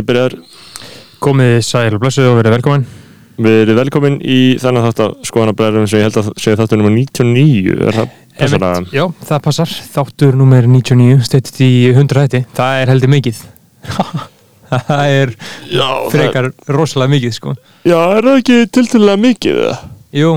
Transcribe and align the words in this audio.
ég 0.00 0.06
byrjar. 0.08 0.36
Komið 1.24 1.54
sæl 1.64 1.94
og 1.96 2.02
blessuð 2.02 2.30
og 2.32 2.38
verið 2.40 2.56
velkomin. 2.58 2.84
Við 3.44 3.56
erum 3.64 3.78
velkomin 3.80 4.20
í 4.22 4.38
þennan 4.62 4.84
þátt 4.86 5.00
að 5.02 5.14
skoðanabræðum 5.26 5.88
sem 5.90 5.98
ég 5.98 6.06
held 6.06 6.18
að 6.20 6.28
segja 6.38 6.58
þáttur 6.60 6.78
nummer 6.78 6.94
99 6.94 7.72
er 7.74 7.96
það 7.96 8.12
passar 8.38 8.66
að 8.68 8.92
Já, 8.94 9.04
það 9.26 9.40
passar, 9.48 9.72
þáttur 9.96 10.38
nummer 10.38 10.68
99 10.70 11.24
steytist 11.26 11.58
í 11.66 11.72
100 11.90 12.22
hætti 12.22 12.42
Það 12.54 12.82
er 12.82 12.92
heldur 12.94 13.12
mikið. 13.16 13.42
Það 14.74 15.02
er 15.14 15.32
Já, 15.70 15.88
frekar 16.10 16.48
rosalega 16.72 17.12
mikið 17.12 17.34
sko. 17.36 17.52
Já, 17.86 17.98
er 18.16 18.26
það 18.26 18.38
ekki 18.40 18.56
tiltölulega 18.74 19.22
mikið 19.22 19.58
það? 19.60 19.84
Jú, 20.18 20.30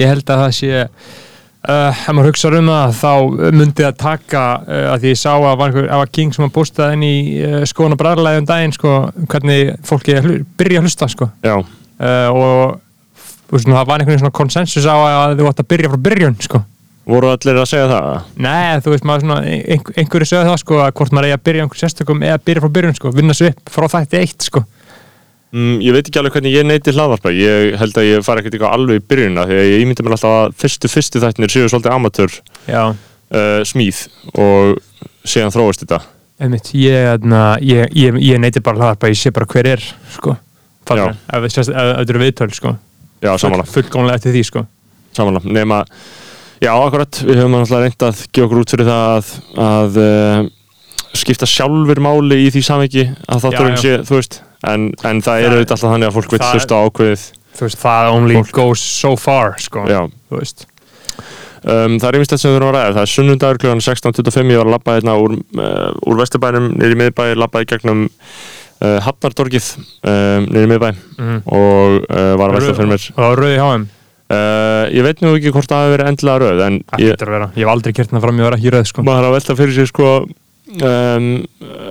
ég 0.00 0.12
held 0.12 0.32
að 0.32 0.44
það 0.44 0.54
sé 0.60 0.84
uh, 1.68 1.90
ef 1.90 2.12
maður 2.14 2.30
hugsa 2.30 2.52
um 2.56 2.70
það 2.70 2.94
þá 3.00 3.12
myndi 3.56 3.86
að 3.86 3.98
taka 4.00 4.44
uh, 4.60 4.84
að 4.94 5.04
því 5.04 5.14
ég 5.14 5.20
sá 5.20 5.32
að 5.34 5.48
var, 5.48 5.66
einhver, 5.66 5.88
var 6.02 6.12
King 6.18 6.36
sem 6.36 6.46
að 6.46 6.54
bústaði 6.56 6.98
inn 6.98 7.06
í 7.08 7.16
uh, 7.46 7.86
og 7.86 7.98
bræðarlega 8.00 8.42
um 8.42 8.48
daginn 8.48 8.76
sko, 8.76 8.94
hvernig 9.30 9.74
fólki 9.88 10.20
hlu, 10.20 10.38
byrja 10.60 10.82
að 10.82 10.88
hlusta 10.88 11.10
sko 11.10 11.30
og 12.00 12.80
þú 13.50 13.56
veist, 13.56 13.66
það 13.66 13.88
var 13.88 14.02
einhvern 14.02 14.20
svona 14.22 14.36
konsensus 14.36 14.86
á 14.86 14.94
að 14.94 15.40
þú 15.40 15.48
ætti 15.50 15.64
að 15.64 15.70
byrja 15.72 15.90
frá 15.90 16.02
byrjun 16.06 16.36
sko. 16.46 16.60
voru 17.10 17.32
allir 17.32 17.58
að 17.58 17.66
segja 17.66 17.88
það? 17.90 18.28
Nei, 18.46 18.80
þú 18.84 18.92
veist, 18.94 19.06
maður 19.08 19.24
svona, 19.24 19.38
einhver, 19.50 19.96
einhverju 19.98 20.28
sögðu 20.30 20.50
það 20.50 20.60
sko, 20.62 20.76
að 20.84 20.92
hvort 21.00 21.16
maður 21.16 21.26
eigi 21.26 21.36
að 21.36 21.46
byrja 21.48 21.64
einhver 21.64 21.80
sérstökum 21.80 22.22
eða 22.22 22.42
byrja 22.46 22.62
frá 22.62 22.72
byrjun, 22.76 22.96
sko, 23.00 23.12
vinna 23.16 23.34
svo 23.34 23.50
upp 23.50 23.72
frá 23.74 23.88
þætti 23.96 24.20
eitt, 24.20 24.46
sko. 24.46 24.62
Mm, 25.50 25.80
ég 25.82 25.96
veit 25.96 26.06
ekki 26.06 26.20
alveg 26.20 26.36
hvernig 26.36 26.54
ég 26.54 26.66
neyti 26.68 26.92
hlaðvarpa 26.94 27.32
Ég 27.34 27.72
held 27.80 27.96
að 27.98 28.06
ég 28.06 28.22
fari 28.22 28.38
ekkert 28.38 28.54
eitthvað 28.54 28.76
alveg 28.76 29.00
í 29.00 29.06
byrjunna 29.10 29.48
því 29.48 29.56
að 29.58 29.70
ég 29.72 29.82
ímyndi 29.82 30.04
mér 30.06 30.14
alltaf 30.14 30.36
að 30.36 30.52
fyrstu 30.62 30.90
fyrstu 30.92 31.22
þættinir 31.24 31.50
séu 31.50 31.66
svolítið 31.72 31.96
amatör 31.96 32.36
uh, 33.34 33.62
smíð 33.66 34.04
og 34.38 34.78
síðan 35.26 35.50
þróast 35.56 35.82
þetta 35.82 35.98
einmitt, 36.40 36.70
ég, 36.76 37.26
na, 37.28 37.56
ég, 37.60 37.90
ég, 37.96 38.16
ég 38.24 38.40
neyti 38.40 38.62
bara 38.64 38.80
hlaðarpa, 38.80 39.10
ég 39.12 39.18
sé 39.20 39.32
bara 39.34 39.48
hver 39.50 39.68
er, 39.74 39.82
sko. 40.14 40.36
Ef 40.88 41.44
þetta 41.52 42.06
eru 42.06 42.22
viðtöl, 42.22 42.48
sko. 42.56 42.74
Fullkomlega 43.74 44.16
eftir 44.16 44.34
því, 44.36 44.44
sko. 44.48 44.64
samanlega, 45.16 45.52
nema 45.52 45.82
já, 46.62 46.70
akkurat, 46.72 47.20
við 47.26 47.42
höfum 47.42 47.58
alltaf 47.58 47.82
reynd 47.84 48.06
að 48.06 48.22
gefa 48.30 48.46
okkur 48.46 48.62
út 48.62 48.74
fyrir 48.74 48.88
það 48.88 49.10
að, 49.18 49.34
að 49.66 50.00
uh, 50.00 50.48
skipta 51.18 51.46
sjálfur 51.48 52.00
máli 52.04 52.36
í 52.46 52.50
því 52.54 52.62
samviki 52.64 53.04
að 53.28 53.44
þátturinn 53.44 53.78
sé, 53.80 53.96
þú 54.06 54.18
veist 54.20 54.40
en, 54.68 54.90
en 55.04 55.20
það 55.24 55.36
er 55.40 55.46
Það- 55.48 55.54
auðvitað 55.56 55.76
alltaf 55.76 55.90
þannig 55.94 56.08
að 56.10 56.16
fólk 56.18 56.30
vil 56.34 56.38
það- 56.42 56.54
hlusta 56.56 56.82
ákveðið 56.86 57.28
Þú 57.50 57.64
veist, 57.66 57.78
það 57.82 58.10
only 58.14 58.34
Fólk- 58.38 58.52
goes 58.54 58.80
so 58.80 59.16
far, 59.18 59.56
sko. 59.58 59.82
já, 59.90 60.04
Þú 60.30 60.38
veist. 60.38 60.66
um, 61.66 61.98
það 61.98 62.06
er 62.08 62.14
einmitt 62.16 62.30
þetta 62.30 62.38
sem 62.40 62.50
við 62.52 62.56
þurfum 62.60 62.70
að 62.70 62.76
ræða 62.78 62.94
það 62.94 63.02
er 63.02 63.10
sunnundagur 63.14 63.58
kl. 63.58 63.72
16.25 63.84 64.52
ég 64.54 64.60
var 64.60 64.68
að 64.70 64.74
labba 64.76 64.94
hérna 64.96 65.16
úr, 65.20 65.34
uh, 65.58 65.92
úr 66.06 66.20
Vesturbænum 66.22 66.68
niður 66.78 66.94
í 66.94 66.98
miðbæ, 67.02 67.24
labbaði 67.36 67.68
gegnum 67.74 68.04
uh, 68.06 68.98
Hafnardorgið 69.04 69.70
um, 69.76 70.46
niður 70.46 70.66
í 70.68 70.70
miðbæ 70.74 70.90
Mm 71.18 71.40
og 71.50 72.06
uh, 72.06 72.36
var 72.38 72.52
að 72.52 72.60
velta 72.60 72.76
fyrir 72.78 72.92
mér 72.94 73.08
Og 73.18 73.34
rauði 73.42 73.58
HM, 73.60 73.84
uh, 74.30 74.84
ég 74.94 75.04
veit 75.04 75.20
nú 75.26 75.34
ekki 75.36 75.52
hvort 75.52 75.68
það 75.68 75.82
hafi 75.84 75.94
verið 75.96 76.12
endilega 76.14 76.52
það 76.54 77.02
ég, 77.02 77.16
að 77.18 77.34
vera. 77.34 77.50
Ég 77.56 77.64
hef 77.66 77.72
aldrei 77.74 77.92
kert 77.98 78.14
hana 78.14 78.22
fram, 78.24 78.38
ég 78.40 78.46
var 78.48 78.56
ekki 78.56 78.72
rauð, 78.76 78.86
sko. 78.94 79.02
maður 79.04 79.24
er 79.26 79.28
að 79.28 79.36
velta 79.40 79.58
fyrir 79.58 79.74
sig 79.80 79.90
sko 79.90 80.12
um, 80.78 81.28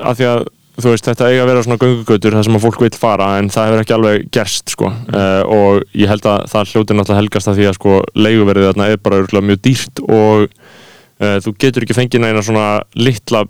að 0.08 0.20
því 0.20 0.28
að 0.30 0.48
þú 0.80 0.94
veist 0.94 1.10
þetta 1.10 1.28
eiga 1.28 1.44
að 1.44 1.50
vera 1.52 1.64
svona 1.66 1.80
göngugötur 1.82 2.36
þar 2.38 2.48
sem 2.48 2.58
að 2.58 2.66
fólk 2.66 2.84
vil 2.86 2.92
fara 2.96 3.30
en 3.40 3.50
það 3.52 3.68
hefur 3.68 3.84
ekki 3.84 3.96
alveg 3.98 4.30
gerst 4.36 4.74
sko. 4.76 4.92
Uh, 5.12 5.42
og 5.44 5.98
ég 5.98 6.12
held 6.12 6.28
að 6.30 6.46
það 6.54 6.72
hljóti 6.74 6.96
náttúrulega 6.96 7.22
helgast 7.24 7.52
að 7.52 7.60
því 7.60 7.68
að 7.70 7.78
sko 7.80 7.98
leiguverðið 8.16 8.70
þarna 8.70 8.88
er 8.94 9.04
bara 9.04 9.20
örugglega 9.20 9.50
mjög 9.50 9.62
dýrt 9.68 10.02
og 10.06 10.46
uh, 10.48 11.38
þú 11.44 11.56
getur 11.66 11.86
ekki 11.86 12.00
fengið 12.00 12.24
neina 12.24 12.46
svona 12.46 12.66
litla 13.00 13.44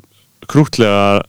krútlega 0.49 1.21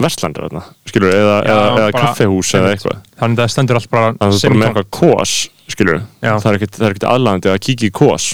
verslandir 0.00 0.48
þarna 0.48 0.64
skilur 0.90 1.14
eða, 1.14 1.34
Já, 1.46 1.54
eða, 1.54 1.66
eða 1.78 1.90
kaffehús 1.94 2.54
eða 2.58 2.72
eitthvað. 2.74 3.02
Þannig 3.20 3.38
að 3.38 3.44
það 3.44 3.52
stendur 3.54 3.80
allt 3.80 3.92
bara 3.92 4.14
bara 4.18 4.54
með 4.58 4.68
eitthvað 4.68 4.88
kós 4.98 5.34
skilur 5.70 6.00
Já. 6.20 6.32
það 6.34 6.48
er 6.50 6.56
ekkert, 6.58 6.78
það 6.78 6.88
er 6.88 6.96
ekkert 6.96 7.12
aðlandi 7.12 7.52
að 7.52 7.60
kíkja 7.68 7.88
í 7.88 7.94
kós 7.94 8.32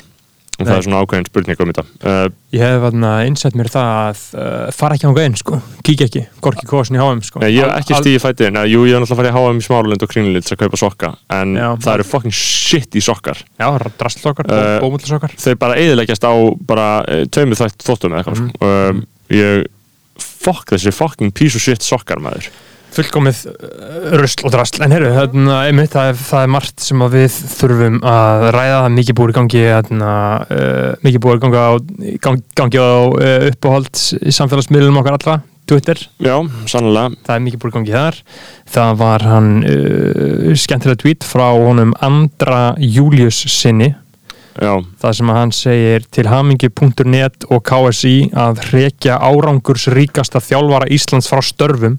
og 0.60 0.68
það 0.68 0.76
er 0.78 0.84
svona 0.86 1.00
ákveðin 1.04 1.26
spurning 1.30 1.62
um 1.64 1.70
þetta 1.70 1.84
uh, 2.10 2.28
Ég 2.54 2.64
hef 2.64 2.86
einsett 3.00 3.56
mér 3.58 3.70
það 3.70 3.90
að 4.00 4.22
uh, 4.34 4.70
fara 4.74 4.96
ekki 4.96 5.08
ánga 5.10 5.24
inn, 5.28 5.36
sko. 5.38 5.58
Kíkja 5.86 6.08
ekki, 6.08 6.22
gorki 6.44 6.66
kósin 6.70 6.98
í 6.98 7.02
HM, 7.02 7.20
sko. 7.26 7.42
Nei, 7.44 7.50
ég 7.54 7.66
hef 7.66 7.82
ekki 7.82 7.96
Al- 7.96 8.02
stíði 8.04 8.22
fætið, 8.24 8.52
Nei, 8.56 8.64
jú, 8.72 8.84
ég 8.88 8.96
hef 8.96 9.04
náttúrulega 9.04 9.20
farið 9.20 9.36
háa 9.38 9.52
um 9.52 9.60
í 9.60 9.66
smálund 9.66 10.06
og 10.06 10.10
krínulít 10.10 10.50
að 10.50 10.60
kaupa 10.64 10.80
sokka, 10.80 11.12
en 11.36 11.54
Já. 11.58 11.68
það 11.84 11.92
eru 11.94 12.08
fucking 12.10 12.34
shit 12.36 12.98
í 12.98 13.04
sokkar. 13.06 13.44
Já, 13.60 13.68
drastlokkar, 14.00 14.50
Uh, 14.50 14.78
bómullsokkar. 14.82 15.36
Þeir 15.38 15.60
bara 15.62 15.76
eðileggjast 15.78 16.26
á 16.26 16.32
bara 16.66 16.88
uh, 17.06 17.22
tveimur 17.30 17.60
þætt 17.60 17.86
þóttum 17.86 18.16
eða 18.16 18.24
eitthvað, 18.24 18.40
sko. 18.40 18.70
Um, 18.70 19.04
ég, 19.30 19.68
fuck 20.20 20.74
þessi 20.74 20.92
fucking 20.96 21.30
piece 21.36 21.54
of 21.58 21.62
shit 21.64 21.86
sokkar, 21.86 22.18
maður. 22.24 22.50
Fullkomið 22.96 23.42
uh, 23.50 24.16
rusl 24.20 24.46
og 24.48 24.54
drasl. 24.54 24.80
En 24.84 24.94
herru, 24.94 25.12
þarna, 25.14 25.60
einmitt, 25.68 25.92
það 25.94 26.10
er, 26.12 26.18
það 26.30 26.46
er 26.46 26.52
margt 26.56 26.84
sem 26.84 27.04
við 27.12 27.38
þurfum 27.54 28.00
að 28.02 28.46
ræða. 28.56 28.74
Það 28.74 28.88
er 28.88 28.96
mikið 28.96 29.18
búið 29.20 29.36
gangi, 29.38 29.62
þarna, 29.68 30.10
uh, 30.56 30.90
mikið 31.06 31.24
búið 31.26 31.40
gangi 31.44 31.62
á, 31.62 31.70
gang, 32.26 32.44
gangi 32.58 32.82
á 32.82 32.90
uh, 32.90 33.46
uppáhald 33.52 34.04
í 34.20 34.34
samfélagsmiðlum 34.34 35.00
okkar 35.02 35.18
allra, 35.18 35.38
Twitter. 35.70 36.02
Já, 36.18 36.36
sannlega. 36.70 37.16
Það 37.28 37.36
er 37.36 37.46
mikið 37.46 37.64
búið 37.64 37.76
gangi 37.78 37.96
þar. 37.96 38.20
Það 38.76 39.00
var 39.04 39.26
hann 39.30 39.50
uh, 39.62 40.52
skemmtilega 40.58 41.02
tweet 41.04 41.26
frá 41.26 41.48
honum 41.54 41.94
Andra 42.02 42.70
Július 42.82 43.44
sinni 43.54 43.92
það 44.60 45.16
sem 45.16 45.30
að 45.32 45.38
hann 45.38 45.52
segir 45.56 46.06
til 46.12 46.26
hamingi.net 46.28 47.46
og 47.48 47.62
KSI 47.64 48.14
að 48.36 48.60
rekja 48.74 49.16
árangurs 49.16 49.86
ríkasta 49.94 50.42
þjálfara 50.44 50.90
Íslands 50.92 51.30
frá 51.30 51.40
störfum 51.44 51.98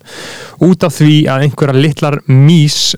út 0.61 0.85
af 0.85 0.99
því 0.99 1.15
að 1.31 1.47
einhverja 1.47 1.81
litlar 1.81 2.19
mís 2.29 2.95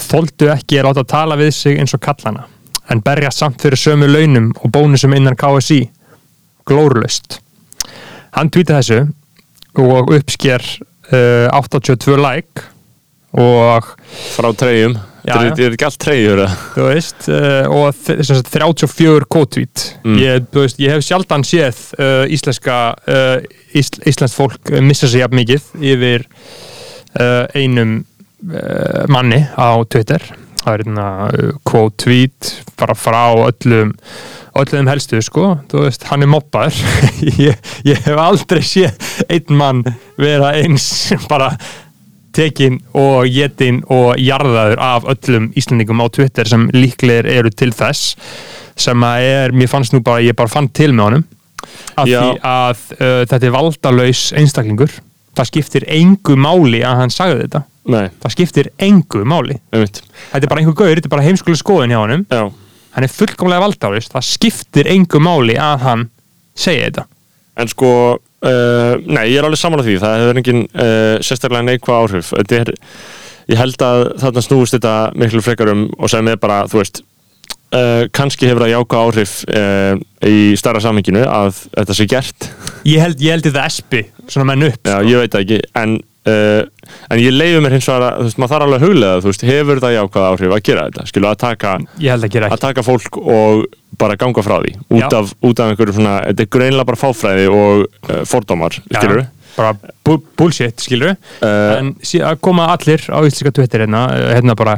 þóldu 0.00 0.52
ekki 0.54 0.80
að 0.80 0.90
láta 0.90 1.06
tala 1.10 1.38
við 1.40 1.52
sig 1.58 1.80
eins 1.80 1.94
og 1.96 2.02
kallana 2.04 2.46
en 2.90 3.02
berja 3.04 3.32
samt 3.34 3.60
fyrir 3.62 3.78
sömu 3.78 4.08
launum 4.10 4.52
og 4.62 4.70
bónusum 4.74 5.14
innan 5.16 5.38
KSI 5.38 5.82
glórulust 6.70 7.40
hann 8.36 8.50
tweetið 8.50 8.78
þessu 8.78 9.00
og 9.80 10.14
uppsker 10.14 10.62
uh, 11.10 11.50
82 11.54 12.18
like 12.18 12.66
og 13.30 13.86
frá 14.34 14.50
treyjum. 14.58 14.96
Þetta 15.24 15.46
er- 15.52 15.64
er 15.66 15.74
ekki 15.76 15.84
allt 15.88 15.98
treyjur, 16.00 16.40
þú 16.74 16.84
veist, 16.88 17.28
uh, 17.28 17.68
og 17.68 17.94
þ- 17.94 18.22
sem 18.24 18.36
sagt 18.40 18.50
34 18.54 19.26
kótvít 19.28 19.86
Mm. 20.04 20.16
ég, 20.18 20.46
ég 20.80 20.90
hef 20.94 21.04
sjaldan 21.04 21.42
séð 21.44 21.76
uh, 22.00 22.24
íslenska 22.32 22.76
uh, 23.06 23.40
ísl, 23.76 24.00
íslensk 24.08 24.34
fólk 24.38 24.70
missa 24.80 25.06
sig 25.08 25.20
jafn 25.20 25.36
mikið 25.36 25.62
yfir 25.80 26.24
einum 27.54 28.04
manni 29.10 29.42
á 29.58 29.82
Twitter. 29.90 30.22
Það 30.60 30.72
er 30.74 30.82
hérna 30.84 31.06
kótvít 31.64 32.50
bara 32.78 32.94
frá 32.94 33.32
öllum 33.48 33.94
öllum 34.60 34.88
helstu 34.90 35.20
sko, 35.24 35.54
þú 35.70 35.84
veist, 35.86 36.04
hann 36.10 36.22
er 36.24 36.28
mobbaður. 36.28 36.76
Ég, 37.40 37.56
ég 37.86 38.00
hef 38.04 38.18
aldrei 38.20 38.60
séð 38.66 38.92
einn 39.28 39.56
mann 39.56 39.82
vera 40.20 40.52
eins 40.60 40.86
bara 41.32 41.52
tekin 42.36 42.78
og 42.96 43.28
getin 43.30 43.82
og 43.90 44.14
jarðaður 44.20 44.80
af 44.84 45.06
öllum 45.12 45.50
Íslandingum 45.58 46.02
á 46.02 46.06
Twitter 46.12 46.48
sem 46.48 46.68
líklegir 46.74 47.28
eru 47.30 47.52
til 47.52 47.72
þess 47.76 48.16
sem 48.80 49.04
að 49.04 49.26
er, 49.28 49.54
mér 49.56 49.70
fannst 49.70 49.94
nú 49.94 50.00
bara, 50.04 50.22
ég 50.24 50.36
bara 50.38 50.50
fann 50.50 50.70
til 50.72 50.92
með 50.94 51.06
honum. 51.06 51.26
Því 52.00 52.14
að 52.16 52.84
uh, 52.96 53.22
þetta 53.28 53.46
er 53.46 53.54
valdalaus 53.54 54.22
einstaklingur. 54.38 54.94
Það 55.36 55.50
skiptir 55.50 55.86
engu 55.92 56.36
máli 56.40 56.80
að 56.86 57.02
hann 57.02 57.12
sagði 57.14 57.44
þetta. 57.44 57.62
Nei, 57.90 58.06
það 58.22 58.34
skiptir 58.34 58.70
engu 58.82 59.22
máli. 59.28 59.56
Einmitt. 59.72 60.00
þetta 60.30 60.44
er 60.44 60.52
bara 60.52 60.62
einhver 60.62 60.76
gaur, 60.78 60.94
þetta 60.96 61.08
er 61.08 61.14
bara 61.14 61.26
heimskulega 61.26 61.60
skoðun 61.60 61.94
hjá 61.94 62.00
honum. 62.00 62.24
Já, 62.28 62.42
hann 62.96 63.06
er 63.06 63.12
fullkomlega 63.14 63.64
valdalaus, 63.64 64.10
það 64.12 64.26
skiptir 64.28 64.90
engu 64.92 65.22
máli 65.22 65.56
að 65.60 65.86
hann 65.86 66.08
segi 66.58 66.82
þetta. 66.86 67.06
En 67.60 67.70
sko, 67.70 67.92
uh, 68.46 68.96
nei, 69.04 69.26
ég 69.30 69.38
er 69.40 69.46
alveg 69.48 69.60
saman 69.60 69.82
á 69.82 69.86
því. 69.86 69.98
Það 70.02 70.16
hefur 70.22 70.40
engin 70.42 70.64
uh, 70.68 71.14
sérstaklega 71.24 71.66
neikvað 71.66 72.02
áhrif. 72.04 72.32
Þetta 72.34 72.58
er, 72.60 72.72
ég 73.52 73.60
held 73.60 73.86
að 73.86 74.02
þarna 74.24 74.44
snúist 74.46 74.76
þetta 74.76 74.96
miklu 75.20 75.44
frekar 75.44 75.72
um 75.74 75.86
og 75.98 76.12
sem 76.12 76.32
er 76.32 76.40
bara, 76.42 76.62
þú 76.70 76.82
veist, 76.82 77.02
uh, 77.76 78.04
kannski 78.16 78.50
hefur 78.50 78.66
það 78.66 78.74
jáka 78.74 79.02
áhrif 79.06 79.38
í 80.30 80.38
starra 80.60 80.82
samhenginu 80.84 81.24
að 81.24 81.64
þetta 81.72 81.96
sé 81.96 82.08
gert. 82.10 82.50
ég 82.84 83.02
held, 83.02 83.20
ég 83.24 83.36
held 83.36 83.48
þetta 83.48 83.66
espi, 83.66 84.04
svona 84.28 84.52
menn 84.52 84.68
upp 84.68 84.88
Já, 84.88 84.98
ég 85.06 85.22
veit 85.22 85.34
það 85.34 85.46
ekki, 85.46 85.60
en, 85.80 85.98
uh, 86.28 86.62
en 87.10 87.22
ég 87.22 87.32
leiði 87.34 87.60
mér 87.64 87.76
hins 87.76 87.88
vegar 87.88 88.06
að, 88.10 88.20
þú 88.20 88.28
veist, 88.28 88.40
maður 88.42 88.52
þarf 88.54 88.66
alveg 88.66 88.80
að 88.80 88.86
huglega, 88.88 89.20
þú 89.24 89.30
veist, 89.32 89.44
hefur 89.50 89.82
það 89.84 89.96
jákvæða 89.96 90.30
áhrif 90.34 90.54
að 90.56 90.62
gera 90.68 90.86
þetta, 90.90 91.06
skilu, 91.10 91.28
að 91.30 91.40
taka, 91.44 91.74
að 92.14 92.28
gera 92.36 92.50
að 92.50 92.64
taka 92.66 92.86
fólk 92.86 93.20
og 93.20 93.64
bara 94.00 94.16
ganga 94.20 94.44
frá 94.46 94.56
því, 94.62 94.74
út 94.90 95.02
Já. 95.02 95.08
af, 95.20 95.34
út 95.44 95.60
af 95.60 95.72
einhverju 95.72 95.96
svona, 95.98 96.14
þetta 96.30 96.46
er 96.46 96.52
greinlega 96.56 96.88
bara 96.92 97.00
fáfræði 97.00 97.48
og 97.52 97.84
uh, 97.88 98.22
fordómar, 98.28 98.78
skilur 98.88 99.26
bara 99.56 99.74
bu 100.06 100.14
bullshit, 100.38 100.78
skilur 100.80 101.16
Uh, 101.40 101.72
en 101.80 101.88
sí- 102.06 102.20
að 102.22 102.38
koma 102.44 102.68
allir 102.74 103.02
á 103.10 103.18
íslenska 103.26 103.50
Twitter 103.56 103.82
hérna, 103.84 104.04
hérna 104.36 104.54
bara 104.56 104.76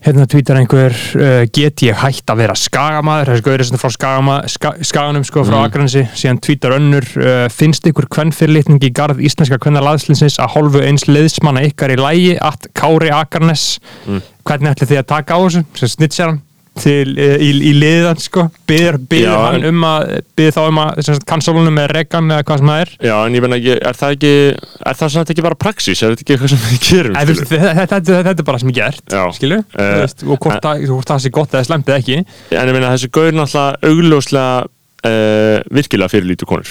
Hérna 0.00 0.24
tvítar 0.24 0.56
einhver, 0.56 0.94
uh, 1.20 1.42
get 1.52 1.82
ég 1.84 1.98
hægt 2.00 2.30
að 2.32 2.38
vera 2.40 2.54
skagamaður, 2.56 3.34
þessi 3.34 3.44
gaurið 3.44 3.68
sem 3.68 3.80
frá 3.82 3.90
skagama, 3.92 4.36
ska, 4.48 4.70
skaganum 4.80 5.26
sko 5.28 5.42
frá 5.44 5.58
Mm. 5.58 5.66
Akranesi, 5.68 6.04
síðan 6.16 6.40
tvítar 6.40 6.72
önnur, 6.78 7.04
uh, 7.20 7.48
finnst 7.52 7.84
ykkur 7.84 8.08
kvennfyrirlitning 8.08 8.80
í 8.80 8.90
garð 8.96 9.20
íslenska 9.20 9.58
kvennalaðslinsins 9.60 10.38
að 10.40 10.54
hálfu 10.56 10.80
eins 10.80 11.04
liðsmanna 11.04 11.66
ykkar 11.68 11.92
í 11.92 11.98
lægi 12.00 12.38
að 12.40 12.70
Kári 12.72 13.10
Akarnes, 13.12 13.78
Mm. 14.06 14.22
hvernig 14.48 14.72
ætli 14.72 14.88
þið 14.88 15.02
að 15.02 15.06
taka 15.12 15.34
á 15.36 15.38
þessu, 15.44 15.64
sem 15.76 15.88
snitsjar 15.88 16.26
hann 16.32 16.40
til, 16.80 17.10
uh, 17.18 17.34
í, 17.42 17.48
í 17.66 17.72
liðan 17.76 18.20
sko, 18.22 18.44
byður, 18.70 18.98
hann 19.34 19.66
um 19.68 19.86
að, 19.88 20.12
byður 20.38 20.54
þá 20.56 20.60
um 20.70 20.80
að, 20.84 21.00
kansalunum 21.28 21.74
með 21.76 21.88
regan 21.96 22.30
eða 22.30 22.46
hvað 22.46 22.60
sem 22.62 22.70
það 22.70 22.82
er. 22.84 22.92
Já, 23.10 23.14
en 23.26 23.36
ég 23.36 23.44
meina, 23.44 23.58
ég- 23.60 23.80
er 23.90 23.98
það 23.98 24.14
ekki 24.16 24.32
er 24.54 24.98
það 25.00 25.12
svona 25.14 25.34
ekki 25.34 25.46
bara 25.48 25.58
praxís, 25.66 26.02
er 26.02 26.14
þetta 26.14 26.24
ekki 26.26 26.36
eitthvað 26.36 26.52
sem 26.54 26.62
við 26.66 26.84
gerum 26.88 27.16
Æ, 27.18 27.22
veist, 27.30 27.46
Þetta 27.50 28.00
þetta- 28.00 28.36
er 28.38 28.48
bara 28.50 28.58
sem 28.62 28.70
ég 28.70 28.78
gert, 28.80 29.04
Já. 29.10 29.24
skilju, 29.36 29.58
Eh, 29.80 30.04
og 30.30 30.38
hvort 30.38 30.68
hvort 30.86 31.10
það 31.10 31.24
sé 31.24 31.30
gott 31.34 31.50
eða 31.56 31.66
slemt 31.66 31.88
eða 31.90 31.98
ekki. 32.00 32.20
En 32.54 32.68
ég 32.68 32.76
meina, 32.76 32.92
þessi 32.94 33.10
gaur 33.10 33.32
náttúrulega 33.32 33.90
augljóslega 33.90 34.66
uh, 35.04 35.60
virkilega 35.72 36.12
fyrir 36.12 36.28
lítu 36.30 36.46
konur. 36.48 36.68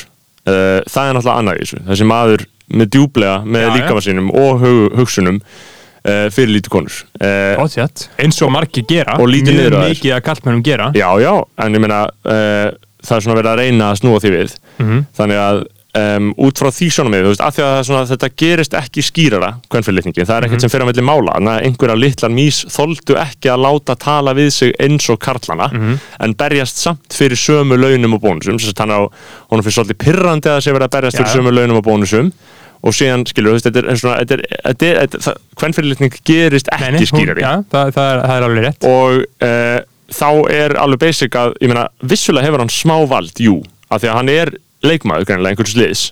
Uh, 0.47 0.79
það 0.89 1.09
er 1.09 1.17
náttúrulega 1.17 1.39
annað 1.43 1.59
í 1.59 1.65
þessu. 1.65 1.81
Þessi 1.89 2.07
maður 2.09 2.45
með 2.69 2.89
djúblega 2.93 3.37
með 3.45 4.01
sínum 4.05 4.29
og 4.37 4.59
hug, 4.61 4.81
hugsunum 4.99 5.39
uh, 6.09 6.27
fyrir 6.33 6.53
lítu 6.57 6.73
konur. 6.73 6.99
Uh, 7.21 7.63
eins 8.19 8.41
og 8.45 8.53
margir 8.55 8.85
gera 8.89 9.17
Og 9.21 9.29
lítið 9.31 9.59
mjög 9.61 9.79
mikið 9.87 10.15
að 10.17 10.23
kallmennum 10.29 10.63
gera. 10.65 10.91
Já, 10.97 11.09
já, 11.21 11.33
en 11.65 11.75
ég 11.77 11.83
meina 11.85 12.03
uh, 12.09 12.69
það 12.99 13.17
er 13.19 13.25
svona 13.27 13.39
verið 13.41 13.51
að 13.53 13.59
reyna 13.63 13.91
að 13.93 13.99
snúa 14.03 14.23
því 14.23 14.33
við. 14.37 14.55
Mhm. 14.79 15.03
þannig 15.17 15.39
að 15.43 15.65
um, 15.99 16.27
út 16.45 16.59
frá 16.61 16.69
því 16.71 16.87
svona 16.93 17.11
með, 17.13 17.25
veist, 17.31 17.41
af 17.43 17.55
því 17.55 17.63
að 17.65 17.73
er 17.79 17.85
svona, 17.87 18.03
þetta 18.09 18.29
gerist 18.39 18.75
ekki 18.77 19.03
skýrara 19.03 19.49
kvennfyrirlitningin, 19.73 20.27
það 20.27 20.35
er 20.37 20.45
ekkert 20.47 20.59
Mhm. 20.59 20.63
sem 20.63 20.69
fyrir 20.73 20.85
að 20.85 20.89
melli 20.91 21.05
mála, 21.09 21.33
þannig 21.35 21.53
að 21.55 21.65
einhverja 21.67 21.97
litlar 21.99 22.31
mís 22.35 22.59
þoldu 22.69 23.17
ekki 23.19 23.49
að 23.51 23.63
láta 23.65 23.95
tala 23.99 24.33
við 24.37 24.51
sig 24.53 24.73
eins 24.79 25.09
og 25.09 25.19
karlana, 25.19 25.67
Mhm. 25.73 25.99
en 26.19 26.33
berjast 26.35 26.77
samt 26.77 27.09
fyrir 27.09 27.35
sömu 27.39 27.75
launum 27.79 28.13
og 28.13 28.21
bónusum. 28.21 28.59
Þess 28.59 28.73
að 28.73 29.09
honum 29.49 29.63
finnst 29.63 29.77
svolítið 29.79 29.97
pirrandi 29.97 30.47
að 30.49 30.57
það 30.59 30.63
sé 30.63 30.73
verið 30.77 30.87
að 30.87 30.95
berjast 30.95 31.17
Já, 31.17 31.23
fyrir 31.23 31.35
sömu 31.35 31.51
launum 31.57 31.77
og 31.77 31.83
bónusum 31.83 32.31
og 32.83 32.95
síðan, 32.95 33.25
skilur, 33.27 33.57
þetta 33.59 33.83
er 33.83 33.99
svona, 33.99 34.19
er, 34.23 34.43
er, 34.71 35.07
það, 35.15 35.39
kvennfyrirlitning 35.59 36.19
gerist 36.27 36.69
ekki 36.71 36.85
Nei, 36.85 36.91
nei, 36.95 37.01
hún- 37.03 37.11
skýrari 37.11 37.43
Já, 37.43 37.53
það, 37.73 37.93
það, 37.97 38.11
er, 38.13 38.21
það 38.25 38.35
er 38.37 38.47
alveg 38.49 38.67
rétt. 38.67 38.87
Og 38.89 39.25
uh, 39.49 39.79
þá 40.19 40.29
er 40.61 40.77
alveg 40.85 41.03
basic 41.03 41.35
að, 41.41 41.57
ég 41.63 41.73
meina, 41.73 41.87
vissulega 42.01 42.47
hefur 42.47 42.63
hann 42.63 42.71
smá 42.73 42.95
vald, 43.11 43.35
jú, 43.43 43.59
af 43.89 44.01
því 44.03 44.13
að 44.13 44.17
hann 44.21 44.31
er 44.37 44.53
leikmaður 44.87 45.27
greinilega 45.27 45.57
einhvers 45.57 45.75
liðs. 45.75 46.05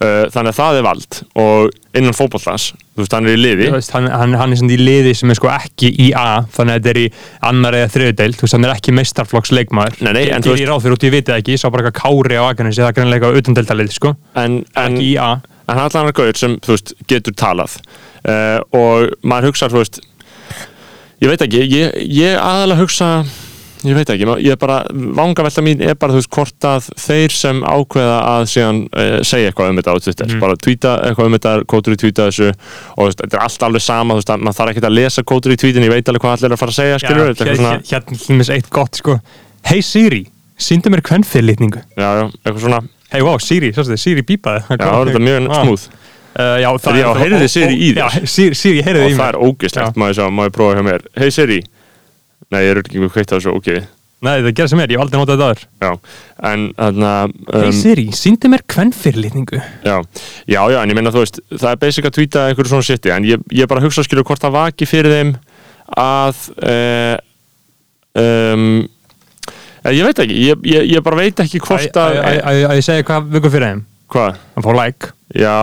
Uh, 0.00 0.24
þannig 0.32 0.54
að 0.54 0.56
það 0.56 0.76
er 0.78 0.84
vald. 0.86 1.16
Og 1.36 1.96
innan 2.00 2.14
fótballtans, 2.16 2.70
þú 2.96 3.02
veist, 3.02 3.12
hann 3.12 3.26
er 3.28 3.34
í 3.36 3.40
liði. 3.42 3.66
Veist, 3.74 3.90
hann, 3.92 4.06
hann, 4.08 4.32
hann 4.40 4.54
er 4.54 4.56
svona 4.56 4.72
í 4.72 4.78
liði 4.80 5.12
sem 5.18 5.28
er 5.30 5.36
sko 5.36 5.50
ekki 5.52 5.90
í 6.00 6.06
A 6.16 6.40
þannig 6.56 6.72
að 6.72 6.78
þetta 6.80 6.90
er 6.94 7.00
í 7.02 7.04
annar 7.50 7.76
eða 7.76 7.90
þriðudeild 7.92 8.38
þú 8.40 8.46
veist, 8.46 8.56
hann 8.56 8.64
er 8.64 8.72
ekki 8.72 8.94
meistarflokks 8.96 9.52
leikmaður. 9.52 9.98
Nei, 10.06 10.12
nei, 10.16 10.22
en 10.32 10.40
þú 10.40 10.54
veist- 10.54 10.62
veist 10.64 10.70
ráð 10.72 10.86
fyrir 10.86 10.96
út, 10.96 11.04
ég 11.04 11.14
veit 11.18 11.28
það 11.28 11.42
ekki, 11.42 11.52
ég 11.52 11.60
sá 11.60 11.68
bara 11.68 11.84
eitthvað 11.84 12.00
kári 12.00 12.40
á 12.40 12.44
Akarnesi, 12.48 12.80
það 12.80 12.88
er 12.88 12.96
greinlega 12.96 13.32
utandeildalið, 13.42 13.92
sko. 13.98 14.14
En, 14.40 14.56
en, 14.72 14.96
ekki 14.96 15.04
í 15.10 15.14
A 15.20 15.28
en 15.70 15.78
hann 15.78 15.86
er 15.86 15.90
allan 15.94 16.10
að 16.10 16.16
gauður 16.20 16.40
sem, 16.42 16.56
veist, 16.66 16.94
getur 17.10 17.36
talað. 17.38 17.78
Uh, 18.20 18.58
og 18.76 19.14
maður 19.24 19.52
hugsa, 19.52 19.70
veist 19.72 20.00
ég 21.20 21.28
veit 21.30 21.42
ekki, 21.44 21.62
ég, 21.68 21.94
ég 22.16 22.36
aðalega 22.40 22.80
hugsa 22.82 23.06
ég 23.80 23.96
veit 23.96 24.10
ekki, 24.12 24.26
ég 24.44 24.52
er 24.52 24.58
bara 24.60 24.82
vangavelta 24.92 25.62
mín 25.64 25.80
er 25.80 25.94
bara, 25.96 26.12
þú 26.12 26.20
veist, 26.20 26.30
hvort 26.36 26.66
að 26.68 26.88
þeir 27.00 27.32
sem 27.32 27.62
ákveða 27.64 28.18
að 28.34 28.42
síðan 28.52 28.80
uh, 28.92 29.14
segja 29.24 29.48
eitthvað 29.52 29.70
um 29.72 29.78
þetta 29.80 29.94
á 29.96 30.02
Twitter, 30.04 30.26
Mhm. 30.28 30.40
bara 30.42 30.56
tweeta 30.60 30.92
eitthvað 31.08 31.30
um 31.30 31.36
þetta 31.38 31.54
kótur 31.72 31.96
í 31.96 32.00
tweeta 32.02 32.26
þessu 32.28 32.50
og 32.50 33.06
veist, 33.08 33.22
þetta 33.24 33.38
er 33.40 33.44
allt 33.46 33.64
alveg 33.70 33.84
sama, 33.86 34.12
þú 34.18 34.20
veist, 34.20 34.34
að 34.34 34.44
maður 34.44 34.58
þarf 34.60 34.74
ekki 34.74 34.84
að 34.90 34.96
lesa 34.98 35.24
kótur 35.32 35.54
í 35.56 35.58
tweetin, 35.64 35.86
ég 35.88 35.94
veit 35.94 36.12
alveg 36.12 36.26
hvað 36.26 36.36
allir 36.36 36.50
er 36.50 36.56
að 36.58 36.60
fara 36.60 36.74
að 36.76 36.80
segja, 36.82 37.00
skilur, 37.06 37.32
þetta 37.32 37.46
er 37.46 37.52
hér- 37.54 37.64
hér- 37.64 37.88
hérna 37.94 38.20
dæmis 38.28 38.52
eitt 38.58 38.70
gott, 38.76 39.00
sko. 39.00 39.16
Hey 39.64 39.80
Siri, 39.80 40.22
síndu 40.60 40.92
mér 40.92 41.00
kvennfyrirlitningu 41.08 41.80
já, 41.96 42.08
já, 42.20 42.24
eitthvað 42.44 42.60
svona, 42.68 42.82
Hey, 43.10 43.22
wow, 43.26 43.36
Siri, 43.42 43.72
svo 43.74 43.82
þetta, 43.86 43.98
Siri 43.98 44.22
bípaði 44.26 44.60
já, 44.62 44.76
þetta 44.78 45.14
er 45.18 45.24
mjög 45.26 45.48
Ah. 45.50 45.62
smúð 45.64 45.86
já, 46.62 46.68
það 46.78 46.98
er- 47.00 47.22
heyrði 47.24 47.48
Siri 47.50 47.74
í 47.76 47.88
þér? 47.94 48.02
Já, 48.02 48.26
Siri, 48.26 48.54
Siri 48.54 48.82
heyrði 48.86 49.04
og 49.04 49.10
í 49.10 49.14
það 49.14 49.32
mér. 49.32 49.40
er 49.40 49.92
má 49.98 50.10
ég 50.10 50.14
sjá, 50.18 50.26
má 50.30 50.44
ég 50.46 50.52
prófa 50.54 50.76
hjá 50.78 50.84
mér? 50.86 51.06
Hei 51.18 51.30
Siri, 51.30 51.62
nei, 52.50 52.60
ég 52.64 52.70
er 52.76 52.82
ekki 52.84 53.02
með 53.02 53.10
kveitt 53.16 53.32
á 53.32 53.36
þessu, 53.38 53.56
ok, 53.56 53.82
Nei, 54.20 54.42
það 54.44 54.52
gerði 54.52 54.68
sem 54.68 54.80
er, 54.84 54.90
ég 54.92 54.98
hef 54.98 55.02
aldrei 55.06 55.16
notað 55.16 55.38
þetta 55.40 55.46
aður 55.48 55.60
já, 55.80 55.90
en 56.50 56.64
þarna 56.76 57.10
um, 57.56 57.72
Siri, 57.72 58.04
síndu 58.12 58.50
mér 58.52 58.60
kvennfyrirlitningu. 58.68 59.60
Já, 59.82 59.94
já, 60.44 60.60
já, 60.74 60.82
en 60.82 60.90
ég 60.92 60.98
meina 60.98 61.10
þú 61.14 61.22
veist 61.24 61.40
það 61.54 61.70
er 61.70 61.80
basic 61.80 62.04
að 62.04 62.14
tweeta 62.18 62.42
einhverju 62.50 62.68
svona 62.74 62.84
shiti 62.84 63.14
en 63.14 63.24
ég, 63.24 63.40
ég 63.56 63.66
bara 63.70 63.80
hugsa 63.80 64.04
skilur 64.04 64.26
hvort 64.28 64.44
það 64.44 64.52
vaki 64.58 64.84
fyrir 64.90 65.14
þeim 65.16 65.32
að 65.96 66.42
uh, 66.60 67.16
um, 68.20 68.66
eh, 68.84 68.88
ég 69.88 70.04
veit 70.04 70.18
ekki 70.24 70.40
ég, 70.44 70.66
ég, 70.68 70.90
ég 70.94 71.04
bara 71.04 71.20
veit 71.20 71.40
ekki 71.40 71.60
hvort 71.64 71.96
að 72.00 72.18
Að 72.20 72.76
ég 72.76 72.84
segja 72.84 73.06
hvað 73.08 73.30
vöku 73.36 73.52
fyrir 73.52 73.70
þeim. 73.70 73.84
Hvað, 74.10 74.40
Hann 74.56 74.66
fór 74.66 74.76
like, 74.76 75.12
já 75.38 75.54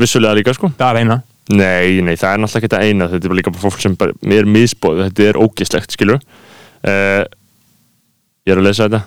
vissulega 0.00 0.38
líka 0.38 0.54
sko. 0.56 0.72
Það 0.78 0.88
er 0.88 1.00
eina. 1.02 1.18
Nei, 1.52 2.00
nei, 2.00 2.14
það 2.16 2.32
er 2.32 2.42
náttúrulega 2.42 2.58
ekki 2.58 2.70
þetta 2.70 2.82
eina. 2.86 3.08
Þetta 3.12 3.26
er 3.28 3.32
bara 3.32 3.40
líka 3.40 3.52
bara 3.52 3.64
fólk 3.66 3.82
sem 3.82 3.96
bara, 3.98 4.16
mér 4.24 4.44
er 4.44 4.50
misbóð 4.56 5.02
þetta 5.04 5.26
er 5.28 5.40
ógislegt, 5.42 5.94
skilur 5.94 6.18
uh, 6.18 7.22
ég 8.42 8.54
er 8.54 8.62
að 8.62 8.68
lesa 8.68 8.88
þetta. 8.88 9.02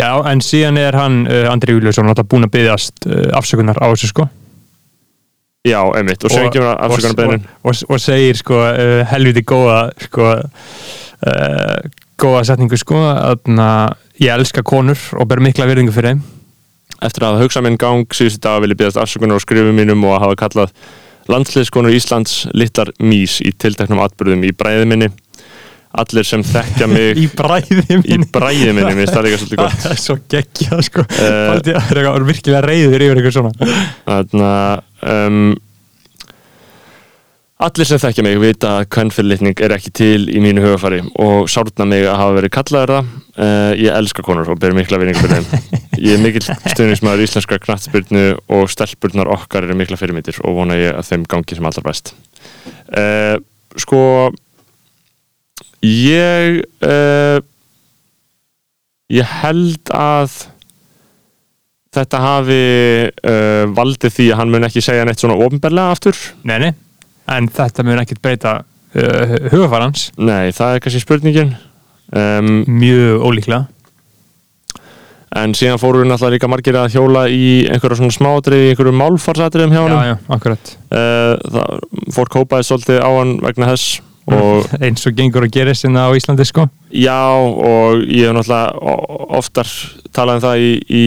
Já, 0.00 0.10
en 0.32 0.40
síðan 0.44 0.80
er 0.80 0.96
hann, 0.98 1.22
uh, 1.28 1.46
Andri 1.52 1.76
Júliusson 1.76 2.08
náttúrulega 2.08 2.32
búin 2.34 2.48
að 2.48 2.54
byggðast 2.56 3.06
uh, 3.08 3.26
afsökunar 3.38 3.78
á 3.78 3.86
þessu 3.92 4.10
sko 4.10 4.28
já, 5.66 5.80
einmitt, 5.98 6.24
og 6.24 6.32
svo 6.32 6.46
ekki 6.48 6.62
verið 6.62 6.84
afsökunarbeinin 6.86 7.48
og, 7.62 7.72
og, 7.72 7.82
og 7.94 8.02
segir 8.02 8.38
sko 8.38 8.60
uh, 8.66 9.00
helviti 9.12 9.44
góða 9.46 9.80
sko 10.08 10.30
uh, 10.36 11.90
góða 12.22 12.44
setningu 12.50 12.78
sko 12.80 13.00
að 13.02 13.50
ég 14.22 14.32
elska 14.34 14.62
konur 14.66 15.00
og 15.18 15.28
ber 15.30 15.42
mikla 15.42 15.66
virðingu 15.70 15.94
fyrir 15.94 16.14
þeim. 16.14 16.22
Eftir 17.02 17.24
að 17.24 17.34
hafa 17.34 17.46
hugsað 17.46 17.66
minn 17.66 17.80
gang 17.80 18.14
síðustu 18.14 18.42
dag 18.44 18.60
vil 18.62 18.74
ég 18.74 18.78
beðast 18.78 19.00
afsökunar 19.02 19.40
á 19.40 19.42
skrifum 19.42 19.74
mínum 19.74 20.04
og 20.06 20.16
að 20.16 20.24
hafa 20.26 20.38
kallað 20.44 20.76
landsliðskonur 21.32 21.94
Íslands 21.96 22.44
litlar 22.54 22.92
mís 23.02 23.40
í 23.42 23.52
tilteknum 23.54 24.02
atbyrðum 24.04 24.46
í 24.46 24.52
bræði 24.54 24.86
minni. 24.90 25.10
Allir 25.98 26.24
sem 26.24 26.44
þekkja 26.46 26.88
mig 26.94 27.18
í 27.20 27.26
bræði 27.36 27.82
í 27.82 27.98
minni? 28.04 28.28
bræði 28.32 28.70
minni, 28.76 28.94
minnst 28.98 29.16
það 29.16 29.28
líka 29.28 29.42
svolítið 29.42 29.62
gott. 29.64 29.80
það 29.84 29.96
er 29.96 30.02
svo 30.04 30.16
geggjað 30.34 30.86
sko. 30.88 31.06
Eh, 31.08 31.26
það 31.26 31.72
er 31.74 32.00
eitthvað 32.02 32.30
virkilega 32.30 32.64
reyður 32.68 33.06
yfir 33.08 33.20
eitthvað 33.20 33.36
svona. 33.38 33.68
Þannig 34.06 34.48
að 34.52 34.88
um, 35.02 35.52
allir 37.62 37.86
sem 37.86 38.00
þekkja 38.02 38.24
mig 38.26 38.38
vita 38.42 38.70
að 38.80 38.88
kvennfyrirlitning 38.94 39.60
er 39.62 39.74
ekki 39.76 39.92
til 39.94 40.26
í 40.30 40.40
mínu 40.42 40.64
hugafari 40.64 41.00
og 41.22 41.50
sárna 41.50 41.86
mig 41.88 42.06
að 42.06 42.18
hafa 42.18 42.36
verið 42.38 42.54
kallaður 42.56 42.92
það. 42.96 43.10
Uh, 43.32 43.72
ég 43.78 43.96
elska 43.96 44.24
konur 44.26 44.50
og 44.52 44.60
ber 44.62 44.74
mikla 44.76 44.98
vinningu 45.00 45.22
fyrir 45.22 45.42
þeim. 45.42 45.78
Ég 46.02 46.16
er 46.16 46.22
mikill 46.22 46.42
stuðningsmaður 46.42 47.22
íslenska 47.22 47.58
knattspyrnu 47.62 48.22
og 48.56 48.70
stelpurnar 48.72 49.28
okkar 49.30 49.66
eru 49.66 49.76
mikla 49.76 49.98
fyrirmyndir 50.00 50.38
og 50.42 50.56
vona 50.56 50.78
ég 50.80 50.96
að 50.96 51.10
þeim 51.10 51.26
gangi 51.30 51.58
sem 51.58 51.68
allra 51.68 51.84
best. 51.84 52.14
Uh, 52.88 53.36
sko, 53.78 54.00
ég, 55.84 56.62
uh, 56.88 57.38
ég 59.12 59.36
held 59.42 59.92
að 59.94 60.40
þetta 61.92 62.20
hafi 62.22 62.60
uh, 63.08 63.64
valdið 63.76 64.16
því 64.16 64.28
að 64.32 64.40
hann 64.40 64.54
mun 64.54 64.68
ekki 64.68 64.84
segja 64.84 65.04
neitt 65.08 65.22
svona 65.22 65.36
ofinberlega 65.40 65.92
aftur. 65.96 66.18
nei, 66.48 66.58
nei, 66.62 66.72
en 67.32 67.50
þetta 67.52 67.84
mun 67.86 68.00
ekkit 68.02 68.22
breyta 68.24 68.56
uh, 68.62 69.36
hugafarans 69.52 70.10
Nei, 70.16 70.52
það 70.56 70.76
er 70.78 70.82
kannski 70.84 71.04
spurningin. 71.04 71.54
Um, 72.12 72.62
mjög 72.68 73.22
ólíklega 73.24 73.66
en 75.32 75.54
síðan 75.56 75.80
fóru 75.80 76.02
náttúrulega 76.04 76.34
líka 76.34 76.48
margir 76.52 76.76
að 76.76 76.92
hjóla 76.92 77.22
í 77.32 77.64
einhverja 77.72 78.02
svona 78.02 78.12
smádrið, 78.12 78.66
í 78.66 78.72
einhverju 78.72 78.92
málfarsatriðum 78.98 79.72
hjá 79.72 79.80
já, 79.80 79.88
hann. 79.88 80.08
já, 80.12 80.16
akkurat 80.36 80.78
Uh, 80.92 81.78
fólk 82.12 82.34
hópaði 82.36 82.66
svolítið 82.68 82.98
á 83.00 83.08
hann 83.16 83.30
vegna 83.40 83.70
þess 83.70 84.02
eins 84.84 85.06
og 85.08 85.16
gengur 85.18 85.46
að 85.46 85.54
gerist 85.56 85.86
hérna 85.86 86.06
á 86.06 86.14
Íslandi 86.16 86.46
sko. 86.46 86.68
Já, 86.94 87.18
og 87.34 88.04
ég 88.06 88.28
hef 88.28 88.36
náttúrulega 88.36 88.96
oftar 89.38 89.70
talað 90.14 90.38
um 90.38 90.44
það 90.44 90.62
í, 90.62 90.72
í 90.86 91.06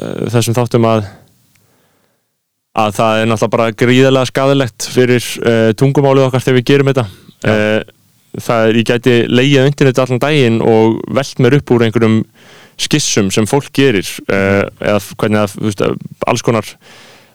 uh, 0.00 0.26
þessum 0.32 0.56
þáttum 0.56 0.88
að 0.88 1.08
að 2.76 2.96
það 2.98 3.18
er 3.20 3.28
náttúrulega 3.30 3.54
bara 3.56 3.74
gríðarlega 3.82 4.30
skadilegt 4.30 4.88
fyrir 4.92 5.28
uh, 5.42 5.70
tungumálið 5.80 6.28
okkar 6.28 6.44
þegar 6.44 6.58
við 6.58 6.68
gerum 6.70 6.92
þetta. 6.92 7.06
Uh, 7.46 7.80
það 8.36 8.68
er, 8.68 8.78
ég 8.80 8.88
gæti 8.90 9.16
leiðið 9.32 9.70
internet 9.70 10.00
allan 10.02 10.22
daginn 10.22 10.62
og 10.64 11.00
velt 11.16 11.40
mér 11.40 11.58
upp 11.60 11.72
úr 11.72 11.86
einhverjum 11.86 12.22
skissum 12.76 13.30
sem 13.32 13.46
fólk 13.48 13.70
gerir 13.72 14.04
eða 14.28 14.98
hvernig 15.16 15.38
að, 15.40 15.54
þú 15.54 15.70
veist, 15.70 15.84
alls 16.28 16.42
konar 16.44 16.68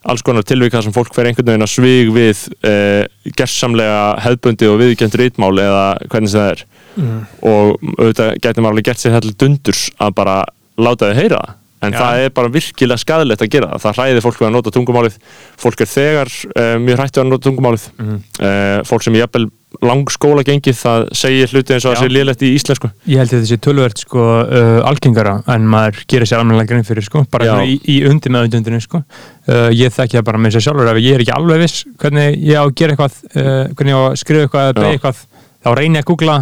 alls 0.10 0.24
konar 0.25 0.46
tilvík 0.48 0.74
þar 0.74 0.88
sem 0.88 0.96
fólk 0.96 1.13
fer 1.13 1.29
einhvern 1.29 1.51
veginn 1.51 1.65
að 1.65 1.74
svig 1.75 2.12
við 2.15 2.43
uh, 2.65 3.03
gersamlega 3.38 4.01
hefðbundi 4.25 4.70
og 4.72 4.79
viðkjönd 4.81 5.17
rítmál 5.22 5.53
eða 5.62 5.86
hvernig 6.10 6.34
það 6.34 6.50
er 6.55 6.63
mm. 6.98 7.20
og 7.51 7.75
auðvitað 8.00 8.31
gæti 8.41 8.63
maður 8.63 8.72
alveg 8.75 8.88
gert 8.89 9.03
sér 9.03 9.17
þetta 9.17 9.36
dundurs 9.46 9.84
að 10.01 10.15
bara 10.17 10.38
láta 10.81 11.12
þau 11.12 11.20
heyra 11.22 11.41
en 11.81 11.96
Já. 11.96 12.00
það 12.01 12.24
er 12.25 12.34
bara 12.38 12.53
virkilega 12.53 13.01
skadilegt 13.01 13.46
að 13.46 13.53
gera 13.55 13.72
það 13.74 13.86
það 13.86 13.98
hræðir 14.00 14.25
fólk 14.25 14.41
við 14.41 14.48
að 14.50 14.53
nota 14.58 14.74
tungumálið 14.75 15.15
fólk 15.62 15.81
er 15.86 15.91
þegar 15.93 16.34
uh, 16.50 16.75
mjög 16.81 17.01
hrættu 17.01 17.22
að 17.22 17.31
nota 17.31 17.50
tungumálið 17.50 17.88
Mm. 18.01 18.22
uh, 18.41 18.77
fólk 18.88 19.05
sem 19.05 19.17
jafnvel 19.17 19.48
lang 19.82 20.10
skóla 20.12 20.44
gengið 20.46 20.75
það 20.78 21.06
segir 21.16 21.51
hluti 21.54 21.74
eins 21.75 21.86
og 21.88 21.94
það 21.96 22.01
sé 22.04 22.10
lélegt 22.12 22.44
í 22.44 22.50
íslensku. 22.58 22.90
Ég 23.08 23.22
held 23.22 23.32
að 23.34 23.44
þessi 23.46 23.58
tölvert 23.63 24.01
sko 24.04 24.25
uh, 24.44 24.80
algengara 24.90 25.38
en 25.54 25.68
maður 25.72 26.01
gerir 26.12 26.30
sér 26.30 26.42
almennilega 26.42 26.74
grein 26.74 26.88
fyrir 26.88 27.06
sko 27.08 27.24
bara 27.32 27.62
í, 27.63 27.78
í 27.88 27.98
undir 28.10 28.34
meðundundinu 28.36 28.82
sko. 28.84 29.01
Uh, 29.48 29.70
ég 29.74 29.94
þekki 29.96 30.20
það 30.20 30.28
bara 30.28 30.42
með 30.44 30.58
sér 30.58 30.66
sjálfur 30.68 30.92
ef 30.92 31.00
ég 31.01 31.16
er 31.18 31.24
ekki 31.24 31.36
alveg 31.38 31.63
viss 31.63 31.86
hvernig 32.04 32.36
ég 32.44 32.60
á 32.60 32.63
að 32.66 32.74
gera 32.82 32.98
eitthvað 32.98 33.16
uh, 33.32 33.72
hvernig 33.72 33.94
ég 33.96 34.01
á 34.01 34.04
að 34.12 34.20
skrifa 34.22 34.48
eitthvað 34.48 34.68
eða 34.68 34.78
beigja 34.82 34.98
eitthvað 35.00 35.24
þá 35.62 35.72
reyni 35.80 36.01
ég 36.01 36.04
að 36.06 36.10
googla 36.12 36.38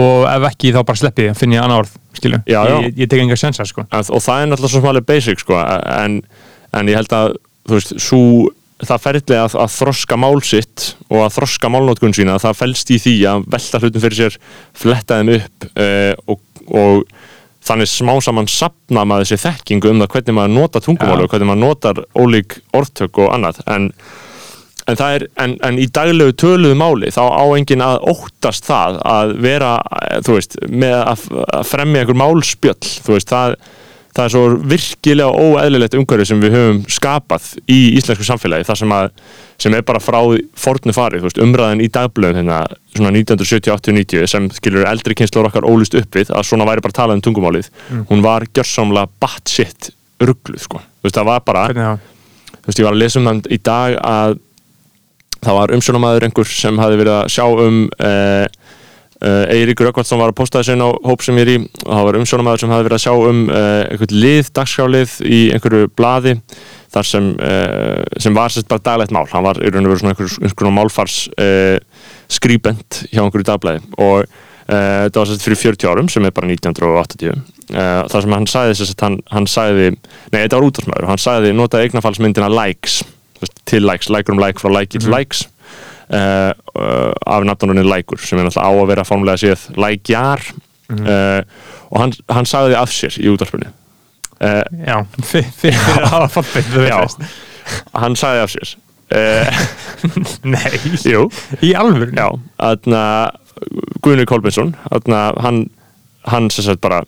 og 0.00 0.24
ef 0.30 0.46
ekki 0.52 0.70
þá 0.72 0.80
bara 0.86 1.00
sleppi 1.02 1.26
ég, 1.26 1.36
finn 1.36 1.52
ég 1.56 1.64
annað 1.64 1.82
orð 1.82 1.96
skilju, 2.20 2.38
ég, 2.86 2.94
ég 3.02 3.10
tek 3.10 3.20
enga 3.24 3.36
sensa 3.38 3.66
sko. 3.68 3.84
En- 3.90 4.06
og 4.14 4.22
það 4.22 4.42
er 4.44 4.48
náttúrulega 4.50 4.72
svo 4.72 4.82
smálega 4.84 5.06
basic 5.10 5.42
sko, 5.42 5.58
en, 5.58 6.20
en 6.78 6.90
ég 6.90 6.98
held 7.00 7.12
að 7.16 7.34
þú 7.68 7.76
veist, 7.76 7.92
svo, 8.02 8.20
það 8.88 9.02
ferli 9.04 9.38
að, 9.38 9.56
að 9.60 9.74
þroska 9.74 10.18
mál 10.20 10.38
sitt 10.46 10.86
og 11.08 11.24
að 11.24 11.34
þroska 11.38 11.72
málnótkun 11.72 12.16
sína, 12.16 12.38
það 12.42 12.60
felst 12.62 12.94
í 12.94 13.00
því 13.02 13.16
að 13.32 13.44
velta 13.56 13.82
hlutum 13.82 14.04
fyrir 14.06 14.20
sér, 14.20 14.38
fletta 14.76 15.20
þeim 15.20 15.34
upp 15.36 15.68
uh, 15.74 16.14
og, 16.30 16.40
og 16.70 17.04
þannig 17.66 17.90
smá 17.92 18.14
saman 18.24 18.48
sapna 18.50 19.04
maður 19.04 19.28
þessi 19.28 19.44
þekkingu 19.44 19.92
um 19.92 20.02
það 20.02 20.12
hvernig 20.14 20.38
maður 20.38 20.56
nota 20.56 20.82
tungumálu 20.84 21.24
Já. 21.24 21.26
og 21.26 21.34
hvernig 21.34 21.50
maður 21.50 21.64
notar 21.66 22.02
ólík 22.16 22.58
orðtök 22.76 23.24
og 23.24 23.32
annað 23.36 23.62
en 23.68 23.92
En, 24.88 24.96
er, 25.06 25.22
en, 25.38 25.52
en 25.62 25.76
í 25.78 25.84
daglegu 25.92 26.32
töluðu 26.40 26.74
máli 26.74 27.12
þá 27.14 27.20
á 27.30 27.44
enginn 27.54 27.84
að 27.84 28.00
óttast 28.10 28.64
það 28.66 28.96
að 29.06 29.34
vera, 29.44 29.74
eh, 30.00 30.16
þú 30.26 30.34
veist, 30.34 30.56
með 30.66 30.96
að, 30.96 31.26
að 31.58 31.68
fremja 31.68 32.02
einhver 32.02 32.18
málspjöll, 32.18 32.88
þú 33.04 33.14
veist, 33.14 33.30
það, 33.30 33.54
það 34.16 34.24
er 34.24 34.32
svo 34.34 34.42
virkilega 34.72 35.44
óeðlilegt 35.44 35.94
umhverfi 35.98 36.26
sem 36.30 36.42
við 36.42 36.56
höfum 36.56 36.80
skapað 36.90 37.46
í 37.70 37.78
íslensku 37.98 38.26
samfélagi, 38.26 38.66
það 38.68 38.80
sem, 38.82 38.94
að, 38.96 39.08
sem 39.62 39.76
er 39.78 39.86
bara 39.86 40.02
frá 40.02 40.18
fornu 40.58 40.94
farið, 40.96 41.24
veist, 41.26 41.40
umræðin 41.42 41.84
í 41.84 41.88
dagblöðum 41.94 42.40
hérna, 42.40 42.60
svona 42.96 43.14
1970-80-90 43.14 44.30
sem 44.30 44.50
skilur 44.56 44.88
eldri 44.90 45.16
kynnslór 45.18 45.50
okkar 45.50 45.68
ólust 45.70 45.96
upp 45.98 46.18
við 46.18 46.34
að 46.34 46.46
svona 46.50 46.68
væri 46.68 46.84
bara 46.86 46.98
talað 47.00 47.20
um 47.20 47.24
tungumálið, 47.28 47.70
hún 48.10 48.26
var 48.26 48.48
gjörsamlega 48.50 49.12
batshit 49.22 49.92
ruggluð, 50.20 50.64
sko, 50.66 50.82
þú 50.82 51.08
veist, 51.08 51.18
það 51.20 51.30
var 51.30 51.44
bara 51.46 51.66
þú 52.60 52.66
veist, 52.66 52.78
ég 52.80 52.86
var 52.88 52.96
að 52.96 53.02
lesa 53.04 53.20
um 53.20 53.30
það 53.30 53.52
í 53.54 53.60
dag 53.70 53.98
að 54.10 54.38
það 55.40 55.56
var 55.56 55.72
umsjónamaður 55.76 56.26
einhver 56.26 56.50
sem 56.52 56.80
hafi 56.80 56.98
verið 57.00 57.14
að 57.16 57.30
sjá 57.32 57.44
um 57.48 57.78
uh, 58.04 58.44
uh, 59.20 59.52
Eiríkur 59.52 59.88
Rökkvaldsson 59.88 60.20
var 60.20 60.32
að 60.32 60.38
posta 60.40 60.60
þessu 60.60 60.76
inn 60.76 60.84
á 60.84 60.90
hóp 60.90 61.24
sem 61.24 61.38
ég 61.40 61.46
er 61.46 61.52
í. 61.52 61.56
Og 61.84 61.92
það 61.92 62.06
var 62.08 62.18
umsjónamaður 62.20 62.64
sem 62.64 62.74
hafi 62.74 62.86
verið 62.88 62.98
að 62.98 63.04
sjá 63.04 63.14
um 63.30 63.40
uh, 63.46 63.62
einhvern 63.86 64.18
lið, 64.24 64.50
dagskjálið 64.58 65.16
í 65.28 65.40
einhverju 65.54 65.92
blaði 65.98 66.36
þar 66.90 67.08
sem, 67.12 67.30
uh, 67.38 68.02
sem 68.22 68.36
var 68.36 68.54
sérst 68.54 68.70
bara 68.70 68.86
daglegt 68.90 69.14
mál. 69.14 69.24
Hann 69.30 69.46
var 69.46 69.62
í 69.62 69.70
raun 69.70 69.86
og 69.86 69.94
veru 69.94 70.02
svona 70.02 70.14
einhverjum 70.16 70.50
einhver 70.50 70.76
málfars 70.80 71.18
skrýbent 72.30 73.04
hjá 73.10 73.24
einhverju 73.24 73.48
dagblæði 73.48 73.84
og 73.98 74.38
þetta 74.70 75.18
var 75.18 75.26
sérst 75.26 75.42
fyrir 75.42 75.58
40 75.58 75.88
árum 75.90 76.08
sem 76.12 76.26
er 76.28 76.34
bara 76.34 76.46
1980 76.46 77.32
uh, 77.74 78.04
þar 78.10 78.24
sem 78.24 78.34
hann 78.36 78.48
sagði 78.50 78.76
sérst 78.78 79.04
hann, 79.04 79.18
hann 79.32 79.48
sagði, 79.50 79.94
nei 80.32 80.42
þetta 80.42 80.58
var 80.60 80.68
útvarsmaður 80.68 81.08
hann 81.10 81.22
sagði 81.22 81.54
notaði 81.56 81.88
eignafallsmyndina 81.88 82.50
likes 82.52 83.00
til 83.68 83.86
likes, 83.86 84.10
like 84.12 84.32
um 84.32 84.40
like 84.40 84.60
frá 84.60 84.70
like 84.72 84.92
til 84.92 85.10
likes 85.10 85.46
uh, 86.10 87.12
af 87.26 87.44
nafnunni 87.46 87.84
lækur 87.86 88.18
sem 88.22 88.38
er 88.40 88.48
náttúrulega 88.48 88.66
á 88.66 88.72
að 88.82 88.88
vera 88.92 89.04
formulega 89.08 89.40
séð 89.44 89.66
lækjar. 89.80 90.42
Uh, 90.90 91.42
og 91.90 92.00
hann, 92.02 92.12
hann 92.34 92.48
sagði 92.50 92.74
af 92.74 92.90
sér 92.90 93.14
í 93.22 93.28
útvarpunni 93.30 93.68
uh, 94.42 94.64
já, 94.82 94.96
fyrir, 95.22 95.76
að 96.00 96.06
hafa 96.10 96.42
þú 96.42 96.82
já, 96.88 96.96
hann 97.94 98.16
sagði 98.18 98.40
af 98.42 98.50
sér. 98.56 98.72
Nei, 100.54 100.72
jú, 101.06 101.24
í 101.66 101.72
alvöru 101.78 102.10
já 102.14 102.26
aðna, 102.62 103.02
Guðni 104.02 104.26
Kolbensson 104.30 104.74
aðna, 104.90 105.22
hann, 105.42 105.64
hann 106.30 106.50
sem 106.54 106.66
sagt 106.66 106.82
bara 106.82 107.00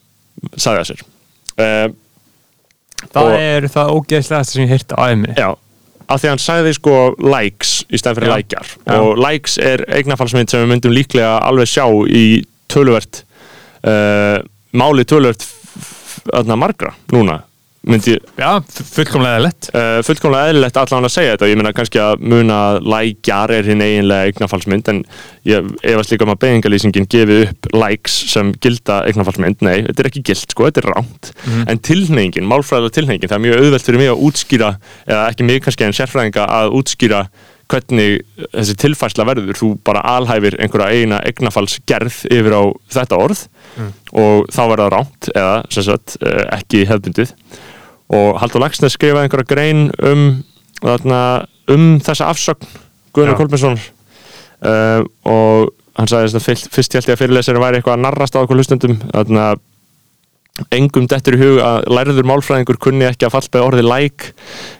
sagði 0.58 0.82
af 0.82 0.88
sér. 0.90 1.04
Það 3.12 3.28
og- 3.28 3.36
er 3.38 3.66
það 3.70 3.92
ógeðslegast 3.96 4.54
sem 4.54 4.62
ég 4.64 4.72
heyrti 4.76 4.94
á 4.98 5.02
æmi 5.10 5.34
Já, 5.38 5.48
af 6.06 6.20
því 6.20 6.28
að 6.28 6.32
hann 6.32 6.42
sagði 6.42 6.74
sko 6.78 6.96
likes 7.22 7.74
í 7.88 8.00
stæðan 8.00 8.18
fyrir 8.18 8.32
lækjar. 8.34 8.72
Og 8.98 9.20
likes 9.20 9.58
er 9.62 9.84
eignafallsmynd 9.98 10.52
sem 10.52 10.64
við 10.64 10.72
myndum 10.72 10.96
líklega 10.96 11.36
alveg 11.46 11.70
sjá 11.70 11.86
í 12.08 12.24
töluvert 12.72 13.24
uh, 13.86 14.38
máli 14.72 15.06
töluvert 15.08 15.46
aðna 16.32 16.58
margra 16.60 16.94
núna 17.12 17.40
myndi 17.88 18.12
já, 18.38 18.50
fu- 18.70 18.84
fullkomlega 18.94 19.40
lett 19.42 19.68
uh, 19.74 19.98
fullkomlega 20.06 20.52
eðlilegt 20.52 20.76
allan 20.78 21.08
að 21.08 21.14
segja 21.16 21.32
þetta. 21.34 21.48
Ég 21.50 21.58
meina 21.58 21.72
kannski 21.74 21.98
að 22.02 22.20
muna 22.32 22.58
lækjar 22.78 23.54
er 23.56 23.66
hinn 23.70 23.82
eiginlega 23.82 24.28
eignafallsmynd 24.30 24.90
en 24.92 25.00
ég 25.50 25.72
efast 25.92 26.12
líka 26.14 26.26
um 26.28 26.34
að 26.36 26.40
beðingalýsingin 26.44 27.08
gefi 27.10 27.40
upp 27.48 27.70
likes 27.74 28.18
sem 28.32 28.52
gilda 28.62 29.00
eignafallsmynd 29.10 29.64
nei, 29.66 29.80
þetta 29.88 30.04
er 30.06 30.10
ekki 30.12 30.22
gild 30.30 30.44
sko, 30.54 30.68
þetta 30.70 30.84
er 30.84 30.90
ránt 30.94 31.32
en 31.66 31.82
tilhneyingin, 31.90 32.46
málfræðilega 32.52 32.96
tilhneyingin 33.00 33.32
það 33.32 33.40
er 33.40 33.46
mjög 33.48 33.64
auðvelt 33.64 33.88
fyrir 33.88 34.02
mig 34.04 34.12
að 34.12 34.22
útskýra 34.28 34.70
eða 35.08 35.24
ekki 35.32 35.48
mig 35.50 35.64
kannski 35.66 35.88
en 35.88 35.96
sérfræðinga 35.98 36.46
að 36.60 36.76
útskýra 36.78 37.24
hvernig 37.72 38.18
þessi 38.52 38.74
tilfærsla 38.82 39.24
verður. 39.24 39.56
Þú 39.56 39.68
bara 39.86 40.02
alhæfir 40.18 40.58
einhverja 40.60 40.92
eina 41.02 41.20
eignafallsgerð 41.24 42.18
yfir 42.28 42.52
á 42.52 42.62
þetta 42.92 43.16
orð 43.22 43.46
og 44.12 44.50
þá 44.52 44.60
verður 44.68 44.82
það 44.82 44.90
ránt 44.92 45.28
eða 45.32 45.54
sagt, 45.72 46.16
eh, 46.20 46.42
ekki 46.58 46.82
hefðbundið 46.90 47.32
og 48.12 48.38
Haldur 48.42 48.62
Lagsnes 48.62 48.96
skrifaði 48.96 49.26
einhverja 49.28 49.48
grein 49.48 49.88
um, 50.04 50.24
um 50.82 51.86
þessa 52.04 52.30
afsögn 52.32 52.68
Guðnar 53.12 53.34
Já. 53.34 53.40
Kolbjörnsson 53.40 53.78
uh, 53.78 55.04
og 55.28 55.72
hann 55.98 56.08
sagði 56.08 56.38
að 56.38 56.46
fyrst, 56.46 56.96
held 56.96 57.10
ég 57.10 57.12
að 57.14 57.20
fyrirlesari 57.20 57.60
væri 57.60 57.80
eitthvað 57.80 57.98
að 57.98 58.04
narrast 58.06 58.36
á 58.36 58.40
okkur 58.40 58.58
hlustendum. 58.58 58.96
Þarna 59.12 59.50
engum 60.72 61.06
dettur 61.08 61.36
í 61.36 61.40
hug 61.40 61.60
að 61.64 61.86
lærður 61.88 62.26
málfræðingur 62.28 62.78
kunni 62.80 63.06
ekki 63.08 63.26
að 63.26 63.34
fallbeða 63.34 63.68
orði 63.70 63.84
læk 63.86 64.26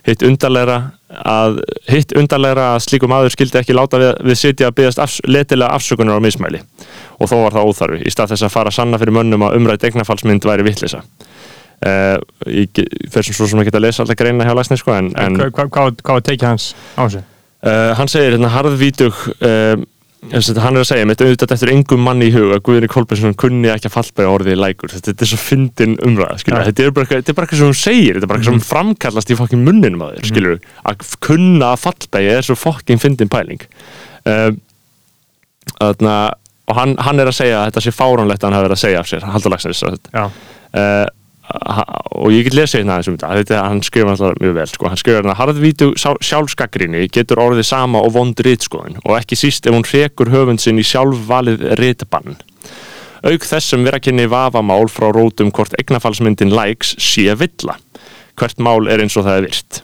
hitt 0.08 0.24
undarlegra 0.28 0.78
að 1.28 1.60
hitt 1.88 2.12
undarlegra 2.16 2.66
að 2.74 2.84
slíkum 2.86 3.14
aður 3.16 3.32
skildi 3.32 3.60
ekki 3.60 3.76
láta 3.76 4.00
við, 4.00 4.12
við 4.28 4.38
sitja 4.40 4.68
að 4.68 4.76
byggast 4.80 5.00
afs, 5.02 5.18
letilega 5.28 5.72
afsökunar 5.76 6.20
á 6.20 6.24
mismæli. 6.24 6.60
Og 7.20 7.28
þó 7.28 7.36
var 7.44 7.56
það 7.56 7.70
óþarfi 7.70 8.02
í 8.04 8.12
stað 8.12 8.34
þess 8.34 8.48
að 8.48 8.54
fara 8.56 8.72
að 8.72 8.78
sanna 8.78 9.00
fyrir 9.00 9.16
mönnum 9.16 9.46
að 9.48 9.58
umrætt 9.60 9.88
eignafallsmynd 9.88 10.48
væri 10.48 10.68
vittlisa 10.68 11.02
ég 11.82 12.82
fer 13.10 13.26
sem 13.26 13.34
svo 13.34 13.48
sem 13.50 13.58
ekki 13.62 13.72
að 13.74 13.84
lesa 13.88 14.02
alltaf 14.04 14.18
greina 14.20 14.44
hjá 14.46 14.54
Læsni 14.54 14.78
sko 14.78 14.94
en, 14.94 15.08
en 15.18 15.38
Hva- 15.40 15.50
hva- 15.50 15.68
hvað 15.72 15.96
hvað 16.02 16.18
var 16.20 16.26
tekið 16.28 16.48
hans 16.52 16.68
á 16.94 17.02
þessu? 17.06 17.22
Uh, 17.62 17.94
hann 17.98 18.10
segir 18.10 18.36
hérna 18.36 18.50
harðvítug 18.54 19.18
Þess, 20.22 20.52
hann 20.62 20.76
er 20.78 20.84
að 20.84 20.86
segja, 20.86 21.06
mitt 21.10 21.18
auðvitað 21.18 21.52
eftir 21.56 21.70
engum 21.72 22.04
manni 22.06 22.28
í 22.28 22.30
hug 22.30 22.52
að 22.54 22.60
Guðni 22.68 22.86
Kolbjörnsson 22.92 23.32
kunni 23.34 23.66
ekki 23.72 23.88
að 23.88 23.94
fallbæða 23.96 24.34
orðið 24.36 24.60
lækur, 24.62 24.92
þetta, 24.92 25.08
þetta 25.10 25.24
er 25.26 25.30
svo 25.32 25.38
fyndin 25.42 25.96
umræða 26.06 26.36
skilur, 26.38 26.60
Ja. 26.60 26.66
þetta 26.68 26.84
er 26.84 26.92
bara 26.94 27.08
eitthvað 27.10 27.58
sem 27.58 27.66
hún 27.66 27.74
segir, 27.80 28.12
þetta 28.14 28.28
er 28.28 28.30
bara 28.30 28.38
eitthvað 28.38 28.54
sem 28.60 28.68
framkallast 28.68 29.32
í 29.34 29.36
fokkin 29.40 29.64
munninum 29.66 30.04
að 30.06 30.12
þér, 30.20 30.28
skilur, 30.30 30.60
að 30.92 31.02
kunna 31.26 31.72
að 31.74 31.82
fallbæða 31.88 32.36
er 32.38 32.46
svo 32.46 32.54
fokkin 32.54 33.02
fyndin 33.02 33.32
pæling. 33.34 33.66
Uh, 34.22 34.52
þarna, 35.80 36.14
og 36.70 36.78
hann, 36.78 36.94
hann 37.02 37.18
er 37.24 37.32
að 37.32 37.38
segja 37.40 37.58
að 37.64 37.72
þetta 37.72 37.84
sé 37.88 37.94
fáránlegt 37.98 38.42
að 38.46 38.46
hann 38.46 38.58
hafi 38.60 38.68
verið 38.68 38.78
að 38.78 38.84
segja 38.84 39.02
af 39.02 39.10
sér, 39.10 39.26
já, 40.14 40.22
uh, 40.22 41.06
og 41.52 42.32
ég 42.32 42.46
get 42.46 42.56
lesið 42.56 42.82
hérna 42.82 42.96
aðeins 42.96 43.10
um 43.10 43.18
þetta. 43.18 43.32
Þetta, 43.40 43.60
hann 43.68 43.82
skrifa 43.86 44.14
alltaf 44.14 44.40
mjög 44.40 44.56
vel 44.58 44.66
sko. 44.70 44.88
hann 44.88 45.00
skrifa 45.00 45.20
hérna, 45.20 45.36
harðvítu 45.38 45.90
sjálfskakrinni 45.98 47.04
getur 47.12 47.42
orðið 47.42 47.68
sama 47.68 48.02
og 48.04 48.14
vond 48.16 48.42
rítskoðun 48.46 49.00
og 49.02 49.16
ekki 49.18 49.38
síst 49.38 49.66
ef 49.66 49.76
hún 49.76 49.86
rekur 49.88 50.32
höfund 50.32 50.62
sinn 50.62 50.80
í 50.80 50.86
sjálfvalið 50.86 51.66
rítabann 51.80 52.38
auk 53.22 53.46
þess 53.46 53.72
sem 53.72 53.86
vera 53.86 54.00
kynni 54.02 54.26
vafamál 54.30 54.88
frá 54.90 55.08
rótum 55.14 55.52
hvort 55.54 55.76
eignafallsmyndin 55.78 56.52
likes 56.54 56.96
sé 56.98 57.30
villa. 57.38 57.76
Hvert 58.38 58.58
mál 58.58 58.88
er 58.90 59.02
eins 59.02 59.16
og 59.18 59.26
það 59.28 59.38
er 59.38 59.48
virt. 59.48 59.82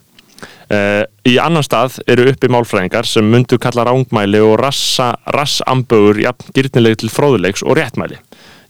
Uh, 0.69 1.03
í 1.25 1.39
annan 1.41 1.65
stað 1.65 1.97
eru 2.11 2.27
uppi 2.29 2.51
málfræðingar 2.53 3.07
sem 3.09 3.25
myndu 3.25 3.57
kalla 3.63 3.87
rángmæli 3.89 4.43
og 4.45 4.59
rassa, 4.61 5.15
rassambögur 5.33 6.21
jafn 6.21 6.51
gyrnileg 6.53 6.99
til 7.01 7.09
fróðuleiks 7.09 7.65
og 7.65 7.79
réttmæli 7.79 8.19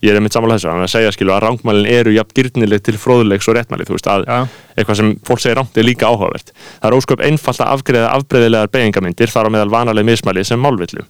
ég 0.04 0.12
er 0.12 0.18
einmitt 0.18 0.36
samanlega 0.36 0.60
þessu, 0.60 0.70
hann 0.70 0.84
er 0.84 0.88
að 0.88 0.94
segja 0.94 1.12
skilu 1.14 1.34
að 1.34 1.44
rángmælin 1.46 1.90
eru 1.90 2.14
jafn 2.14 2.34
gyrnileg 2.36 2.84
til 2.86 2.96
fróðuleiks 3.02 3.48
og 3.50 3.58
réttmæli 3.58 3.86
þú 3.88 3.96
veist 3.96 4.10
að 4.12 4.26
Já. 4.28 4.38
eitthvað 4.76 5.00
sem 5.00 5.12
fólk 5.26 5.42
segir 5.42 5.58
rámt 5.58 5.78
er 5.78 5.88
líka 5.88 6.10
áhugavert 6.10 6.52
það 6.54 6.88
er 6.90 6.98
ósköp 6.98 7.24
einfalt 7.26 7.62
að 7.64 7.72
afgreða 7.74 8.12
afbreyðilegar 8.14 8.72
beigingamindir 8.76 9.34
þar 9.34 9.50
á 9.50 9.54
meðal 9.56 9.72
vanaleg 9.74 10.06
mismæli 10.06 10.46
sem 10.46 10.62
málvillu 10.62 11.06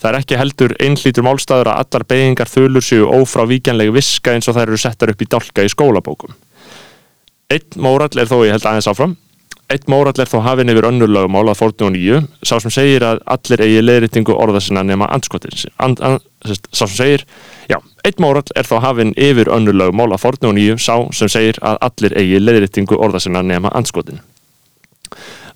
Það 0.00 0.08
er 0.10 0.16
ekki 0.16 0.36
heldur 0.40 0.72
einhlítur 0.80 1.24
málstæður 1.26 1.68
að 1.74 1.80
allar 1.82 2.04
beigingar 2.08 2.48
þulur 2.48 2.84
séu 2.84 3.08
ófrávíkjanleg 3.18 3.90
viska 3.92 4.32
eins 4.32 4.48
og 4.48 4.56
þær 4.56 4.70
eru 4.70 4.78
settar 4.80 5.12
upp 5.12 5.20
í 5.20 5.28
dálka 5.28 5.64
í 5.66 5.68
skólabókum. 5.68 6.32
Einn 7.52 7.82
mórall 7.84 8.22
er 8.22 8.30
þó, 8.30 8.38
ég 8.46 8.54
held 8.54 8.64
aðeins 8.64 8.88
áfram, 8.88 9.12
einn 9.68 9.84
mórall 9.92 10.22
er 10.22 10.30
þó 10.30 10.38
hafinn 10.46 10.72
yfir 10.72 10.88
önnur 10.88 11.12
lögumál 11.12 11.50
að 11.52 11.60
fórnu 11.60 11.90
og 11.90 11.92
nýju, 11.98 12.22
sá 12.40 12.54
sem 12.62 12.72
segir 12.72 13.04
að 13.04 13.20
allir 13.34 13.64
eigi 13.66 13.84
leiðréttingu 13.84 14.38
orða 14.40 14.62
sinna 14.64 14.86
nema 14.86 15.10
anskotin. 15.12 15.52
And, 15.76 16.00
and, 16.00 16.24
sá 16.48 16.86
sem 16.86 16.96
segir, 16.96 17.26
já, 17.68 17.76
einn 18.04 18.20
mórall 18.22 18.54
er 18.56 18.68
þó 18.68 18.78
hafinn 18.84 19.14
yfir 19.16 19.50
önnur 19.52 19.76
lögumál 19.76 20.10
að 20.14 20.22
fórnu 20.24 20.50
og 20.52 20.56
nýju, 20.58 20.78
sá 20.80 20.96
sem 21.16 21.28
segir 21.32 21.58
að 21.62 21.78
allir 21.88 22.16
eigi 22.20 22.40
leiðréttingu 22.42 22.98
orða 22.98 23.20
sinna 23.20 23.42
nema 23.42 23.72
anskotin. 23.76 24.20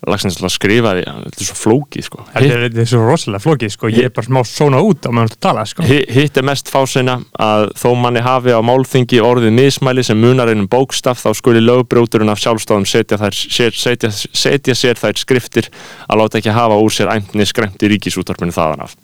Lagsnes 0.05 0.35
alltaf 0.37 0.53
skrifaði, 0.53 1.05
þetta 1.07 1.41
er 1.41 1.47
svo 1.49 1.55
flókið 1.57 2.05
sko. 2.05 2.25
Þetta 2.35 2.57
er, 2.83 2.89
svo 2.91 2.99
rosalega 3.07 3.41
flókið, 3.41 3.71
sko, 3.73 3.89
ég 3.89 4.09
er 4.11 4.13
bara 4.13 4.27
smá 4.27 4.41
svona 4.45 4.83
út 4.85 5.07
á 5.09 5.11
meðan 5.17 5.31
þú 5.33 5.39
tala, 5.47 5.63
sko. 5.71 5.87
Hi- 5.89 6.05
Hitt 6.13 6.37
er 6.37 6.45
mest 6.45 6.69
fásinna 6.69 7.15
að 7.41 7.71
þó 7.81 7.87
manni 7.97 8.21
hafi 8.21 8.53
á 8.53 8.61
málþingi 8.61 9.23
orðið 9.25 9.55
mismæli 9.57 10.05
sem 10.05 10.21
munar 10.21 10.53
einum 10.53 10.69
bókstaf 10.69 11.23
þá 11.25 11.31
skuli 11.39 11.63
lögbrjóturinn 11.65 12.29
af 12.35 12.43
sjálfstáðum 12.43 12.85
setja, 12.85 13.17
sér, 13.33 13.73
setja, 13.73 14.11
setja 14.13 14.77
sér 14.77 15.01
þær 15.01 15.17
skriftir 15.25 15.71
að 16.05 16.21
láta 16.21 16.43
ekki 16.43 16.53
hafa 16.53 16.77
úr 16.85 16.93
sér 16.93 17.15
æmni 17.15 17.49
skremt 17.49 17.81
í 17.81 17.93
ríkisútvarpinu 17.95 18.53
þaðan 18.53 18.85
af. 18.85 18.99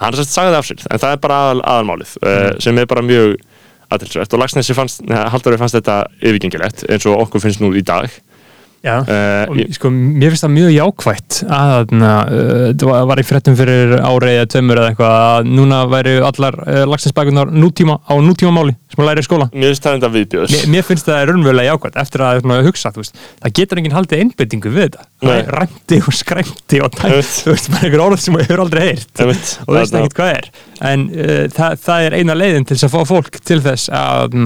Hann 0.00 0.16
sérst 0.16 0.32
sagði 0.32 0.56
af 0.56 0.68
sér, 0.68 0.84
en 0.88 1.00
það 1.02 1.14
er 1.14 1.22
bara 1.22 1.38
aðal, 1.44 1.62
aðalmálið 1.74 2.16
mm. 2.22 2.60
sem 2.64 2.80
er 2.80 2.88
bara 2.88 3.04
mjög 3.04 3.34
aðtilsvært 3.90 4.34
og 4.36 4.40
Lagsnesi 4.40 4.76
fannst, 4.76 5.02
Halldóri 5.10 5.58
fannst 5.60 5.76
þetta 5.76 5.96
yfirgengilegt 6.22 6.86
eins 6.88 7.06
og 7.10 7.18
okkur 7.26 7.42
finnst 7.44 7.62
nú 7.62 7.72
í 7.76 7.82
dag 7.84 8.08
Já, 8.80 8.94
Eh, 9.04 9.44
og 9.50 9.56
ég- 9.60 9.74
sko, 9.76 9.90
mér 9.92 10.30
finnst 10.32 10.44
það 10.46 10.52
mjög 10.56 10.70
jákvætt 10.72 11.38
að 11.52 11.90
uh, 11.92 12.72
það 12.72 12.84
var- 12.88 13.06
var 13.10 13.20
í 13.20 13.24
fréttum 13.28 13.56
fyrir 13.58 13.90
árið 14.00 14.30
eða 14.38 14.46
tveimur 14.54 14.78
eða 14.80 14.88
eitthvað 14.94 15.16
að 15.20 15.50
núna 15.52 15.80
væri 15.92 16.14
allar 16.24 16.56
uh, 16.64 16.84
lagsinsbækunar 16.88 17.52
nútíma, 17.52 17.98
á 18.08 18.14
nútíma 18.24 18.52
máli 18.56 18.72
sem 18.88 19.04
að 19.04 19.08
læra 19.10 19.20
í 19.20 19.26
skóla. 19.28 19.50
Mér 19.52 19.68
finnst 19.74 19.84
það 19.84 19.98
enda 19.98 20.10
viðbjöðs 20.14 20.54
mér, 20.56 20.64
mér 20.72 20.86
finnst 20.88 21.10
það 21.10 21.26
raunverulega 21.28 21.74
jákvætt 21.74 22.00
eftir 22.00 22.24
að 22.24 22.40
svona, 22.40 22.58
hugsa, 22.64 22.92
þú 22.96 23.04
veist, 23.04 23.20
það 23.44 23.54
getur 23.60 23.82
enginn 23.82 23.96
haldið 23.98 24.24
einbendingu 24.24 24.72
við 24.72 24.86
þetta, 24.88 25.04
Nei. 25.04 25.28
það 25.28 25.36
er 25.44 25.52
ræmdi 25.60 26.00
og 26.00 26.16
skræmdi 26.22 26.80
og 26.80 26.90
tæmt, 26.96 27.30
þú 27.44 27.52
veist, 27.52 27.68
maður 27.74 27.84
einhver 27.90 28.06
orð 28.08 28.24
sem 28.24 28.34
maður 28.34 28.48
hefur 28.48 28.64
aldrei 28.64 28.82
heyrt 28.88 29.20
og 29.20 29.30
veist 29.34 29.60
Þarna- 29.68 30.00
ekkert 30.00 30.16
hvað 30.16 30.34
er. 30.40 30.50
En 30.80 31.00
uh, 31.12 31.46
það, 31.52 31.76
það 31.84 32.08
er 32.08 32.16
eina 32.16 32.32
leiðin 32.40 32.64
til 32.64 32.76
þess 32.80 32.88
að 32.88 32.96
fá 32.96 33.00
fólk 33.12 33.40
til 33.44 33.60
þess 33.60 33.90
að 33.92 34.40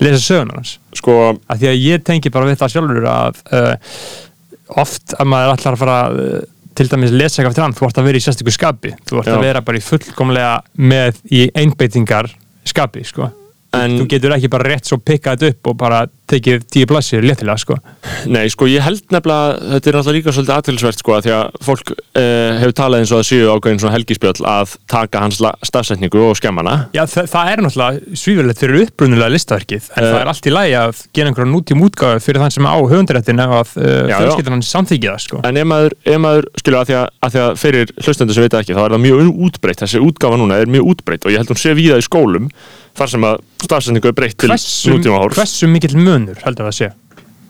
lesa 0.00 0.24
sögunar 0.24 0.56
hans 0.62 0.78
Sko, 0.96 1.16
að 1.48 1.60
því 1.60 1.68
að 1.68 1.82
ég 1.84 2.04
tengi 2.06 2.32
bara 2.32 2.48
við 2.48 2.60
það 2.62 2.72
sjálfur 2.74 3.08
að 3.12 3.42
uh, 3.52 3.74
oft 4.80 5.16
að 5.18 5.28
maður 5.28 5.54
ætlar 5.56 5.76
að 5.76 5.82
fara 5.82 5.98
uh, 6.08 6.38
til 6.78 6.86
dæmis 6.88 7.12
lesa 7.12 7.40
eitthvað 7.40 7.52
eftir 7.52 7.66
hann, 7.66 7.76
þú 7.76 7.88
ert 7.88 8.00
að 8.00 8.08
vera 8.08 8.20
í 8.20 8.24
sérstöku 8.24 8.54
skapi 8.54 8.94
þú 9.08 9.20
ert 9.20 9.30
Já. 9.30 9.34
að 9.34 9.44
vera 9.48 9.64
bara 9.66 9.80
í 9.80 9.84
fullkomlega 9.84 10.54
með 10.78 11.20
í 11.34 11.42
einbeitingar 11.58 12.30
skapi 12.68 13.04
sko. 13.08 13.30
En- 13.76 13.98
þú 14.00 14.06
getur 14.08 14.32
ekki 14.32 14.48
bara 14.48 14.64
rétt 14.70 14.86
svo 14.88 14.96
pikkað 14.96 15.42
upp 15.50 15.66
og 15.68 15.74
bara 15.76 16.06
tekið 16.28 16.62
tíu 16.72 16.86
blassir 16.88 17.22
léttilega 17.24 17.56
sko. 17.60 17.74
Nei, 18.28 18.48
sko, 18.52 18.66
ég 18.68 18.80
held 18.84 19.00
nefnilega, 19.12 19.58
þetta 19.74 19.88
er 19.90 19.96
náttúrulega 19.96 20.16
líka 20.18 20.32
svolítið 20.36 20.54
aðtilsvert, 20.54 20.98
sko, 21.00 21.16
því 21.24 21.32
að 21.32 21.58
fólk 21.64 21.92
uh, 21.92 22.58
hefur 22.60 22.74
talað 22.76 23.00
eins 23.02 23.12
og 23.12 23.20
að 23.22 23.26
séu 23.28 23.46
ákveðin 23.52 23.80
svona 23.80 23.94
helgispjöll 23.96 24.44
að 24.48 24.74
taka 24.92 25.22
hans 25.24 25.40
stafsetningu 25.68 26.20
og 26.30 26.36
skemmana. 26.40 26.74
Já, 26.96 27.04
það, 27.08 27.28
það 27.32 27.52
er 27.52 27.62
náttúrulega 27.64 28.18
svífurlegt 28.22 28.62
fyrir 28.64 28.82
uppbrunulega 28.86 29.32
listaverkið 29.36 29.88
en 29.94 30.04
Eh. 30.04 30.10
það 30.12 30.20
er 30.20 30.32
allt 30.32 30.48
í 30.48 30.52
lagi 30.52 30.74
að 30.80 31.00
gera 31.16 31.32
einhverja 31.32 31.52
nútíum 31.52 31.84
útgáðu 31.88 32.24
fyrir 32.24 32.40
þann 32.44 32.54
sem 32.58 32.68
á 32.68 32.76
höfundaréttin 32.76 33.44
ef 33.44 33.54
að 33.60 33.72
uh, 33.84 34.16
fjölskyldan 34.16 34.56
hann 34.58 34.66
samþykja 34.68 35.14
það 35.16 35.24
sko. 35.28 35.40
En 35.48 35.56
ef 35.60 35.68
maður, 35.72 35.96
ef 36.08 36.20
maður 36.24 36.50
skilja, 36.60 36.82
að 36.84 36.88
því 36.92 36.98
að, 37.00 37.08
að 37.24 37.32
því 37.36 37.42
að 37.46 37.56
fyrir 37.64 37.94
hlustendur 38.04 38.36
sem 38.36 38.48
vita 38.48 38.60
ekki, 38.64 38.76
þá 38.76 38.84
er 38.84 38.96
það 38.96 39.04
mjög 39.08 39.32
útbreytt, 39.48 39.80
þessi 39.84 40.04
útgáfa 40.04 40.40
núna 40.40 40.60
er 40.60 40.72
mjög 40.76 40.92
útbreytt 40.92 41.24
og 41.28 41.32
ég 41.32 41.40
held 41.42 41.52
hún 41.52 41.60
sé 41.64 41.72
víða 41.78 41.98
í 42.00 42.04
skólum 42.04 42.50
þar 42.98 43.12
sem 43.14 43.26
að 43.28 43.40
stafsetningu 43.64 44.10
er 44.12 44.16
breytt 44.18 44.38
til 44.42 44.50
nútíma 44.52 45.20
hórs. 45.22 45.38
hversu 45.38 45.70
mikill 45.70 45.96
munur 45.98 46.40
heldur 46.44 46.66
það 46.68 46.72
að 46.72 46.78
sé 46.82 46.90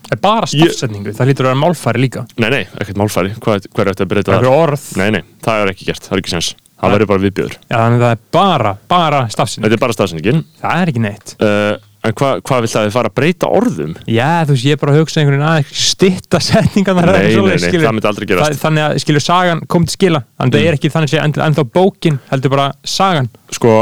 er 0.09 0.21
bara 0.25 0.47
stafsetningu, 0.49 1.13
það 1.17 1.29
lítur 1.33 1.49
að 1.49 1.53
vera 1.53 1.61
málfæri 1.65 2.01
líka 2.05 2.23
Nei, 2.41 2.49
nei, 2.55 2.63
ekkert 2.81 3.01
málfæri, 3.03 3.35
hvað, 3.45 3.67
hvað 3.75 3.85
er 3.85 3.91
þetta 3.93 4.07
að 4.07 4.13
breyta 4.15 4.39
það? 4.39 4.49
orð 4.55 4.87
Nei, 5.01 5.11
nei, 5.19 5.21
það 5.45 5.65
er 5.65 5.73
ekki 5.75 5.89
gert, 5.91 6.07
það 6.09 6.17
er 6.17 6.23
ekki 6.25 6.33
sens. 6.37 6.55
Það 6.79 6.93
verður 6.95 7.09
bara 7.11 7.23
viðbjöður. 7.25 7.55
Já, 7.67 7.75
þannig 7.75 7.99
að 7.99 8.05
það 8.07 8.13
er 8.15 8.21
bara, 8.39 8.73
bara 8.89 9.21
stafsetning 9.35 9.65
Þetta 9.67 9.77
er 9.79 9.83
bara 9.83 9.97
stafsetningin. 9.97 10.43
það 10.63 10.83
er 10.85 10.93
ekki 10.95 11.03
neitt 11.03 11.33
Uh, 11.43 11.75
en 12.07 12.15
hvað 12.15 12.43
hva 12.47 12.59
vill 12.63 12.71
það 12.71 12.85
þið 12.87 12.93
fara 12.95 13.11
að 13.11 13.17
breyta 13.19 13.49
orðum? 13.59 13.95
já, 14.07 14.29
þú 14.47 14.55
veist, 14.55 14.67
ég 14.69 14.77
er 14.77 14.81
bara 14.85 14.93
að 14.95 15.01
hugsa 15.03 15.19
einhvern 15.21 15.43
veginn 15.43 15.49
að 15.51 15.73
stitta 15.83 16.41
setningan 16.41 17.01
Nei, 17.03 17.09
nei, 17.11 17.57
nei, 17.59 17.73
það 17.83 17.97
myndi 17.99 18.11
aldrei 18.13 18.29
gerast. 18.31 18.61
þannig 18.63 18.85
að 18.87 18.99
skilur 19.03 19.25
sagan 19.27 19.65
kom 19.67 19.89
til 19.89 19.97
skila 19.99 20.23
þannig 20.39 20.55
að 20.55 20.63
það 20.63 20.69
er 20.71 20.79
ekki 20.79 20.93
þannig 20.95 21.17
að 21.19 21.43
ennþá 21.49 21.65
bókin 21.75 22.21
heldur 22.31 22.55
bara 22.55 22.69
sagan 22.87 23.29
sko, 23.59 23.75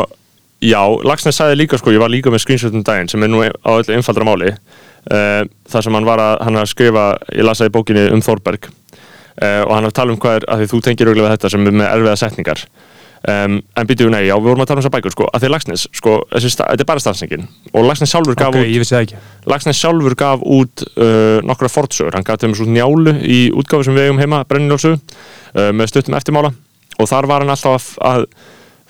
já, 0.65 0.81
Lagsnes 1.05 1.37
sagði 1.37 1.61
líka 1.63 1.79
sko, 1.81 1.93
ég 1.95 2.03
var 2.03 2.13
líka 2.13 2.33
með 2.33 2.45
screenshotum 2.47 2.85
daginn 2.87 3.11
sem 3.13 3.23
er 3.23 3.33
nú 3.33 3.45
á 3.45 3.71
öllu 3.77 3.97
einfaldra 3.97 4.27
máli 4.27 4.53
uh, 4.53 5.43
þar 5.69 5.87
sem 5.87 5.97
hann 5.99 6.09
var 6.09 6.23
að, 6.23 6.35
hann 6.47 6.61
að 6.63 6.71
skrifa 6.73 7.07
ég 7.35 7.47
lasaði 7.47 7.75
bókinni 7.77 8.09
um 8.15 8.25
Þórberg 8.25 8.69
uh, 8.71 9.63
og 9.67 9.73
hann 9.75 9.87
var 9.87 9.93
að 9.93 9.97
tala 10.01 10.15
um 10.15 10.21
hvað 10.21 10.41
er, 10.41 10.51
að 10.51 10.63
því 10.63 10.69
þú 10.73 10.83
tengir 10.87 11.11
auðvitað 11.11 11.35
þetta 11.37 11.53
sem 11.55 11.67
er 11.67 11.81
með 11.81 11.91
erfiða 11.93 12.21
setningar. 12.23 12.69
Um, 13.27 13.57
en 13.75 13.87
býtum 13.89 14.07
við 14.07 14.13
nei, 14.13 14.27
já, 14.29 14.37
við 14.37 14.53
vorum 14.53 14.61
að 14.63 14.69
tala 14.71 14.79
um 14.79 14.85
þessar 14.85 14.93
bækur 14.95 15.15
sko, 15.15 15.27
að 15.35 15.43
því 15.43 15.49
Lagsnes, 15.51 15.85
sko, 15.99 16.13
þetta 16.31 16.75
er 16.77 16.87
bara 16.87 17.03
stafsningin 17.03 17.47
og 17.73 17.87
Lagsnes 17.89 18.13
sjálfur 18.13 18.37
gaf 18.39 18.55
ok, 18.55 18.69
út 18.69 19.15
Lagsnes 19.51 19.81
sjálfur 19.81 20.15
gaf 20.21 20.45
út 20.45 20.85
uh, 20.93 21.41
nokkra 21.49 21.71
fortsögur, 21.73 22.15
hann 22.15 22.27
gaf 22.29 22.39
þeim 22.45 22.55
svo 22.55 22.69
njálu 22.71 23.17
í 23.27 23.41
útgáfi 23.57 23.89
sem 23.89 23.99
við 23.99 24.07
eigum 24.07 24.21
heima, 24.23 24.45
Brenniljósu 24.47 24.93
uh, 24.95 25.73
með 25.75 25.91
stuttum 25.91 26.15
eftirmála. 26.21 26.53
Og 27.01 27.11
þar 27.11 27.27
var 27.33 27.43
hann 27.43 27.51
alltaf 27.57 27.97
að, 28.05 28.29
að 28.29 28.29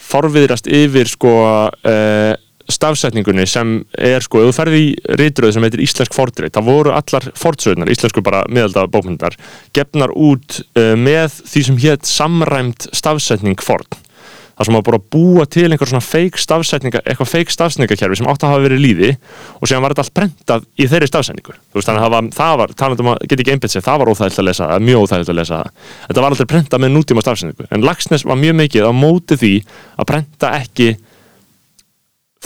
forviðrast 0.06 0.68
yfir 0.70 1.10
sko 1.10 1.36
uh, 1.66 2.32
stafsetningunni 2.66 3.46
sem 3.46 3.76
er 3.94 4.24
sko, 4.24 4.42
ef 4.42 4.50
þú 4.50 4.56
ferði 4.56 4.80
í 4.82 4.88
ritröð 5.20 5.54
sem 5.54 5.66
heitir 5.66 5.84
Íslensk 5.84 6.16
fordrið, 6.16 6.52
það 6.56 6.66
voru 6.66 6.94
allar 6.96 7.28
fortsögurnar, 7.38 7.92
íslensku 7.92 8.24
bara 8.26 8.42
miðalda 8.50 8.88
bókmyndar 8.90 9.36
gefnar 9.76 10.14
út 10.14 10.60
uh, 10.78 10.94
með 10.98 11.38
því 11.46 11.64
sem 11.68 11.78
hétt 11.86 12.10
samræmt 12.10 12.88
stafsetning 12.96 13.62
forn 13.62 14.05
það 14.56 14.68
sem 14.68 14.76
var 14.76 14.84
bara 14.86 15.00
að 15.00 15.08
búa 15.12 15.46
til 15.52 15.66
einhver 15.68 15.90
svona 15.90 16.04
fake 16.04 16.40
stafsetninga, 16.40 17.02
eitthvað 17.04 17.32
fake 17.32 17.52
stafsetningakerfi 17.52 18.20
sem 18.20 18.28
átt 18.30 18.46
að 18.46 18.54
hafa 18.54 18.64
verið 18.64 18.82
líði 18.82 19.10
og 19.60 19.68
síðan 19.68 19.84
var 19.84 19.94
þetta 19.94 20.04
allt 20.06 20.14
prentað 20.16 20.68
í 20.80 20.88
þeirri 20.88 21.10
veist 21.76 21.90
þannig 21.90 22.00
að 22.00 22.06
það 22.06 22.14
var, 22.14 22.30
það 22.38 22.54
var 22.62 22.76
talandi 22.82 23.04
um 23.04 23.10
að 23.12 23.26
geta 23.26 23.44
ekki 23.44 23.56
einbætt 23.56 23.74
sér, 23.74 23.84
það 23.84 24.00
var 24.02 24.12
óþægilt 24.12 24.40
að 24.40 24.48
lesa 24.48 24.70
mjög 24.80 25.04
óþægilt 25.04 25.32
að 25.32 25.38
lesa. 25.40 25.58
Þetta 26.06 26.24
var 26.24 26.30
aldrei 26.30 26.50
prentað 26.54 26.84
með 26.86 26.94
nútíma 26.96 27.26
stafsetningu 27.26 27.68
en 27.68 27.84
Lagsnes 27.84 28.24
var 28.24 28.40
mjög 28.40 28.56
mikið 28.62 28.88
á 28.88 28.92
móti 28.96 29.36
því 29.42 29.52
að 30.00 30.08
prenta 30.08 30.54
ekki 30.56 30.94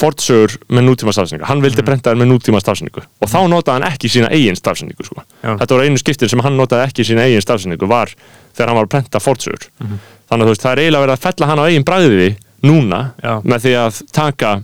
fortsögur 0.01 0.57
með 0.73 0.87
nútíma 0.89 1.13
stafsendingu 1.15 1.49
hann 1.49 1.63
vildi 1.65 1.85
prenta 1.87 2.13
þær 2.13 2.21
með 2.21 2.31
nútíma 2.33 2.61
stafsendingu 2.63 3.03
og 3.03 3.31
þá 3.31 3.41
notaði 3.51 3.77
hann 3.77 3.89
ekki 3.91 4.11
sína 4.13 4.31
eigin 4.33 4.59
stafsendingu 4.59 5.07
sko. 5.07 5.25
Þetta 5.43 5.77
var 5.77 5.89
einu 5.89 6.01
skiptin 6.01 6.31
sem 6.33 6.43
hann 6.45 6.57
notaði 6.59 6.87
ekki 6.89 7.07
sína 7.11 7.27
eigin 7.27 7.45
stafsendingu 7.45 7.89
var 7.91 8.13
þegar 8.55 8.73
hann 8.73 8.81
var 8.81 8.89
að 8.89 8.95
prenta 8.95 9.23
fortsögur 9.23 9.69
þannig 10.31 10.47
að 10.47 10.49
þú 10.49 10.55
veist, 10.55 10.65
það 10.65 10.73
er 10.73 10.83
eiginlega 10.85 11.07
verið 11.07 11.17
að 11.19 11.25
fella 11.27 11.51
hann 11.51 11.63
á 11.63 11.65
eigin 11.69 11.87
bræði 11.91 12.33
núna 12.61 13.05
Já. 13.21 13.33
með 13.45 13.65
því 13.67 13.79
að 13.81 14.03
taka 14.15 14.59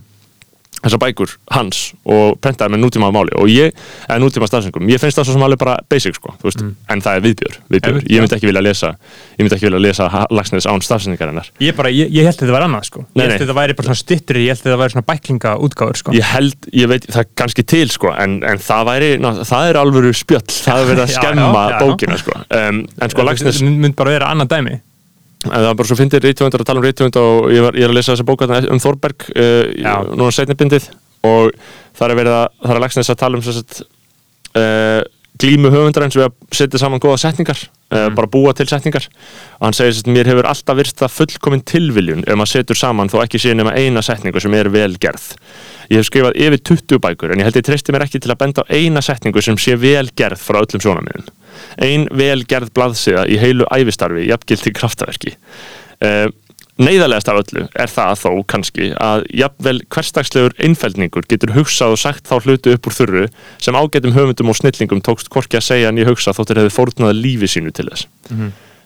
þessar 0.77 1.01
bækur 1.01 1.31
hans 1.55 1.79
og 2.05 2.37
prenta 2.41 2.65
þær 2.65 2.73
með 2.75 2.81
nútíma 2.83 3.09
máli. 3.13 3.33
Og 3.41 3.49
ég, 3.49 3.75
eða 4.05 4.19
nútíma 4.21 4.47
stafsendingum 4.49 4.89
ég 4.91 5.01
finnst 5.01 5.17
það 5.17 5.27
svo 5.27 5.35
sem 5.35 5.45
alveg 5.47 5.61
bara 5.61 5.77
basic 5.89 6.17
sko, 6.19 6.35
veist, 6.43 6.61
en 6.61 7.01
það 7.03 7.17
er 7.17 7.23
viðbjör, 7.25 7.57
viðbjör. 7.73 7.97
Einmitt, 7.97 8.11
ég 8.13 8.23
myndi 8.23 8.37
ekki 8.37 8.49
vilja 8.51 8.63
lesa 8.63 8.91
ég 8.93 9.41
myndi 9.41 9.57
ekki 9.57 9.67
vilja 9.67 9.81
lesa 9.81 10.23
Lagsnes 10.37 10.69
án 10.69 10.85
stafsendingarinnar 10.85 11.49
ég, 11.63 11.73
bara, 11.77 11.91
ég, 11.93 12.13
ég 12.13 12.29
held 12.29 12.37
að 12.37 12.45
þetta 12.45 12.55
var 12.55 12.67
annað 12.67 12.87
sko. 12.91 13.03
Ég 13.09 13.23
held 13.25 13.33
að 13.33 13.43
þetta 13.43 13.57
væri 13.57 13.77
bara 13.79 13.89
svona 13.89 14.01
styttri, 14.03 14.45
ég 14.45 14.53
held 14.53 14.61
að 14.61 14.69
þetta 14.69 14.79
væri 14.83 14.95
svona 14.95 15.07
bæklinga 15.11 15.55
útgáður 15.67 16.01
sko. 16.03 16.17
Ég 16.17 16.31
held, 16.35 16.69
ég 16.77 16.91
veit, 16.93 17.09
það 17.09 17.23
er 17.23 17.31
kannski 17.41 17.67
til 17.73 17.85
sko, 17.93 18.13
en, 18.13 18.39
en 18.45 18.61
það 18.61 18.89
væri, 18.91 19.13
ná, 19.23 19.31
það 19.49 19.71
er 19.71 19.81
alvöru 19.81 20.13
spjöll, 20.17 20.45
það 20.53 20.83
er 20.83 20.91
verið 20.93 21.05
að 21.07 21.15
skemma 21.17 21.65
bókina 21.81 22.19
sko. 22.21 22.37
Um, 22.53 22.83
en 23.01 23.13
sko, 23.15 23.25
Þetta 23.37 23.73
mynd 23.73 23.97
bara 23.97 24.13
vera 24.19 24.29
annað 24.35 24.53
dæmi 24.53 24.77
en 25.45 25.51
það 25.53 25.67
var 25.69 25.75
bara 25.79 25.89
svo 25.89 25.97
fyndir 25.99 26.23
reytvöndar 26.23 26.63
að 26.63 26.69
tala 26.69 26.81
um 26.81 26.87
reytvönd 26.87 27.19
og 27.21 27.51
ég, 27.53 27.61
var, 27.65 27.77
ég 27.77 27.85
er 27.85 27.93
að 27.93 27.99
lesa 27.99 28.15
þessa 28.15 28.37
þarna 28.41 28.71
um 28.73 28.81
Þorberg, 28.81 29.27
uh, 29.35 29.67
Já. 29.77 29.93
núna 30.09 30.31
setnibindið 30.33 30.89
og 31.27 31.51
það 31.97 32.09
er 32.09 32.19
verið 32.21 32.37
að, 32.39 32.47
það 32.63 32.73
er 32.75 32.83
Lagsnes 32.85 33.13
að 33.13 33.21
tala 33.21 33.37
um 33.37 33.45
þess 33.45 33.61
að 33.61 33.85
uh, 34.57 35.03
glímu 35.37 35.69
höfundarins 35.73 36.17
við 36.17 36.27
að 36.27 36.35
setja 36.57 36.81
saman 36.81 37.01
góða 37.03 37.19
setningar 37.21 37.59
uh, 37.61 38.07
bara 38.17 38.29
búa 38.31 38.53
til 38.57 38.67
setningar. 38.69 39.05
Og 39.59 39.67
hann 39.67 39.77
segir 39.77 39.99
að 40.01 40.11
mér 40.15 40.31
hefur 40.31 40.49
alltaf 40.49 40.79
virst 40.79 41.01
það 41.03 41.15
fullkomin 41.19 41.63
tilviljun 41.67 42.25
ef 42.25 42.39
maður 42.39 42.53
setur 42.55 42.79
saman 42.79 43.11
þó 43.11 43.19
ekki 43.23 43.41
sé 43.41 43.53
nema 43.57 43.75
eina 43.77 44.03
setningu 44.05 44.41
sem 44.43 44.55
er 44.57 44.71
vel 44.73 44.95
gerð. 45.01 45.29
Ég 45.91 46.01
hef 46.01 46.09
skrifað 46.09 46.39
yfir 46.41 46.63
20 46.73 47.03
bækur 47.03 47.33
en 47.33 47.43
ég 47.43 47.47
held 47.49 47.59
ég 47.61 47.67
treysti 47.67 47.95
mér 47.95 48.07
ekki 48.07 48.21
til 48.23 48.33
að 48.33 48.41
benda 48.41 48.65
á 48.65 48.71
eina 48.73 49.03
setningu 49.05 49.43
sem 49.45 49.59
sé 49.61 49.77
vel 49.79 50.07
gerð 50.17 50.41
frá 50.41 50.63
öllum 50.63 50.83
sjónamiðum 50.83 51.29
ein 51.83 52.07
vel 52.11 52.43
gerð 52.49 52.73
blaðsiða 52.77 53.27
í 53.29 53.37
heilu 53.41 53.67
æfistarfi 53.73 54.27
jafngilt 54.29 54.63
til 54.67 54.73
kraftaverki 54.77 55.35
uh, 56.03 56.27
Neiðarlegast 56.77 57.29
af 57.33 57.39
öllu 57.41 57.63
er 57.73 57.89
það 57.89 58.11
þó 58.21 58.29
kannski 58.53 58.91
að 59.01 59.23
jafnvel 59.33 59.79
hverstagslegur 59.89 60.53
einfældningur 60.61 61.25
getur 61.25 61.55
hugsað 61.55 61.95
og 61.95 62.01
sagt 62.03 62.29
þá 62.29 62.35
hluti 62.45 62.75
upp 62.77 62.85
úr 62.91 62.93
þurru 62.99 63.23
sem 63.57 63.73
ágætum 63.79 64.13
höfundum 64.13 64.53
og 64.53 64.59
snillingum 64.59 65.01
tókst 65.01 65.31
hvorki 65.33 65.57
að 65.57 65.65
segja 65.71 65.89
en 65.89 65.97
ég 65.97 66.05
hugsa 66.11 66.35
þóttir 66.37 66.61
hefði 66.61 66.75
fórnaði 66.77 67.17
lífi 67.23 67.49
sínu 67.55 67.73
til 67.73 67.89
þess 67.89 68.05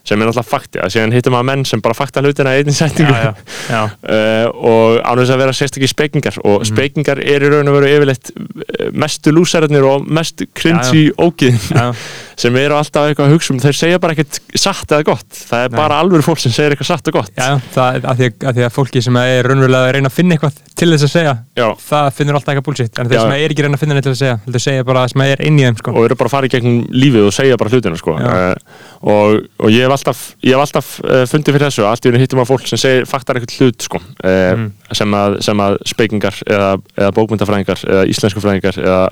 sem 0.01 0.17
er 0.17 0.25
náttúrulega 0.25 0.49
fakti 0.49 0.79
að 0.81 0.93
síðan 0.95 1.11
hittum 1.13 1.35
maður 1.35 1.45
menn 1.51 1.65
sem 1.69 1.81
bara 1.85 1.93
fakta 1.93 2.23
hlutina 2.25 2.55
í 2.57 2.63
einnig 2.63 2.73
setningu 2.73 3.11
já, 3.13 3.27
já, 3.27 3.35
já. 3.69 3.81
uh, 3.83 4.47
og 4.71 4.95
ánum 5.05 5.19
þess 5.21 5.33
að 5.35 5.41
vera 5.43 5.53
sérstaklega 5.59 5.91
spekingar 5.91 6.39
og 6.41 6.55
Mhm. 6.63 6.69
spekingar 6.71 7.21
er 7.21 7.45
í 7.45 7.51
raun 7.53 7.69
og 7.69 7.75
veru 7.77 7.91
yfirleitt 7.91 8.31
eh, 8.33 8.87
mestu 8.97 9.29
lúsararnir 9.35 9.85
og 9.85 10.07
mest 10.09 10.41
cringy 10.57 11.11
ógiðin 11.21 11.59
Já. 11.69 11.91
sem 12.41 12.55
eru 12.61 12.75
alltaf 12.77 13.07
eitthvað 13.11 13.27
að 13.29 13.33
hugsa 13.35 13.53
um 13.53 13.59
þeir 13.61 13.77
segja 13.77 13.99
bara 14.01 14.15
ekkert 14.15 14.39
satt 14.57 14.93
eða 14.95 15.05
gott 15.11 15.39
það 15.51 15.65
er 15.67 15.71
Nei. 15.73 15.77
bara 15.77 15.99
alveg 16.01 16.23
fólk 16.25 16.41
sem 16.41 16.53
segir 16.55 16.73
eitthvað 16.75 16.89
satt 16.89 17.11
og 17.11 17.17
gott 17.19 17.31
Já, 17.37 17.49
það 17.75 17.97
er 17.99 18.07
að 18.11 18.21
því 18.21 18.29
að, 18.31 18.55
því 18.57 18.65
að 18.67 18.73
fólki 18.77 19.03
sem 19.05 19.19
er 19.21 19.49
raunverulega 19.51 19.89
að 19.89 19.93
reyna 19.97 20.11
að 20.11 20.15
finna 20.17 20.37
eitthvað 20.37 20.59
til 20.81 20.89
þess 20.95 21.05
að 21.07 21.13
segja 21.13 21.33
Já. 21.61 21.67
það 21.85 22.09
finnur 22.17 22.39
alltaf 22.39 22.53
eitthvað 22.55 22.67
bullshit 22.71 23.01
en 23.03 23.11
þeir 23.11 23.19
Já. 23.19 23.21
sem 23.27 23.35
er 23.37 23.53
ekki 23.55 23.65
reyna 23.67 23.77
að 23.77 23.83
finna 23.83 23.97
neitt 23.99 24.07
til 24.07 24.13
að 24.15 24.19
segja 24.23 24.37
þeir 24.47 24.65
segja 24.65 24.87
bara 24.89 25.03
það 25.05 25.13
sem 25.13 25.23
er 25.27 25.43
inn 25.51 25.59
í 25.61 25.65
þeim 25.67 25.79
sko. 25.81 25.93
og 25.95 26.07
eru 26.07 26.17
bara 26.21 26.31
að 26.31 26.35
fara 26.37 26.49
í 26.49 26.53
gegnum 26.55 26.79
lífið 27.03 27.27
og 27.29 27.35
segja 27.37 27.59
bara 27.61 27.73
hlutina 27.75 27.99
sko. 28.01 28.15
Uh, 28.17 28.55
og, 29.01 29.37
og 29.61 29.71
ég 29.73 29.85
hef 29.85 29.95
alltaf, 29.95 30.23
ég 30.45 30.55
hef 30.57 30.63
alltaf 30.65 30.91
uh, 31.05 31.23
fundið 31.29 31.57
fyrir 31.57 31.67
þessu 31.69 31.85
allt 31.89 32.05
í 32.05 32.09
henni 32.11 32.23
hittum 32.25 32.41
að 32.41 32.49
fólk 32.53 32.65
sem 32.71 32.81
segir 32.81 33.07
faktar 33.09 33.37
eitthvað 33.39 33.59
hlut 33.61 33.87
sko, 33.89 34.01
uh, 34.25 34.39
Mm. 34.51 34.71
sem, 34.97 35.13
að, 35.15 35.35
sem 35.45 35.61
að 35.63 35.75
speikingar 35.87 36.35
eða, 36.49 36.71
eða 36.97 37.11
bókmyndafræðingar 37.15 37.83
eða 37.87 38.05
íslensku 38.11 38.41
fræðingar 38.43 38.79
eða 38.81 39.03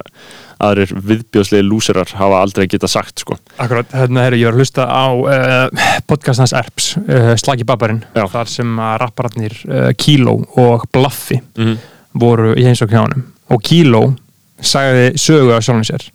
aðrir 0.60 0.92
viðbjóðslega 0.96 1.66
lúserar 1.66 2.10
hafa 2.20 2.42
aldrei 2.44 2.66
getað 2.68 2.94
sagt 2.94 3.24
sko. 3.24 3.38
Akkurat, 3.58 3.92
hérna 3.96 4.26
herru, 4.26 4.42
ég 4.42 4.52
að 4.52 4.60
hlusta 4.60 4.88
á 4.88 5.08
uh, 5.16 5.86
podcast 6.10 6.44
hans 6.44 6.56
Erps, 6.58 6.90
uh, 7.00 7.32
Slagi 7.40 7.68
Babarinn 7.68 8.04
þar 8.16 8.52
sem 8.52 8.82
að 8.84 8.98
rappararnir 9.06 9.56
uh, 9.70 9.88
Kíló 9.96 10.36
og 10.60 10.86
Blaffi 10.94 11.40
mm 11.56 11.80
voru 12.20 12.56
í 12.58 12.66
heimsókn 12.66 12.94
hjá 12.94 13.04
honum. 13.04 13.26
Og 13.54 13.62
Kíló 13.66 14.02
sagði 14.60 15.12
sögu 15.20 15.54
af 15.56 15.64
sjálfum 15.66 15.86
sér 15.88 16.08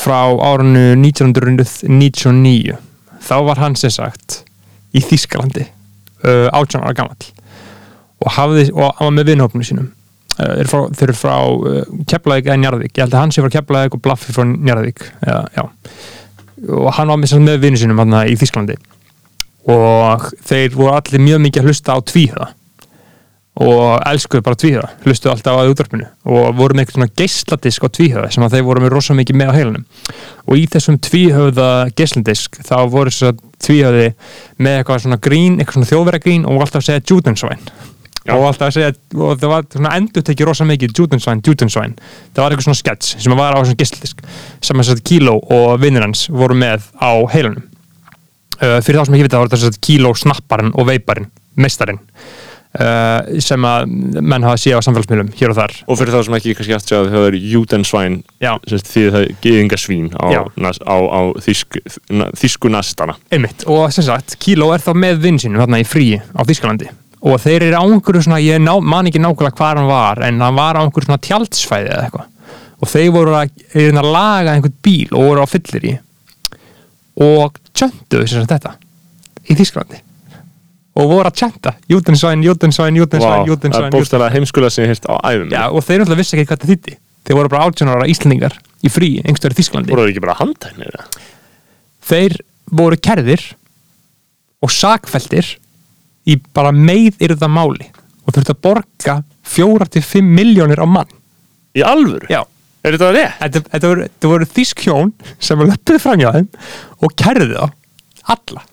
frá 0.00 0.30
árunnu 0.32 0.94
1999 0.96 2.76
þá 3.26 3.36
var 3.46 3.60
hann 3.60 3.76
sem 3.78 3.92
sagt 3.92 4.40
í 4.96 5.02
Þískalandi 5.04 5.66
uh, 6.24 6.48
18 6.50 6.80
ára 6.82 6.96
gamall 6.96 7.28
og, 8.20 8.30
hafði, 8.36 8.68
og 8.74 8.96
hann 8.98 9.10
var 9.10 9.16
með 9.18 9.32
vinnhópnu 9.32 9.66
sínum 9.66 9.90
þeir 10.40 10.62
eru 10.62 10.70
frá, 10.72 10.80
þeir 10.96 11.08
eru 11.08 11.18
frá 11.20 11.34
Keflavík 12.10 12.48
eða 12.48 12.60
Njarðvík, 12.62 12.94
ég 12.94 13.04
held 13.04 13.16
að 13.16 13.24
hann 13.24 13.34
sé 13.34 13.44
frá 13.44 13.52
Keflavík 13.58 13.96
og 13.96 14.04
Blaffi 14.04 14.36
frá 14.36 14.46
Njarðvík. 14.48 15.04
Já, 15.26 15.66
og 16.68 16.88
hann 16.96 17.12
var 17.12 17.20
með, 17.20 17.36
með 17.44 17.60
vinnu 17.64 17.80
sínum 17.80 18.16
í 18.24 18.38
Þískalandi 18.40 18.78
og 19.68 20.30
þeir 20.46 20.72
voru 20.74 20.96
allir 20.96 21.22
mjög 21.22 21.44
mikið 21.44 21.62
að 21.62 21.70
hlusta 21.70 21.96
á 21.96 21.98
tvíhöða. 22.00 22.48
Og 23.60 24.00
elskuðu 24.08 24.44
bara 24.46 24.56
tvíhöða. 24.56 24.88
Hlustuðu 25.04 25.32
alltaf 25.34 25.58
á 25.58 25.68
útvarpinu. 25.68 26.06
Og 26.24 26.54
voru 26.56 26.76
með 26.76 26.84
eitthvað 26.84 26.96
svona 26.96 27.16
geisladisk 27.18 27.84
á 27.84 27.88
tvíhöða 27.92 28.30
sem 28.32 28.46
að 28.46 28.56
þeir 28.56 28.66
voru 28.70 28.84
með 28.84 28.94
rosa 28.94 29.16
mikið 29.18 29.36
með 29.36 29.52
á 29.52 29.56
heilanum. 29.58 29.86
Og 30.46 30.56
í 30.56 30.64
þessum 30.70 30.96
tvíhöða 31.04 31.70
geisladisk 31.98 32.60
þá 32.64 32.76
voru 32.88 33.12
þess 33.12 33.28
að 33.28 33.44
tvíhöði 33.66 34.08
með 34.56 34.78
eitthvað 34.78 35.04
svona 35.04 35.20
grín, 35.28 35.58
eitthvað 35.58 35.80
svona 35.80 35.90
þjóðverða 35.92 36.24
grín 36.24 36.48
og 36.48 36.64
alltaf 36.64 36.86
segja 36.86 37.04
Júdensvæn 37.04 37.66
Já. 38.20 38.34
og 38.36 38.50
alltaf 38.50 38.68
að 38.68 38.74
segja, 38.76 38.92
og 39.16 39.38
það 39.40 39.52
var 39.54 39.66
svona 39.72 39.94
endur 39.96 40.24
tekið 40.26 40.48
rosa 40.50 40.66
mikið 40.68 40.92
Júdensvæn, 40.98 41.40
Júdensvæn 41.46 41.94
það 42.36 42.42
var 42.42 42.52
eitthvað 42.52 42.66
svona 42.66 42.80
skets 42.82 43.14
sem 43.16 43.36
var 43.38 43.56
á 43.56 43.60
svona 43.62 43.80
geisladisk 43.80 44.20
sem 44.60 44.82
að 44.84 45.00
kíló 45.08 45.38
og 45.40 45.80
vinnir 45.80 46.04
hans 46.04 46.26
voru 46.28 46.58
með 46.58 46.84
á 47.00 47.16
heilanum. 47.32 47.64
Uh, 48.60 48.76
fyrir 48.84 49.00
þá 49.00 49.08
sem 49.08 49.16
ekki 49.16 49.24
vita 49.24 49.40
þá 49.40 49.44
var 49.46 49.52
þetta 49.54 49.84
kíló 49.88 50.12
snapparinn 50.20 50.74
og 50.76 50.88
veiparinn, 50.90 51.30
meistarinn 51.56 52.02
uh, 52.76 53.40
sem 53.40 53.66
að 53.70 53.96
menn 54.20 54.44
hafa 54.44 54.60
séð 54.60 54.78
á 54.78 54.84
samfélagsmiðlum 54.84 55.32
hér 55.40 55.54
og 55.54 55.58
þar. 55.62 55.76
Og 55.88 56.00
fyrir 56.02 56.12
þá 56.12 56.26
sem 56.26 56.36
ekki 56.42 56.56
kannski 56.58 56.76
aftur 56.76 57.00
að 57.00 57.10
það 57.14 57.28
er 57.30 57.40
júdensvæn 57.54 58.22
Já. 58.44 58.52
því 58.68 59.08
það 59.08 59.20
er 59.22 59.36
geðingasvín 59.46 60.10
á, 60.12 60.28
á, 60.28 60.96
á 61.08 61.20
þýsk, 61.40 61.80
na, 62.12 62.28
þýsku 62.36 62.76
nastana. 62.76 63.16
Einmitt, 63.32 63.64
og 63.64 63.88
sem 63.96 64.04
sagt, 64.12 64.36
kíló 64.44 64.74
er 64.76 64.84
þá 64.84 64.92
með 65.08 65.24
vinn 65.24 65.40
sínum 65.40 65.64
þarna 65.64 65.80
í 65.80 65.88
fríi 65.88 66.20
á 66.20 66.44
Þískalandi 66.44 66.92
og 67.20 67.40
þeir 67.42 67.66
eru 67.68 67.80
á 67.80 67.84
einhverju 67.84 68.24
svona, 68.26 68.40
ég 68.42 68.60
ná, 68.62 68.72
man 68.80 69.08
ekki 69.10 69.20
nákvæmlega 69.20 69.56
hvað 69.58 69.80
hann 69.80 69.90
var, 69.90 70.22
en 70.26 70.40
hann 70.40 70.56
var 70.56 70.78
á 70.78 70.84
einhverju 70.84 71.10
svona 71.10 71.24
tjaldsfæði 71.26 71.90
eða 71.92 72.06
eitthvað. 72.06 72.28
Og 72.80 72.88
þeir 72.88 73.10
voru 73.12 73.34
að, 73.36 73.50
að 73.76 74.06
laga 74.06 74.54
einhvern 74.54 74.78
bíl 74.84 75.10
og 75.12 75.26
voru 75.28 75.44
á 75.44 75.48
fyllir 75.50 75.90
í 75.90 75.96
og 77.20 77.58
tjönduðu 77.76 78.28
sem 78.30 78.44
sagt 78.44 78.54
þetta 78.54 78.72
í 79.50 79.56
Þískalandi 79.58 80.00
og 81.00 81.06
voru 81.10 81.28
að 81.28 81.36
tjönda, 81.40 81.74
Júdensvæn, 81.90 82.42
Júdensvæn, 82.44 82.96
Júdensvæn, 82.98 83.46
það 83.72 83.86
er 83.86 83.94
bókstæðlega 83.94 84.34
heimskulega 84.34 84.74
sem 84.74 84.84
ég 84.84 84.92
heirt 84.92 85.06
á 85.06 85.14
æfum 85.22 85.52
Já, 85.52 85.62
og 85.68 85.84
þeir 85.86 86.02
náttúrulega 86.02 86.20
vissi 86.20 86.36
ekki 86.36 86.48
hvað 86.48 86.58
þetta 86.58 86.70
þýtti 86.72 86.96
þeir 87.28 87.38
voru 87.38 87.52
bara 87.52 87.68
18 87.70 87.92
ára 87.92 88.08
Íslandingar 88.10 88.56
í 88.80 88.92
frí 88.92 89.10
einhverjum 89.22 89.54
í 89.54 89.58
Þísklandi 89.60 89.94
voru 89.94 90.04
það 90.06 90.12
ekki 90.12 90.24
bara 90.24 90.38
handtæknir 90.40 90.98
þeir 92.10 92.36
voru 92.80 93.00
kerðir 93.06 93.46
og 94.60 94.74
sakfæltir 94.74 95.54
í 96.30 96.38
bara 96.56 96.72
meið 96.74 97.20
yrða 97.26 97.50
máli 97.50 97.88
og 98.24 98.34
þurftu 98.34 98.54
að 98.54 98.62
borga 98.66 99.16
4-5 99.50 100.22
miljónir 100.22 100.82
á 100.82 100.86
mann. 100.86 101.10
Í 101.74 101.82
alvöru? 101.86 102.28
Já, 102.30 102.42
er 102.84 102.96
þetta 102.96 103.10
rétt? 103.14 103.38
þetta, 103.40 103.62
þetta, 103.74 103.90
voru, 103.92 104.08
þetta 104.08 104.32
voru 104.32 104.50
þýsk 104.58 104.84
hjón 104.86 105.12
sem 105.42 105.60
var 105.60 105.70
löppuð 105.72 106.02
framjá 106.04 106.34
þeim 106.36 106.48
og 107.00 107.16
kerði 107.18 107.56
þá 107.56 107.66
alla. 108.34 108.64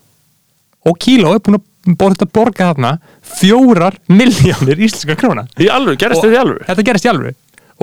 Og 0.88 1.00
kíló 1.02 1.34
er 1.36 1.44
búin 1.44 1.60
að 1.60 1.66
búin 1.96 2.18
að 2.18 2.32
borga 2.36 2.72
þarna 2.74 2.98
fjórar 3.38 3.96
miljónir 4.12 4.80
íslenska 4.80 5.16
króna. 5.20 5.46
Í 5.56 5.70
alvöru, 5.72 5.98
gerist 6.00 6.24
þetta 6.24 6.36
í 6.36 6.42
alvöru? 6.42 6.66
Þetta 6.68 6.86
gerist 6.90 7.08
í 7.08 7.12
alvöru. 7.12 7.36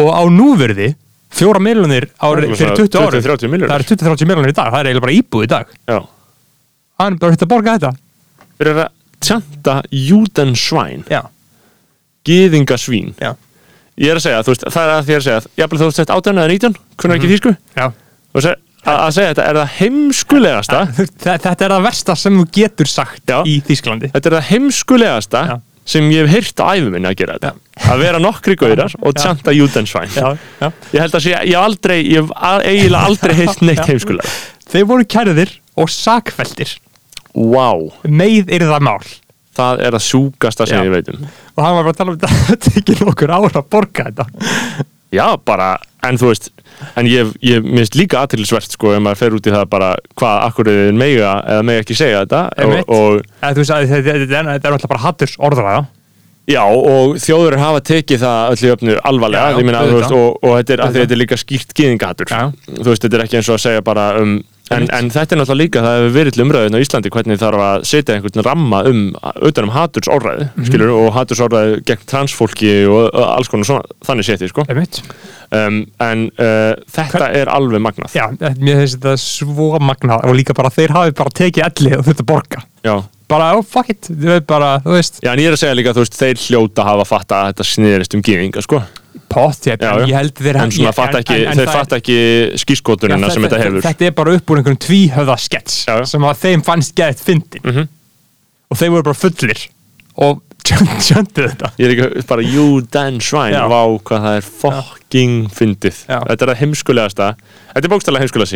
Og 0.02 0.10
á 0.12 0.22
núverði 0.28 0.90
fjóra 1.34 1.62
miljónir 1.62 2.08
ári 2.18 2.44
Það 2.44 2.50
er 2.50 2.50
fyrir 2.50 2.60
svona 2.60 2.76
20 2.82 3.00
ári 3.00 3.22
20-30 3.22 3.52
milljónir. 3.52 3.72
það 3.72 3.78
er 3.78 3.86
20-30 3.90 4.28
miljónir 4.30 4.52
í 4.52 4.56
dag, 4.58 4.68
það 4.70 4.80
er 4.80 4.90
eiginlega 4.90 5.06
bara 5.06 5.16
íbúð 5.16 5.46
í 5.46 5.50
dag. 5.50 5.72
Já. 5.88 5.98
Hann 7.00 7.16
er 7.16 7.22
bara 7.24 7.38
að 7.38 7.50
borga 7.50 7.76
þetta. 7.78 7.92
Fyrir 8.58 8.74
að 8.74 8.92
tjanta 9.28 9.76
júdensvæn 9.90 11.04
já, 11.10 11.22
geðingasvín 12.28 13.12
já, 13.20 13.34
ég 14.00 14.12
er 14.12 14.20
að 14.20 14.24
segja, 14.26 14.44
þú 14.44 14.54
veist, 14.54 14.68
það 14.74 14.86
er 14.88 14.94
að 14.98 15.08
því 15.08 15.16
að 15.18 15.24
segja 15.26 15.42
jafnvel 15.62 15.80
þú 15.82 15.90
þetta 15.98 16.18
18 16.20 16.40
eða 16.44 16.52
19, 16.54 16.78
kunnar 17.00 17.18
ekki 17.20 17.52
já. 17.76 17.86
og 18.34 18.44
seg, 18.46 18.62
að, 18.84 19.10
segja 19.16 19.28
þetta 19.34 19.44
er 19.50 19.58
það 19.60 19.74
heimskulegasta? 19.80 20.80
Þe- 20.98 21.36
þetta 21.44 21.66
er 21.68 21.74
það 21.76 21.84
versta 21.88 22.16
sem 22.20 22.40
þú 22.40 22.46
getur 22.58 22.90
sagt 22.90 23.30
Já. 23.30 23.38
í 23.48 23.58
Þísklandi 23.64 24.10
þetta 24.14 24.30
er 24.30 24.36
það 24.38 24.48
heimskulegasta 24.50 25.44
Já. 25.50 25.54
sem 25.94 26.08
ég 26.12 26.24
hef 26.24 26.34
heyrt 26.34 26.62
á 26.64 26.66
æfum 26.74 26.94
minni 26.96 27.10
að 27.10 27.18
gera 27.20 27.36
þetta. 27.38 27.52
Að 27.92 28.02
vera 28.06 28.20
nokkri 28.22 28.56
gaurar 28.56 28.94
og 29.02 29.12
Já. 29.12 29.20
tjanta 29.22 29.52
júdensvæn 29.52 30.14
já, 30.16 30.30
já. 30.62 30.68
ég 30.94 31.00
held 31.04 31.18
að 31.18 31.24
sé, 31.26 31.34
ég 31.34 31.52
hef 31.54 31.64
aldrei 31.64 31.98
ég 32.08 32.22
hef 32.22 32.32
eiginlega 32.64 33.10
aldrei 33.10 33.34
heyrt 33.42 33.62
neitt 33.64 33.82
Já. 33.82 33.88
heimskulega 33.92 34.34
þeir 34.72 34.88
voru 34.88 35.04
kærðir 35.16 35.54
og 35.76 35.90
sakfæltir 35.92 36.76
wow, 37.34 37.88
meið 38.06 38.50
er 38.54 38.66
það 38.70 38.84
mál. 38.88 38.98
Það 39.54 39.84
er 39.86 39.94
það 39.94 40.02
sjúkasta 40.08 40.66
sem 40.66 40.80
Já. 40.80 40.84
ég 40.88 40.94
veit 40.96 41.08
um. 41.12 41.26
Og 41.54 41.62
hann 41.62 41.76
var 41.76 41.84
bara 41.86 41.92
að 41.94 41.98
tala 42.00 42.10
um 42.14 42.18
þetta 42.18 42.40
það 42.48 42.60
tekið 42.68 43.04
nokkur 43.06 43.32
ára 43.36 43.50
að 43.60 43.68
borga 43.70 44.08
þetta. 44.10 44.26
Já, 45.14 45.26
bara, 45.46 45.68
en 46.02 46.16
þú 46.18 46.32
veist 46.32 46.48
en 46.98 47.06
ég, 47.06 47.28
ég 47.46 47.62
minnst 47.62 47.94
líka 47.94 48.18
aðtilsvert 48.24 48.72
sko, 48.74 48.90
ef 48.96 49.02
maður 49.04 49.20
fer 49.20 49.36
út 49.36 49.46
í 49.46 49.52
það 49.54 49.68
bara 49.70 49.92
hvað 50.18 50.40
akkur 50.48 50.70
er 50.72 50.96
mega 50.98 51.36
eða 51.54 51.66
mega 51.68 51.84
ekki 51.84 51.94
segja 51.94 52.24
þetta. 52.24 52.40
Og, 52.66 52.72
og 52.90 53.20
Eða, 53.22 53.52
þú 53.54 53.60
veist 53.62 53.74
að 53.76 53.84
þetta 53.84 53.94
þetta- 53.94 54.16
þetta 54.24 54.40
er 54.40 54.48
þetta 54.56 54.68
er 54.72 54.74
alltaf 54.78 54.90
bara 54.96 55.04
hatturs 55.04 55.36
orðræða 55.38 55.84
Já, 56.50 56.60
og 56.68 57.14
þjóður 57.24 57.54
hafa 57.56 57.80
tekið 57.88 58.18
það 58.20 58.50
öllu 58.54 58.68
jöfnu 58.72 58.96
alvarlega, 59.08 59.44
Já, 59.44 59.52
já, 59.54 59.56
auðvitað. 59.56 59.92
veist, 59.96 60.16
og, 60.18 60.42
og 60.44 60.56
þetta 60.58 60.74
er, 60.76 60.82
þetta 60.98 61.14
er 61.16 61.20
líka 61.22 61.38
skýrt 61.40 61.70
gýðingahatur, 61.78 62.28
Já. 62.34 62.42
þú 62.82 62.90
veist, 62.90 63.06
þetta 63.06 63.16
er 63.16 63.22
ekki 63.24 63.38
eins 63.40 63.48
og 63.48 63.56
að 63.56 63.62
segja 63.64 63.84
bara 63.86 64.04
um, 64.20 64.34
en, 64.76 64.84
en 64.92 65.08
þetta 65.14 65.32
er 65.36 65.40
náttúrulega 65.40 65.60
líka, 65.62 65.80
það 65.86 65.96
hefur 66.02 66.12
verið 66.18 66.36
til 66.36 66.44
umræðin 66.44 66.76
á 66.76 66.80
Íslandi 66.84 67.12
hvernig 67.16 67.40
þarf 67.40 67.62
að 67.64 67.86
setja 67.88 68.16
einhvern 68.18 68.44
ramma 68.44 68.82
um, 68.90 69.00
utan 69.48 69.68
um 69.70 69.72
haturs 69.78 70.10
orðræði, 70.12 70.50
Mhm. 70.52 70.68
skilur, 70.68 70.92
og 70.98 71.08
haturs 71.16 71.40
orðræði 71.48 71.80
gegn 71.88 72.04
transfólki 72.12 72.74
og, 72.92 73.08
alls 73.24 73.48
konar 73.48 73.64
svona, 73.70 73.88
þannig 74.04 74.28
setið, 74.28 74.52
sko, 74.52 74.66
um, 74.68 75.80
en 76.10 76.26
uh, 76.36 76.76
þetta 76.92 77.32
er 77.40 77.48
alveg 77.56 77.80
magnað, 77.88 78.12
Já, 78.20 78.28
mér 78.60 78.84
finnst 78.84 79.00
þetta 79.00 79.16
svo 79.24 79.72
magnað 79.80 80.28
og 80.28 80.36
líka 80.36 80.52
bara 80.60 80.68
þeir 80.76 80.92
hafi 80.96 81.16
bara 81.16 81.32
tekið 81.40 81.68
elli 81.70 81.96
og 81.96 82.04
þetta 82.12 82.28
borga 82.28 82.64
já. 82.84 82.98
Bara, 83.28 83.52
oh 83.58 83.62
fuck 83.64 83.90
it, 83.90 84.08
þú 84.10 84.28
veit 84.34 84.46
bara, 84.46 84.74
þú 84.84 84.94
veist. 84.98 85.20
Já, 85.24 85.32
en 85.32 85.38
ég 85.42 85.48
er 85.50 85.56
að 85.56 85.62
segja 85.64 85.78
líka, 85.78 85.94
þú 85.96 86.04
veist, 86.04 86.18
þeir 86.20 86.42
hljóta 86.48 86.84
hafa 86.86 87.06
fatta 87.08 87.40
að 87.40 87.50
þetta 87.52 87.66
sniðrist 87.70 88.14
um 88.18 88.22
gýðinga, 88.26 88.62
sko, 88.66 88.82
pott, 89.34 89.66
ég, 89.66 89.80
Já, 89.80 89.92
ég 90.04 90.14
held 90.14 90.34
þeir 90.38 90.58
en 90.62 90.70
svona 90.74 90.90
ég- 90.92 90.98
fatta 90.98 91.20
ekki, 91.22 91.36
en- 91.40 91.46
en 91.50 91.58
þeir 91.58 91.66
það 91.70 91.78
fatta 91.80 91.96
ekki 92.02 92.18
skískotunina 92.62 93.30
sem 93.32 93.42
þetta 93.46 93.60
hefur. 93.62 93.82
Þetta 93.88 94.06
er 94.06 94.16
bara 94.20 94.34
upp 94.38 94.50
úr 94.50 94.60
einhverjum 94.60 94.82
tvíhöfða 94.86 95.38
skets 95.40 95.84
sem 96.10 96.22
að 96.28 96.40
þeim 96.44 96.64
fannst 96.64 96.94
gett 96.94 97.18
fyndin. 97.18 97.62
Mhm. 97.64 97.88
og 98.70 98.78
þeir 98.80 98.90
voru 98.90 99.02
bara 99.04 99.14
fullir 99.14 99.66
og 100.16 100.40
tjöndu 100.64 101.44
þetta. 101.44 101.68
Ég 101.78 101.84
er 101.90 101.92
ekki 101.92 102.26
bara, 102.26 102.42
Dan 102.90 103.18
Svæn 103.20 103.52
Já. 103.52 103.66
Vá, 103.68 103.82
hvað 104.00 104.22
það 104.24 104.36
er 104.38 104.46
fucking 104.62 105.34
fyndið. 105.52 105.98
Þetta 106.08 106.42
er 106.46 106.48
það 106.54 106.60
heimskulegasta. 106.62 107.26
Þetta 107.74 107.84
er 107.84 107.92
bókstæðlega 107.92 108.22
heimskulega 108.24 108.46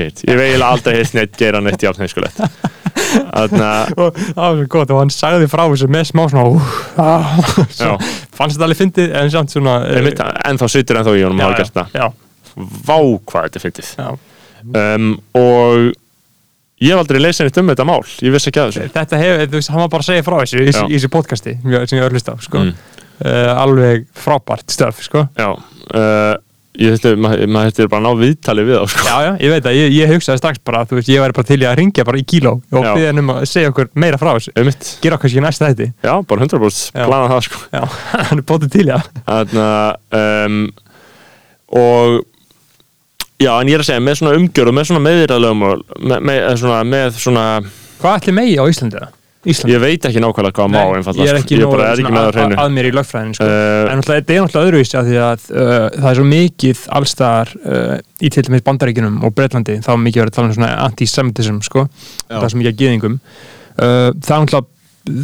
það 2.89 4.39
var 4.39 4.59
svo 4.59 4.67
gott 4.73 4.95
og 4.95 5.03
hann 5.03 5.13
sagði 5.13 5.51
frá 5.51 5.65
þessu 5.67 5.91
með 5.93 6.09
smá 6.11 6.25
svona 6.33 6.65
ah, 7.03 7.37
svo, 7.67 7.95
fannst 8.35 8.57
þetta 8.57 8.67
alveg 8.69 8.81
fyndið 8.83 9.15
en 9.21 9.33
samt 9.35 9.55
svona 9.55 9.79
einmitt, 9.93 10.25
En 10.49 10.61
þá 10.61 10.67
situr 10.73 11.01
ennþá 11.01 11.17
í 11.19 11.25
honum 11.27 11.41
að 11.43 11.49
hafa 11.49 11.63
gert 11.63 11.79
það. 11.79 12.21
Vá, 12.59 12.99
hvað 13.31 13.49
þetta 13.49 13.65
fyndið. 13.65 13.95
Um, 14.75 15.11
Og 15.39 15.91
Ég 16.79 16.95
hef 16.95 17.01
aldrei 17.03 17.19
leysið 17.19 17.49
neitt 17.49 17.57
um 17.59 17.71
þetta 17.73 17.85
mál 17.89 18.03
Ég 18.23 18.31
vissi 18.35 18.51
ekki 18.53 18.61
að 18.63 18.69
þessu. 18.71 18.91
Þetta 18.95 19.19
hefur, 19.19 19.63
hann 19.73 19.81
var 19.83 19.89
bara 19.91 20.05
að 20.05 20.11
segja 20.13 20.27
frá 20.27 20.37
þessu 20.45 20.61
í, 20.63 20.75
þessu 20.95 21.11
podcasti 21.11 21.55
sem 21.59 21.99
ég 21.99 22.13
hlusta 22.13 22.35
á 22.35 22.37
sko. 22.45 22.63
Mm. 22.63 23.01
uh, 23.25 23.63
alveg 23.65 24.05
frábært 24.15 24.71
stöf 24.71 25.01
sko. 25.03 25.25
Já 25.39 25.49
uh, 25.57 26.37
ég 26.79 26.95
þetta, 26.95 27.13
maður, 27.19 27.43
maður 27.55 27.71
þetta 27.73 27.83
er 27.85 27.91
bara 27.93 28.05
ná 28.05 28.11
viðtali 28.23 28.65
við 28.69 28.77
þá 28.79 28.93
sko. 28.93 29.05
Já, 29.09 29.17
já, 29.27 29.31
ég 29.45 29.53
veit 29.55 29.69
að 29.71 29.77
ég, 29.79 29.93
ég 29.99 30.13
hugsaði 30.15 30.41
strax 30.43 30.63
bara, 30.71 30.83
þú 30.89 30.99
veist, 30.99 31.11
ég 31.13 31.23
væri 31.25 31.37
bara 31.39 31.49
til 31.51 31.59
að 31.67 31.77
ringja 31.81 32.07
bara 32.09 32.21
í 32.21 32.25
kíló 32.29 32.53
og 32.59 32.87
Já. 32.87 32.91
byggja 32.95 33.11
hann 33.13 33.23
um 33.25 33.33
að 33.35 33.45
segja 33.51 33.73
okkur 33.73 33.91
meira 33.99 34.21
frá 34.21 34.31
þessu. 34.37 34.55
Einmitt. 34.59 34.91
Gera 35.03 35.19
okkar 35.19 35.33
sér 35.35 35.45
næsta 35.47 35.71
þetta. 35.73 35.89
Já, 36.07 36.15
bara 36.31 36.47
100% 36.47 36.95
Já. 36.95 37.05
plana 37.11 37.31
það 37.35 37.43
sko 37.49 37.63
Já, 37.75 37.83
hann 38.31 38.43
er 38.43 38.47
bótið 38.53 38.73
til, 38.77 38.87
já. 38.93 38.99
Þannig 39.27 39.63
að 39.67 40.19
um, 40.23 40.59
og 41.83 42.17
já, 43.43 43.53
en 43.61 43.69
ég 43.69 43.77
er 43.77 43.85
að 43.85 43.91
segja, 43.91 44.05
með 44.07 44.19
svona 44.23 44.39
umgjör 44.39 44.71
og 44.73 44.79
með 44.79 44.89
svona 44.91 45.05
meðýrðalögum 45.05 45.67
og 45.69 45.85
með, 45.99 46.27
með, 46.31 46.43
svona, 46.63 46.81
með 46.89 47.19
svona 47.21 47.47
Hvað 47.99 48.21
ætli 48.21 48.35
megi 48.39 48.59
á 48.59 48.65
Íslandi 48.71 49.01
það? 49.03 49.15
Íslandi? 49.49 49.75
ég 49.75 49.83
veit 49.83 50.09
ekki 50.09 50.23
nákvæmlega 50.23 50.57
hvað 50.59 50.71
má 50.75 50.81
einfallega 50.99 51.25
ég 51.25 51.33
er 51.33 51.39
sko. 51.39 51.45
ekki, 51.45 51.59
ég 51.59 51.73
bara 51.73 51.89
er 51.89 52.03
ekki 52.03 52.15
að, 52.21 52.29
hreinu 52.37 52.59
að 52.63 52.75
mér 52.77 52.89
í 52.89 52.93
lögfræðin 52.97 53.35
sko. 53.39 53.49
Eh, 53.49 53.93
en 53.93 54.05
þetta 54.07 54.35
er 54.35 54.45
náttúrulega 54.45 54.71
öðruvísi 54.71 54.99
að 54.99 55.11
því 55.11 55.21
að 55.25 55.47
uh, 55.53 55.75
það 55.99 56.09
er 56.11 56.19
svo 56.21 56.27
mikið 56.33 56.83
allstaðar 56.99 57.55
uh, 57.59 57.95
í 58.21 58.33
til 58.35 58.45
dæmis 58.49 58.67
bandaríkinum 58.67 59.21
og 59.27 59.37
Breitlandi 59.37 59.79
þá 59.85 59.91
er 59.95 60.03
mikið 60.05 60.25
verið 60.25 60.33
að 60.33 60.39
tala 60.39 60.51
um 60.51 60.57
svona 60.59 60.73
antisemitism 60.87 61.63
sko, 61.67 61.87
það 62.27 62.45
er 62.45 62.55
svo 62.55 62.63
mikið 62.63 62.73
að 62.75 62.83
gýðingum 62.83 63.19
uh, 63.19 64.11
það 64.19 64.35
er 64.37 64.47
náttúrulega 64.47 64.77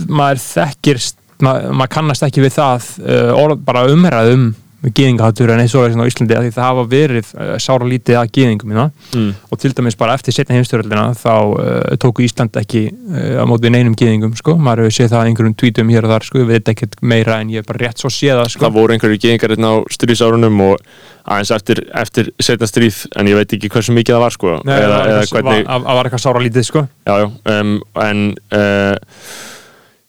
maður 0.08 0.44
þekkir 0.44 1.00
maður, 1.44 1.72
maður 1.80 1.94
kannast 1.98 2.26
ekki 2.26 2.44
við 2.44 2.54
það 2.56 2.92
uh, 3.04 3.56
bara 3.66 3.88
umræð 3.92 4.34
um 4.34 4.52
gýðingahátur 4.92 5.52
en 5.54 5.62
eins 5.62 5.74
og 5.78 5.86
er 5.86 5.94
svona 5.94 6.04
á 6.04 6.10
Íslandi 6.10 6.36
að 6.36 6.46
því 6.46 6.52
það 6.54 6.66
hafa 6.68 6.84
verið 6.90 7.30
uh, 7.34 7.52
sára 7.62 7.88
lítið 7.88 8.18
að 8.20 8.32
gýðingum 8.36 8.74
hérna 8.74 8.84
mm, 9.14 9.30
og 9.48 9.60
til 9.62 9.72
dæmis 9.78 9.96
bara 10.00 10.16
eftir 10.18 10.36
setna 10.36 10.58
heimstjórnaldina 10.58 11.06
þá 11.16 11.32
uh, 11.32 11.94
tóku 12.02 12.24
Ísland 12.26 12.58
ekki 12.60 12.84
uh, 12.92 13.40
á 13.40 13.44
móti 13.48 13.72
neinum 13.72 13.96
gyðingum 13.96 14.34
sko, 14.36 14.56
maður 14.60 14.84
hefur 14.84 14.96
séð 14.98 15.14
það 15.14 15.30
einhverjum 15.30 15.56
tweetum 15.62 15.92
hér 15.94 16.08
og 16.08 16.14
þar 16.14 16.28
sko, 16.28 16.42
við 16.42 16.52
veit 16.52 16.70
ekkert 16.74 16.98
meira 17.00 17.40
en 17.40 17.54
ég 17.54 17.64
hef 17.64 17.70
bara 17.70 17.84
rétt 17.86 18.04
svo 18.04 18.12
séð 18.12 18.42
það 18.42 18.52
sko. 18.52 18.64
það 18.66 18.76
voru 18.76 18.96
einhverju 18.96 19.20
geðingar 19.24 19.54
hérna 19.54 19.72
á 19.72 19.76
stríðsárunum 19.96 20.64
og 20.68 20.88
aðeins 21.24 21.54
eftir, 21.56 21.80
eftir 21.96 22.32
setna 22.42 22.68
stríð 22.68 23.04
en 23.16 23.30
ég 23.30 23.38
veit 23.40 23.56
ekki 23.56 23.72
hversu 23.72 23.94
mikið 23.96 24.18
það 24.18 24.24
var 24.26 24.36
sko 24.36 24.56
Nei, 24.60 24.76
eða, 24.76 24.98
eða 25.08 25.26
hvernig 25.32 25.68
var, 25.70 25.86
var, 25.88 26.08
eitthvað 26.10 26.24
sára 26.26 26.44
lítið 26.44 26.68
sko. 26.68 26.84
já, 27.08 27.14
já, 27.22 27.28
um, 27.54 27.78
en 28.04 28.26
uh, 28.52 28.92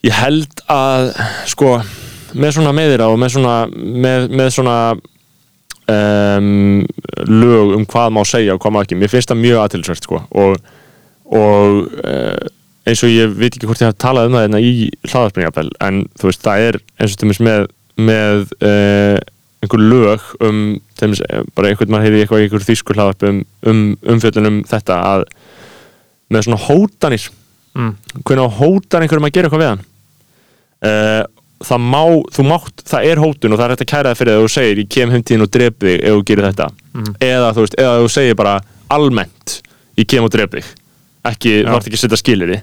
ég 0.05 0.19
held 0.19 0.65
að 0.71 1.13
sko 1.47 1.77
með 2.35 2.57
svona 2.57 2.73
meðira 2.75 3.09
og 3.11 3.19
með 3.21 3.35
svona 3.35 3.55
með, 3.71 4.27
með 4.35 4.49
svona 4.55 4.77
um, 5.91 6.81
lög 7.29 7.75
um 7.77 7.85
hvað 7.89 8.15
má 8.15 8.21
segja 8.27 8.55
og 8.55 8.61
hvað 8.63 8.75
má 8.75 8.81
ekki, 8.83 8.99
mér 8.99 9.13
finnst 9.13 9.31
það 9.31 9.41
mjög 9.43 9.61
aðtilsvært 9.63 10.07
sko 10.07 10.21
og, 10.41 10.57
og 11.35 11.79
uh, 12.03 12.49
eins 12.85 13.03
og 13.05 13.13
ég 13.13 13.37
veit 13.37 13.51
ekki 13.51 13.69
hvort 13.69 13.81
ég 13.81 13.91
hef 13.91 14.01
talað 14.01 14.29
um 14.29 14.37
það 14.37 14.45
hérna 14.47 14.61
í 14.63 14.89
hlaðarspringapel 15.07 15.71
en 15.87 16.03
þú 16.19 16.29
veist, 16.29 16.43
það 16.45 16.65
er 16.67 16.81
eins 16.99 17.15
og 17.15 17.21
til 17.21 17.31
með, 17.47 17.69
með 17.97 18.43
uh, 18.59 19.17
einhver 19.65 19.81
lög 19.81 20.27
um 20.45 20.59
til 20.95 21.07
dæmis, 21.07 21.21
eh, 21.25 21.41
bara 21.55 21.71
einhvern 21.71 21.91
mann 21.91 22.05
hefði 22.05 22.21
eitthvað 22.23 22.43
í 22.43 22.45
einhver 22.45 22.65
þýskur 22.65 22.99
hlaðarp 22.99 23.25
um, 23.27 23.41
um 23.67 23.81
umfjöllun 24.13 24.51
um 24.51 24.61
þetta 24.69 24.99
að 25.09 25.25
með 26.29 26.45
svona 26.47 26.61
hótanir. 26.61 27.25
Mm. 27.75 27.95
hvernig 28.23 28.53
hótar 28.55 29.03
einhverjum 29.03 29.25
að 29.27 29.33
gera 29.35 29.49
eitthvað 29.49 29.61
við 29.61 29.69
hann? 29.73 29.81
Uh, 30.85 31.23
það 31.63 31.83
má, 31.87 32.01
þú 32.35 32.45
mátt, 32.49 32.85
það 32.89 33.09
er 33.09 33.21
hótun 33.23 33.55
og 33.55 33.59
það 33.59 33.65
er 33.65 33.73
hægt 33.73 33.85
að 33.85 33.91
kæra 33.91 34.11
það 34.11 34.19
fyrir 34.19 34.35
það 34.35 34.45
þú 34.45 34.53
segir 34.55 34.81
ég 34.81 34.89
kem 34.91 35.13
heimtíðin 35.13 35.45
og 35.45 35.51
drepi 35.55 35.87
þig 35.87 36.01
ef 36.03 36.15
þú 36.15 36.23
gerir 36.29 36.47
þetta. 36.49 36.69
Mm. 36.95 37.11
eða 37.29 37.51
þú 37.55 37.65
veist, 37.65 37.77
eða 37.79 37.97
þú 38.01 38.09
segir 38.11 38.39
bara 38.39 38.55
almennt, 38.95 39.59
ég 39.95 40.09
kem 40.11 40.27
og 40.27 40.33
drepi 40.33 40.61
þig. 40.61 40.71
Ekki, 41.25 41.53
þú 41.65 41.77
ert 41.77 41.87
ekki 41.87 41.97
að 41.97 42.03
setja 42.03 42.21
skiliri 42.21 42.61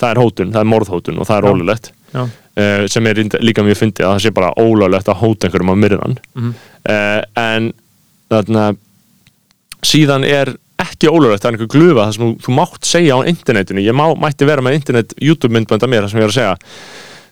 það 0.00 0.14
er 0.14 0.20
hótun, 0.20 0.54
það 0.54 0.62
er 0.62 0.70
morðhótun 0.70 1.20
og 1.20 1.28
það 1.28 1.40
er 1.40 1.48
ólulegt 1.50 1.90
uh, 2.16 2.30
sem 2.90 3.10
er 3.10 3.20
líka 3.44 3.64
mjög 3.66 3.80
fyndið 3.82 4.06
að 4.06 4.14
það 4.14 4.24
sé 4.24 4.32
bara 4.36 4.52
ólulegt 4.60 5.10
að 5.10 5.20
hóta 5.20 5.48
einhverjum 5.48 5.74
á 5.74 5.82
myrðan. 5.84 6.16
Mhm. 6.38 6.54
uh, 6.94 7.20
en 7.42 7.70
þarna 8.30 8.64
síðan 9.86 10.26
er 10.28 10.54
ekki 10.80 11.10
ólulegt, 11.12 11.44
er 11.44 11.52
einhver 11.52 11.70
glufa 11.70 12.06
það 12.06 12.16
sem 12.16 12.24
þú, 12.24 12.32
þú 12.46 12.56
mátt 12.56 12.88
segja 12.88 13.20
á 13.20 13.28
internetinu. 13.28 13.84
Ég 13.84 13.96
má, 13.96 14.06
mætti 14.16 14.48
vera 14.48 14.64
með 14.64 14.80
internet 14.80 15.14
YouTube 15.20 15.52
myndbönda 15.52 15.88
mér 15.90 16.06
það 16.06 16.14
sem 16.14 16.22
ég 16.22 16.28
er 16.28 16.32
að 16.32 16.38
segja 16.38 16.54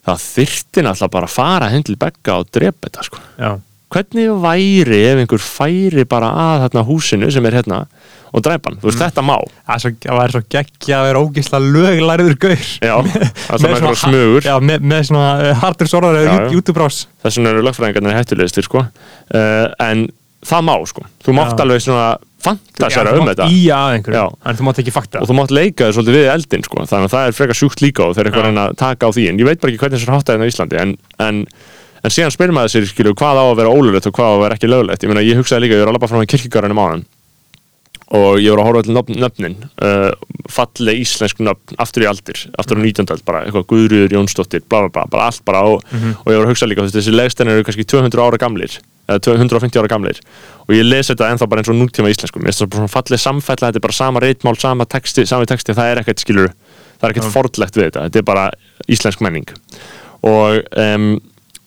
það 0.09 0.27
þyrfti 0.27 0.85
náttúrulega 0.85 1.15
bara 1.17 1.31
að 1.31 1.35
fara 1.39 1.73
heim 1.73 1.87
til 1.87 1.99
begga 2.01 2.39
og 2.43 2.53
drepa 2.55 2.89
þetta 2.89 3.09
sko. 3.09 3.25
Já. 3.39 3.51
hvernig 3.89 4.33
væri 4.43 5.03
ef 5.09 5.23
einhver 5.23 5.41
færi 5.41 6.05
bara 6.09 6.29
að 6.37 6.65
þarna 6.67 6.87
húsinu 6.89 7.31
sem 7.33 7.47
er 7.49 7.57
hérna 7.57 7.87
og 8.29 8.45
dræpa 8.45 8.69
hann, 8.69 8.79
þú 8.83 8.91
veist 8.91 9.01
þetta 9.01 9.25
má. 9.25 9.35
Það, 9.65 9.89
er 10.25 10.35
svo, 10.35 10.43
geggja 10.53 10.99
að 10.99 11.07
vera 11.09 11.23
ógisla 11.25 11.61
löglæriður 11.65 12.37
gaur. 12.43 12.67
Já, 12.85 12.95
Með 13.09 13.65
með 13.65 13.77
svona 13.81 14.01
smugur. 14.03 14.45
Já, 14.45 14.55
með, 14.61 14.87
með 14.93 15.05
svona 15.09 15.55
hardur 15.63 15.91
sorðar 15.91 16.19
já. 16.21 16.35
YouTube-rás. 16.53 17.03
Þess 17.25 17.41
vegna 17.41 17.55
eru 17.55 17.65
lögfræðingarnir 17.65 18.19
hættulegistir 18.19 18.69
sko. 18.69 18.85
Uh, 19.33 19.71
en 19.87 20.09
það 20.45 20.67
má 20.69 20.75
sko. 20.93 21.07
Þú 21.25 21.37
mátt 21.39 21.65
alveg 21.65 21.85
svona 21.87 22.11
fantasera 22.45 23.15
um 23.19 23.27
þetta. 23.29 23.49
í 23.51 23.65
að 23.75 23.97
einhverju, 23.97 24.21
Já. 24.21 24.37
en 24.45 24.59
þú 24.59 24.69
mátt 24.69 24.81
ekki 24.83 24.95
fakta. 24.95 25.23
Og 25.23 25.31
þú 25.31 25.39
mátt 25.39 25.55
leika 25.55 25.89
þér 25.89 25.97
svolítið 25.97 26.19
við 26.19 26.31
eldin 26.35 26.65
sko. 26.69 26.85
þannig 26.85 27.09
að 27.09 27.15
það 27.17 27.27
er 27.27 27.37
frekar 27.39 27.59
sjúkt 27.59 27.83
líka 27.85 28.07
og 28.07 28.15
þeir 28.17 28.31
eitthvað 28.31 28.49
reyna 28.49 28.69
að 28.69 28.79
taka 28.79 29.11
á 29.11 29.11
því. 29.17 29.29
En 29.33 29.43
ég 29.43 29.51
veit 29.51 29.61
bara 29.61 29.73
ekki 29.73 29.83
hvernig 29.83 29.99
þessar 29.99 30.17
háttaðin 30.17 30.47
á 30.47 30.51
Íslandi 30.51 30.81
en, 30.83 30.97
en, 31.19 31.45
en 32.05 32.15
síðan 32.15 32.35
spyrir 32.35 32.55
maður 32.57 32.75
sér 32.77 32.89
skilju, 32.89 33.15
hvað 33.19 33.43
á 33.43 33.45
að 33.45 33.59
vera 33.63 33.75
ólulegt 33.75 34.09
og 34.09 34.15
hvað 34.17 34.31
á 34.31 34.35
að 34.37 34.43
vera 34.47 34.59
ekki 34.59 34.71
lögulegt 34.71 35.03
ég, 35.03 35.13
meina, 35.13 35.27
ég 35.27 35.41
hugsaði 35.41 35.67
líka, 35.67 35.79
ég 35.79 35.85
var 35.85 35.93
að 35.93 35.99
labba 35.99 36.11
fram 36.11 36.23
í 36.23 36.31
kirkjugarðinu 36.31 36.79
máðan 36.79 37.07
og 38.09 38.39
ég 38.41 38.55
voru 38.55 38.63
að 38.63 38.69
horfa 38.71 38.85
til 38.87 38.95
nöfn, 38.97 39.17
nöfnin 39.21 39.57
uh, 39.85 40.13
falleg 40.49 41.03
íslensk 41.03 41.43
nöfn 41.45 41.77
aftur 41.83 42.07
í 42.07 42.09
aldir, 42.09 42.41
aftur 42.57 42.81
á 42.81 42.83
19. 42.87 43.11
öld 43.13 43.25
bara 43.29 43.43
eitthvað 43.45 43.67
Guðrúður 43.69 44.15
Jónsdóttir, 44.17 44.63
bla 44.65 44.87
bla 44.87 44.93
bla, 44.95 45.05
bara 45.13 45.27
allt 45.29 45.43
bara 45.45 45.65
og, 45.69 45.83
og 45.93 46.31
ég 46.33 46.39
voru 46.39 46.47
að 46.47 46.55
hugsa 46.55 46.69
líka, 46.71 46.87
þessi 46.89 47.13
legsteinir 47.13 47.59
eru 47.59 47.67
kannski 47.69 47.85
200 47.85 48.25
ára 48.25 48.41
gamlir 48.41 48.79
eða 49.09 49.25
250 49.25 49.81
ára 49.81 49.91
gamlir. 49.91 50.21
Og 50.69 50.77
ég 50.77 50.85
lesi 50.87 51.15
þetta 51.15 51.33
ennþá 51.33 51.49
bara 51.49 51.65
eins 51.65 51.73
og 51.73 51.79
nútíma 51.81 52.13
íslensku. 52.13 52.43
Mér 52.43 52.53
finnst 52.53 52.65
það 52.65 52.73
bara 52.75 52.83
svona 52.83 52.95
falleg 52.95 53.23
samfella, 53.23 53.71
þetta 53.71 53.81
er 53.81 53.87
bara 53.89 53.99
sama 53.99 54.23
reitmál 54.25 54.59
sama 54.61 54.87
texti, 54.87 55.25
sami 55.27 55.49
texti, 55.49 55.77
það 55.77 55.95
er 55.95 56.03
ekkert 56.03 56.25
skilur 56.25 56.53
það 56.99 57.09
er 57.09 57.15
ekkert 57.15 57.29
Já. 57.29 57.35
fordlegt 57.35 57.79
við 57.79 57.89
þetta, 57.89 58.05
þetta 58.09 58.21
er 58.21 58.27
bara 58.27 58.45
íslensk 58.91 59.25
menning. 59.25 59.49
Og 60.27 60.59
um, 60.83 61.09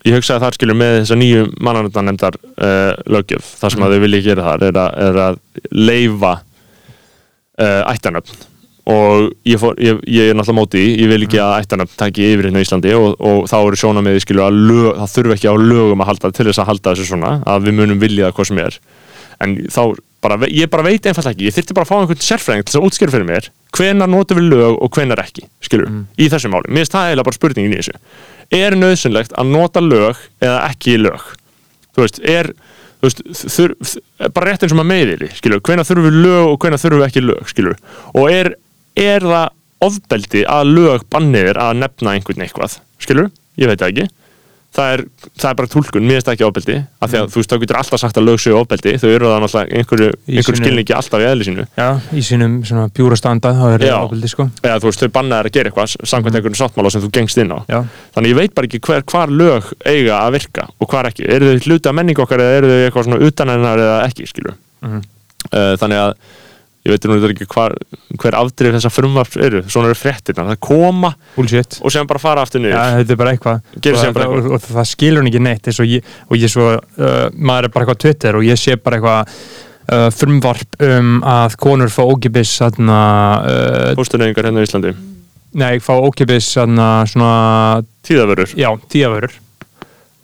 ég 0.08 0.17
hugsaði 0.17 0.38
að 0.38 0.45
það 0.45 0.56
skilur 0.58 0.80
með 0.82 0.95
þessa 0.99 1.19
nýju 1.21 1.49
mannanöndanemdar 1.63 2.38
uh, 2.51 2.93
löggjöf, 3.15 3.51
það 3.62 3.75
sem 3.75 3.86
að 3.86 3.95
þau 3.95 4.06
vilja 4.06 4.23
gera 4.27 4.47
þar 4.49 4.65
er 4.67 4.80
að, 4.84 4.95
er 5.08 5.19
að 5.25 5.41
leifa 5.71 6.34
uh, 6.41 7.84
ættanöfn 7.93 8.47
og 8.91 9.32
ég, 9.47 9.58
fór, 9.62 9.75
ég, 9.82 9.99
ég 10.12 10.32
er 10.32 10.38
náttúrulega 10.38 10.58
móti 10.58 10.82
í, 10.82 10.93
ég 11.04 11.12
vil 11.12 11.25
ekki 11.25 11.39
að 11.41 11.56
ættanöfn 11.63 11.97
taki 11.99 12.27
yfir 12.34 12.49
hérna 12.49 12.62
í 12.62 12.67
Íslandi 12.67 12.93
og, 12.97 13.15
og 13.17 13.49
þá 13.51 13.58
eru 13.60 13.80
sjóna 13.80 14.04
með 14.06 14.21
skilur 14.25 14.47
að 14.47 14.62
lög, 14.69 14.89
það 14.99 15.13
þurfi 15.15 15.36
ekki 15.38 15.51
á 15.51 15.56
lögum 15.62 16.04
að 16.04 16.12
halda 16.12 16.32
til 16.36 16.47
þess 16.49 16.62
að 16.63 16.71
halda 16.71 16.93
þessu 16.93 17.10
svona, 17.12 17.34
að 17.47 17.67
við 17.67 17.77
munum 17.80 18.01
vilja 18.01 18.32
hvað 18.36 18.49
sem 18.51 18.62
er. 18.65 18.80
En 19.41 19.56
þá 19.73 19.82
bara, 20.21 20.38
ég 20.51 20.69
bara 20.71 20.86
veit 20.86 21.06
einfallega 21.06 21.36
ekki, 21.36 21.47
ég 21.49 21.56
þyrfti 21.58 21.77
bara 21.77 21.88
að 21.88 21.91
fá 21.91 21.97
einhvern 21.99 22.25
sérfræðing 22.25 22.65
til 22.65 22.73
þess 22.73 22.82
að 22.82 22.88
útskýra 22.89 23.15
fyrir 23.15 23.30
mér 23.30 23.49
hvenar 23.77 24.10
notum 24.12 24.41
við 24.41 24.49
lög 24.51 24.82
og 24.84 24.91
hvenar 24.97 25.21
ekki 25.23 25.45
skilur, 25.63 25.88
í 26.19 26.27
þessu 26.30 26.51
máli, 26.51 26.69
mér 26.69 26.84
finnst 26.84 26.97
það 26.97 27.08
eiginlega 27.08 27.27
bara 27.30 27.38
spurningin 27.38 27.73
í 27.73 27.80
þessu. 27.80 27.95
Er 28.51 28.75
nöðsynlegt 28.75 29.34
að 29.39 29.54
nota 29.54 29.82
lög 29.82 30.19
eða 30.43 30.58
ekki 30.67 30.97
lög? 30.99 31.23
Þú 31.95 32.04
veist, 32.04 32.19
er 32.27 32.51
þú 33.01 33.08
veist, 33.08 33.21
þur, 33.56 33.73
bara 34.36 34.51
rétt 34.51 34.65
eins 34.65 34.75
og 34.75 34.80
maður 34.80 34.91
meðili 34.91 35.30
skilur, 35.38 35.62
hvenær 35.65 35.88
þurfum 35.88 36.08
við 36.10 36.19
lög 36.27 36.49
og 36.51 36.60
hvenær 36.62 36.82
þurfum 36.84 37.01
við 37.01 37.08
ekki 37.08 37.23
lög 37.25 37.49
skilur, 37.49 37.80
og 38.13 38.27
er, 38.30 38.51
er 38.95 39.21
það 39.25 39.49
ofbeldi 39.82 40.43
að 40.45 40.73
lög 40.77 41.06
banniðir 41.10 41.58
að 41.62 41.77
nefna 41.82 42.15
einhvern 42.17 42.43
eitthvað, 42.45 42.80
skilur 43.01 43.32
ég 43.58 43.67
veit 43.71 43.80
það 43.82 43.93
ekki. 43.95 44.10
Það 44.71 44.91
er, 44.95 45.01
það 45.36 45.49
er 45.49 45.56
bara 45.60 45.67
túlkun, 45.67 46.04
mér 46.08 46.15
finnst 46.15 46.27
það 46.30 46.36
ekki 46.38 46.45
ofbeldi. 46.47 46.75
Af 47.04 47.10
því 47.12 47.17
að 47.19 47.25
þú 47.34 47.39
veist, 47.41 47.49
þá 47.51 47.58
getur 47.60 47.77
alltaf 47.82 47.99
sagt 47.99 48.19
að 48.21 48.23
lög 48.30 48.38
séu 48.39 48.54
ofbeldi. 48.56 48.93
Þau 49.01 49.08
eru 49.12 49.27
það 49.27 49.41
náttúrulega 49.43 49.80
einhverju, 49.82 50.12
einhverju 50.32 50.60
skilningi 50.62 50.93
alltaf 50.95 51.19
í 51.19 51.25
eðli 51.27 51.47
sínu. 51.49 51.65
Já, 51.75 51.88
í 52.15 52.23
sínum 52.23 52.54
svona 52.69 52.86
bjúra 52.95 53.17
standa 53.19 53.51
þá 53.51 53.65
er 53.67 53.84
Já. 53.84 53.89
það 53.91 54.06
ábyldi 54.06 54.30
sko. 54.32 54.45
Eða 54.63 54.77
þú 54.80 54.88
veist, 54.88 55.04
þau 55.04 55.12
bannaðir 55.17 55.49
að 55.51 55.58
gera 55.58 55.71
eitthvað 55.73 55.95
samkvæmt 56.13 56.38
einhverjum 56.39 56.60
sáttmála 56.62 56.93
sem 56.95 57.04
þú 57.04 57.10
gengst 57.19 57.41
inn 57.43 57.51
á. 57.51 57.60
Já, 57.67 57.80
þannig 58.15 58.32
ég 58.32 58.39
veit 58.39 58.56
bara 58.56 58.69
ekki 58.71 58.82
hver, 58.88 59.04
hvar 59.12 59.36
lög 59.43 59.67
eiga 59.91 60.21
að 60.23 60.38
virka 60.38 60.67
og 60.80 60.88
hvar 60.95 61.12
ekki, 61.12 61.27
eru 61.36 61.51
þau 61.51 61.67
hluti 61.67 61.91
af 61.91 61.97
menning 61.99 62.23
okkar 62.23 62.45
eða 62.45 62.62
eru 62.62 62.71
þau 62.71 62.80
eitthvað 62.88 63.10
svona 63.10 63.19
utan 63.27 63.51
hennar 63.51 63.84
eða 63.89 63.99
ekki 64.08 64.30
skilur 64.32 64.56
Mhm. 64.88 65.04
uh, 65.51 65.75
að 65.75 66.15
ég 66.82 66.94
veit 66.96 67.06
nú 67.06 67.17
ekki 67.30 67.46
hvar, 67.52 67.76
hver 68.17 68.38
afdrif 68.39 68.74
þessa 68.74 68.89
frumvarp 68.89 69.36
eru, 69.38 69.62
svona 69.70 69.91
eru 69.91 69.98
fréttina 69.98 70.48
það 70.48 70.62
koma 70.65 71.12
bullshit. 71.36 71.78
og 71.82 71.94
sem 71.94 72.08
bara 72.10 72.22
fara 72.22 72.46
aftur 72.46 72.63
niður. 72.63 72.74
Já, 72.74 72.98
þetta 73.00 73.13
er 73.13 73.20
bara 73.20 73.34
eitthvað. 73.36 73.60
Og, 73.62 73.84
bara 73.86 74.26
eitthvað. 74.26 74.48
og, 74.48 74.56
og 74.58 74.65
það 74.65 74.88
skilur 74.89 75.22
hann 75.22 75.30
ekki 75.30 75.44
neitt 75.46 75.70
og 75.72 75.91
ég, 75.91 76.15
og 76.28 76.41
ég 76.41 76.54
svo, 76.54 76.72
uh, 76.80 77.20
maður 77.38 77.70
er 77.70 77.76
bara 77.76 77.86
eitthvað 77.86 78.02
Twitter 78.06 78.39
og 78.39 78.48
ég 78.48 78.62
sé 78.62 78.78
bara 78.82 78.98
eitthvað 78.98 79.38
uh, 79.91 80.10
frumvarp 80.17 80.82
um 80.89 81.13
að 81.36 81.58
konur 81.62 81.94
fá 81.94 82.02
ókipis 82.08 82.58
uh, 82.65 83.94
póstuneyingar 84.00 84.50
hérna 84.50 84.65
í 84.65 84.70
Íslandi. 84.70 84.98
Nei, 85.62 85.74
fá 85.84 85.94
ókipis 86.02 86.50
tíðavörur, 88.89 89.36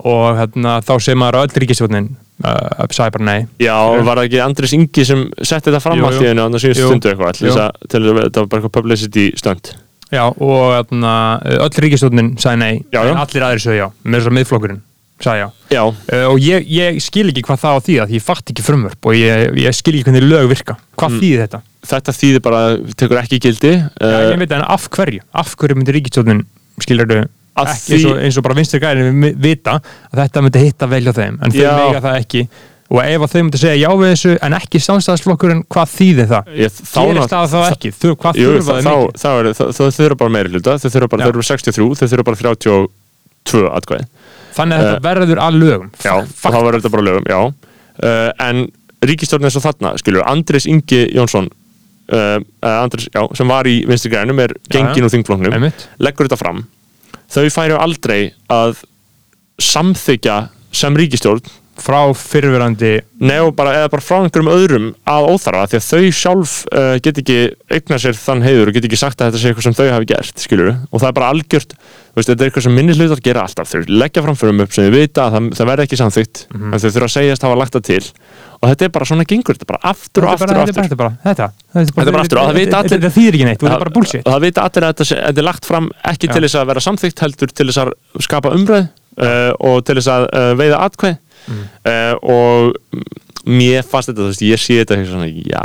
og 0.08 0.40
þarna, 0.42 0.80
þá 0.88 0.96
sé 1.04 1.18
maður 1.20 1.44
að 1.44 1.50
öll 1.52 1.62
ríkistjónin 1.66 2.16
uh, 2.44 2.86
sagði 2.94 3.16
bara 3.18 3.26
nei 3.32 3.48
já, 3.64 3.76
var 4.06 4.20
það 4.22 4.28
ekki 4.30 4.42
Andris 4.46 4.74
Ingi 4.78 5.06
sem 5.10 5.26
setti 5.42 5.70
þetta 5.72 5.82
fram 5.84 6.04
allt 6.08 6.22
í 6.22 6.28
henni 6.30 6.44
á 6.44 6.48
það 6.50 6.64
síðust 6.66 6.82
Jú. 6.84 6.90
stundu 6.92 7.12
eitthvað 7.14 7.40
til 7.42 7.52
að, 7.52 7.62
að 7.66 8.24
þetta 8.28 8.44
var 8.44 8.50
bara 8.52 8.62
eitthvað 8.62 8.76
publicity 8.82 9.28
stönd 9.40 9.74
Já, 10.08 10.24
og 10.32 10.62
þarna, 10.72 11.14
öll 11.66 11.82
ríkistjónin 11.84 12.30
sagði 12.40 12.60
nei, 12.62 12.76
Já, 12.94 13.02
já. 13.04 13.10
en 13.12 13.18
allir 13.20 13.44
aðrir 13.44 13.64
sögðu 13.66 13.80
já, 13.82 13.88
með 14.08 14.22
þess 14.22 14.30
að 14.30 14.36
miðflokkurinn 14.38 14.84
sagði 15.18 15.42
já 15.42 15.48
já, 15.74 15.82
uh, 15.84 16.28
og 16.30 16.38
ég, 16.46 16.68
ég 16.72 17.00
skil 17.04 17.26
ekki 17.32 17.42
hvað 17.48 17.60
það 17.64 17.76
á 17.76 17.80
því 17.88 17.96
að 18.04 18.14
ég 18.16 18.24
fatt 18.24 18.52
ekki 18.54 18.64
frumvörp 18.64 19.10
og 19.10 19.18
ég, 19.18 19.58
ég 19.66 19.76
skil 19.76 19.96
ekki 19.98 20.06
hvernig 20.12 20.28
lög 20.30 20.48
virka 20.54 20.76
hvað 20.96 21.10
Mm. 21.12 21.20
þýðir 21.24 21.42
þetta? 21.44 21.60
þetta 21.92 22.14
þýðir 22.22 22.42
bara 22.46 22.62
tekur 23.02 23.20
ekki 23.24 23.40
gildi 23.48 23.72
Já, 23.74 23.90
uh, 23.98 24.30
ég 24.32 24.40
veit 24.44 24.54
en 24.56 24.64
af 24.68 24.88
hverju? 24.94 25.22
Af 25.34 25.56
hverju 25.58 25.76
myndi 25.80 25.96
ríkistjórnin 25.98 26.46
skilur 26.86 27.10
þau 27.10 27.20
Að 27.24 27.28
ekki 27.66 27.98
því- 27.98 28.18
eins, 28.28 28.38
og, 28.38 28.44
bara 28.44 28.56
vinstri 28.60 28.80
gæðin 28.80 29.36
vita 29.42 29.78
að 30.12 30.20
þetta 30.24 30.42
myndi 30.46 30.60
hitta 30.66 30.88
vel 30.92 31.04
hjá 31.08 31.14
þeim 31.18 31.38
en 31.42 31.52
þau 31.52 31.78
mega 31.78 32.02
það 32.08 32.18
ekki 32.22 32.42
og 32.88 33.02
ef 33.04 33.26
þau 33.34 33.42
myndi 33.44 33.60
segja 33.60 33.76
já 33.82 33.90
við 34.00 34.12
þessu 34.14 34.34
en 34.48 34.54
ekki 34.56 34.80
samstæðisflokkurinn 34.86 35.64
hvað 35.68 35.90
þýðir 35.98 36.28
það? 36.32 36.52
ég, 36.56 36.72
þá 36.72 37.02
Gerist 37.08 37.34
það 37.34 37.50
þá 37.52 37.60
ekki? 37.72 37.92
Þau, 37.98 38.12
hvað 38.22 38.38
Jú, 38.40 38.52
þurfa 38.54 38.64
þá, 38.64 38.78
þau 38.78 38.88
þá, 38.88 38.96
mikið? 39.02 39.20
þá 39.24 39.28
er, 39.42 39.50
það, 39.58 39.72
það 39.78 39.92
þurfa 39.98 40.18
bara 40.22 40.34
meiri 40.38 40.54
hluta 40.54 40.78
þau 40.78 40.90
þurfa 40.94 41.10
bara, 41.12 41.20
Já. 41.20 41.26
þau 41.28 41.34
eru 41.34 41.48
63, 41.50 41.90
þau 42.00 42.08
þurfa 42.14 42.28
bara 42.30 42.42
32 42.44 43.68
atkvæði 43.82 44.08
Þannig 44.58 44.78
að 44.80 44.82
Eh, 44.82 44.88
þetta 44.88 45.04
verður 45.06 45.40
að 45.44 45.58
lögum 45.62 45.90
já, 46.02 46.14
Fakt. 46.16 46.54
þá 46.56 46.58
verður 46.64 46.80
þetta 46.80 46.94
bara 46.96 47.06
lögum, 47.10 47.28
já 47.30 47.40
uh, 48.08 48.32
en 48.48 48.64
ríkistjórn 49.06 49.46
eins 49.46 49.58
og 49.60 49.66
þarna, 49.68 49.92
skilur 50.02 50.24
Andris 50.26 50.66
Ingi 50.72 51.04
Jónsson 51.14 51.50
uh, 52.16 52.40
Andris, 52.66 53.10
já, 53.14 53.22
sem 53.38 53.48
var 53.52 53.68
í 53.70 53.76
vinstri 53.86 54.10
grænum 54.16 54.40
er 54.42 54.56
gengin 54.74 55.06
úr 55.06 55.12
þingfloknum, 55.14 55.54
Einmitt. 55.54 55.86
leggur 56.02 56.26
þetta 56.30 56.40
fram 56.40 56.64
þau 57.32 57.46
færu 57.54 57.80
aldrei 57.82 58.34
að 58.54 58.84
samþykja 59.62 60.42
sem 60.78 60.98
ríkistjórn 61.00 61.48
frá 61.78 62.00
fyrirverandi 62.18 62.96
eða 63.22 63.52
bara 63.54 64.02
frá 64.02 64.16
einhverjum 64.24 64.48
öðrum 64.50 64.86
að 65.06 65.28
óþarfa 65.30 65.68
því 65.70 65.78
að 65.78 65.86
þau 65.86 66.08
sjálf 66.18 66.54
uh, 66.74 66.96
get 67.06 67.20
ekki 67.22 67.36
eigna 67.70 68.00
sér 68.02 68.18
þann 68.18 68.42
heiður 68.42 68.72
og 68.72 68.78
get 68.80 68.88
ekki 68.90 68.98
sagt 68.98 69.22
að 69.22 69.30
þetta 69.30 69.42
sé 69.44 69.52
eitthvað 69.52 69.68
sem 69.68 69.76
þau 69.78 69.92
hafi 69.94 70.08
gert, 70.10 70.42
skilur 70.42 70.72
og 70.74 70.98
það 71.04 71.08
er 71.12 71.16
bara 71.20 71.30
algjört, 71.36 71.76
veist, 72.18 72.32
þetta 72.32 72.42
er 72.42 72.50
eitthvað 72.50 72.66
sem 72.66 72.76
minni 72.80 72.98
hlutar 72.98 73.22
gera 73.30 73.46
alltaf, 73.46 73.70
þau 73.76 73.86
leggja 73.94 74.26
fram 74.26 74.40
fyrir 74.42 74.56
um 74.56 74.64
upp 74.66 74.74
sem 74.74 74.88
þau 74.90 74.96
vita 74.98 75.28
að 75.28 75.38
það, 75.38 75.52
það 75.60 75.70
verði 75.72 75.86
ekki 75.88 76.02
samþygt 76.02 76.44
Mhm. 76.58 76.74
en 76.74 76.82
þau 76.82 76.90
þurfa 76.90 77.10
að 77.12 77.16
segjast 77.20 77.46
hafa 77.46 77.60
lagt 77.62 77.78
það 77.78 77.88
til 77.92 78.04
og 78.62 78.70
þetta 78.72 78.86
er 78.88 78.92
bara 78.96 79.06
svona 79.06 79.26
gengur, 79.30 79.56
þetta 79.58 79.68
bara 79.70 79.82
aftur 79.92 80.26
og 80.28 80.32
aftur 80.34 80.48
bara- 80.48 80.62
og 80.64 80.68
aftur. 80.68 80.84
Þetta 80.84 80.96
er 80.98 81.02
bara, 81.04 81.14
þetta 81.24 81.48
Þetta 81.78 82.08
er 82.08 82.12
bara 82.16 82.24
aftur 82.26 82.40
og 82.42 82.48
það 82.50 82.60
vita 82.62 82.78
allir- 82.82 82.94
Þetta 82.98 83.14
þýðir 83.18 83.34
ekki 83.38 83.46
neitt, 83.50 83.60
þetta 83.62 83.76
er 83.76 83.84
bara 83.86 83.96
bullshit. 83.98 84.24
og 84.26 84.34
það 84.34 84.42
vita 84.48 84.62
allir 84.68 84.88
að 84.88 84.96
þetta, 84.98 85.38
er 85.38 85.44
lagt 85.48 85.66
fram 85.66 85.92
ekki 86.14 86.28
til 86.34 86.42
þess 86.48 86.56
að 86.62 86.68
vera 86.72 86.80
samþygt 86.88 87.20
heldur 87.26 87.54
til 87.54 87.68
þess 87.68 87.78
að 87.84 87.94
skapa 88.28 88.50
umræð 88.58 88.88
uh, 89.18 89.52
og 89.60 89.86
til 89.86 89.96
þess 89.96 90.08
að 90.16 90.28
uh, 90.34 90.54
veiða 90.60 90.84
atkvæð 90.90 91.18
Mm. 91.48 91.60
uh, 91.88 92.16
og 92.28 92.74
mér 93.48 93.84
fannst 93.88 94.10
þetta, 94.10 94.20
þú 94.20 94.26
veist, 94.28 94.42
ég 94.44 94.60
sé 94.60 94.76
þetta 94.84 94.98
svona, 95.08 95.28
já, 95.32 95.62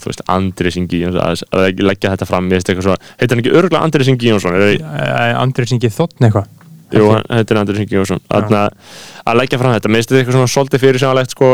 þú 0.00 0.08
veist, 0.08 0.22
Andri 0.32 0.70
Singi 0.72 1.00
að, 1.10 1.18
að 1.52 1.64
legg- 1.66 1.82
leggja 1.84 2.12
þetta 2.14 2.28
fram, 2.30 2.46
ég 2.48 2.56
veist 2.56 2.70
eitthvað 2.70 2.86
svona 2.86 3.02
heitir 3.18 3.34
hann 3.36 3.42
ekki 3.42 3.52
örgulega 3.58 3.82
Andri 3.84 4.06
Singi 4.08 4.30
Jónsson 4.30 4.56
er, 4.56 4.78
Eh, 4.78 5.34
Andri 5.42 5.66
Singi 5.68 5.90
Þotn 5.92 6.24
eitthvað 6.30 6.46
jú, 6.94 7.08
hann 7.12 7.26
heitir 7.36 7.60
Andri 7.60 7.76
Singi 7.78 7.98
Jónsson. 7.98 8.22
Að 8.32 9.40
leggja 9.40 9.60
fram 9.60 9.74
þetta, 9.74 9.92
finnst 9.92 10.12
þetta 10.12 10.22
eitthvað 10.22 10.38
svona 10.38 10.52
svolítið 10.54 10.84
fyrir 10.84 11.02
sjáanlegt, 11.02 11.34
sko, 11.34 11.50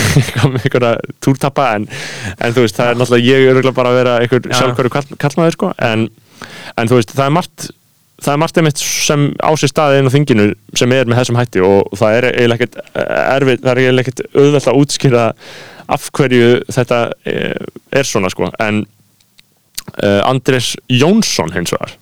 eitthvað 0.62 0.88
túrtappa, 1.22 1.68
en, 1.76 1.86
en 2.38 2.56
þú 2.56 2.66
veist, 2.66 2.78
það 2.80 2.90
er 2.90 2.98
náttúrulega, 2.98 3.28
ég 3.28 3.46
er 3.46 3.54
örgulega 3.54 3.76
bara 3.78 3.92
að 3.92 4.00
vera 4.00 4.16
einhver 4.22 4.48
Já. 4.48 4.56
sjálfhverju 4.58 4.94
kall, 4.96 5.20
kallmaður, 5.22 5.58
sko, 5.58 5.72
en 5.90 6.08
en 6.80 6.90
þú 6.90 6.98
veist, 6.98 7.14
það 7.14 7.28
er 7.28 7.34
margt 7.36 7.68
það 8.22 8.34
er 8.34 8.40
margt 8.42 8.58
einmitt 8.60 8.82
sem 8.82 9.26
á 9.42 9.50
sér 9.58 9.70
staði 9.72 10.00
inn 10.00 10.10
á 10.10 10.14
þinginu 10.14 10.46
sem 10.78 10.94
er 10.94 11.08
með 11.10 11.20
þessum 11.20 11.38
hætti 11.40 11.62
og 11.66 11.94
það 11.98 12.18
er 12.18 12.26
eiginlega 12.30 12.68
ekkert 12.68 12.98
erfitt, 13.02 13.62
það 13.64 13.72
er 13.72 13.80
eiginlega 13.82 14.04
ekkert 14.06 14.22
auðvelt 14.36 14.68
að 14.70 14.80
útskýra 14.82 15.24
af 15.92 16.08
hverju 16.14 16.50
þetta 16.72 17.00
eh, 17.28 17.64
er 17.98 18.08
svona 18.08 18.30
sko 18.32 18.50
en 18.62 18.84
uh, 18.84 20.20
Andres 20.28 20.72
Jónsson 20.86 21.52
hins 21.56 21.74
vegar 21.74 21.96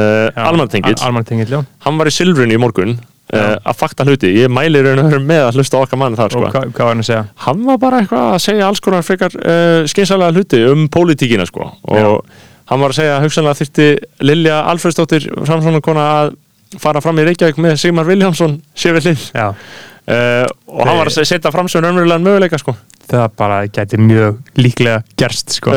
uh, 0.00 0.46
Almantengill, 0.48 0.96
Almantengill, 1.04 1.50
já. 1.50 1.60
Hann 1.86 1.98
var 2.00 2.10
í 2.10 2.14
Silfrunni 2.14 2.56
í 2.56 2.60
morgun 2.60 2.94
uh, 2.96 3.34
Já. 3.34 3.44
að 3.64 3.76
fakta 3.80 4.04
hluti, 4.08 4.30
ég 4.36 4.50
mæli 4.52 4.82
raun 4.84 5.00
og 5.04 5.10
veru 5.12 5.22
með 5.26 5.42
að 5.48 5.58
hlusta 5.60 5.80
okkar 5.80 6.00
mann 6.00 6.16
þar 6.18 6.34
Og 6.36 6.44
sko. 6.48 6.50
hvað, 6.54 6.74
var 6.78 6.90
hann 6.92 7.04
að 7.04 7.08
segja? 7.08 7.22
hann 7.46 7.62
var 7.68 7.78
bara 7.82 8.00
eitthvað 8.02 8.26
að 8.34 8.42
segja 8.46 8.66
alls 8.68 8.82
konar 8.84 9.06
frekar 9.06 9.36
uh, 9.40 9.86
skynsalega 9.90 10.36
hluti 10.36 10.60
um 10.70 10.84
pólitíkina 10.92 11.46
sko. 11.48 11.70
Og 11.88 12.28
hann 12.70 12.80
var 12.84 12.94
að 12.94 12.98
segja 13.00 13.16
að 13.18 13.26
hugsanlega 13.26 13.60
þyrfti 13.62 13.88
Lilja 14.28 14.60
Alfredsdóttir 14.72 15.26
framsvonarkona 15.44 16.04
að 16.20 16.34
fara 16.80 17.00
fram 17.04 17.18
í 17.22 17.26
Reykjavík 17.28 17.58
með 17.62 17.76
Sigmar 17.82 18.06
Viljámsson 18.08 18.56
sé 18.74 18.90
við 18.96 19.10
hlið 19.10 19.26
Já, 19.36 19.50
uh, 19.50 20.46
og 20.72 20.88
hann 20.88 20.98
var 20.98 21.10
að 21.12 21.28
setja 21.28 21.52
fram 21.54 21.68
sem 21.70 21.84
raunverulegan 21.84 22.24
möguleika 22.24 22.58
sko. 22.58 22.74
Það 23.04 23.28
bara 23.38 23.60
gæti 23.68 23.98
mjög 24.00 24.38
líklega 24.56 25.02
gerst 25.20 25.58
sko. 25.60 25.74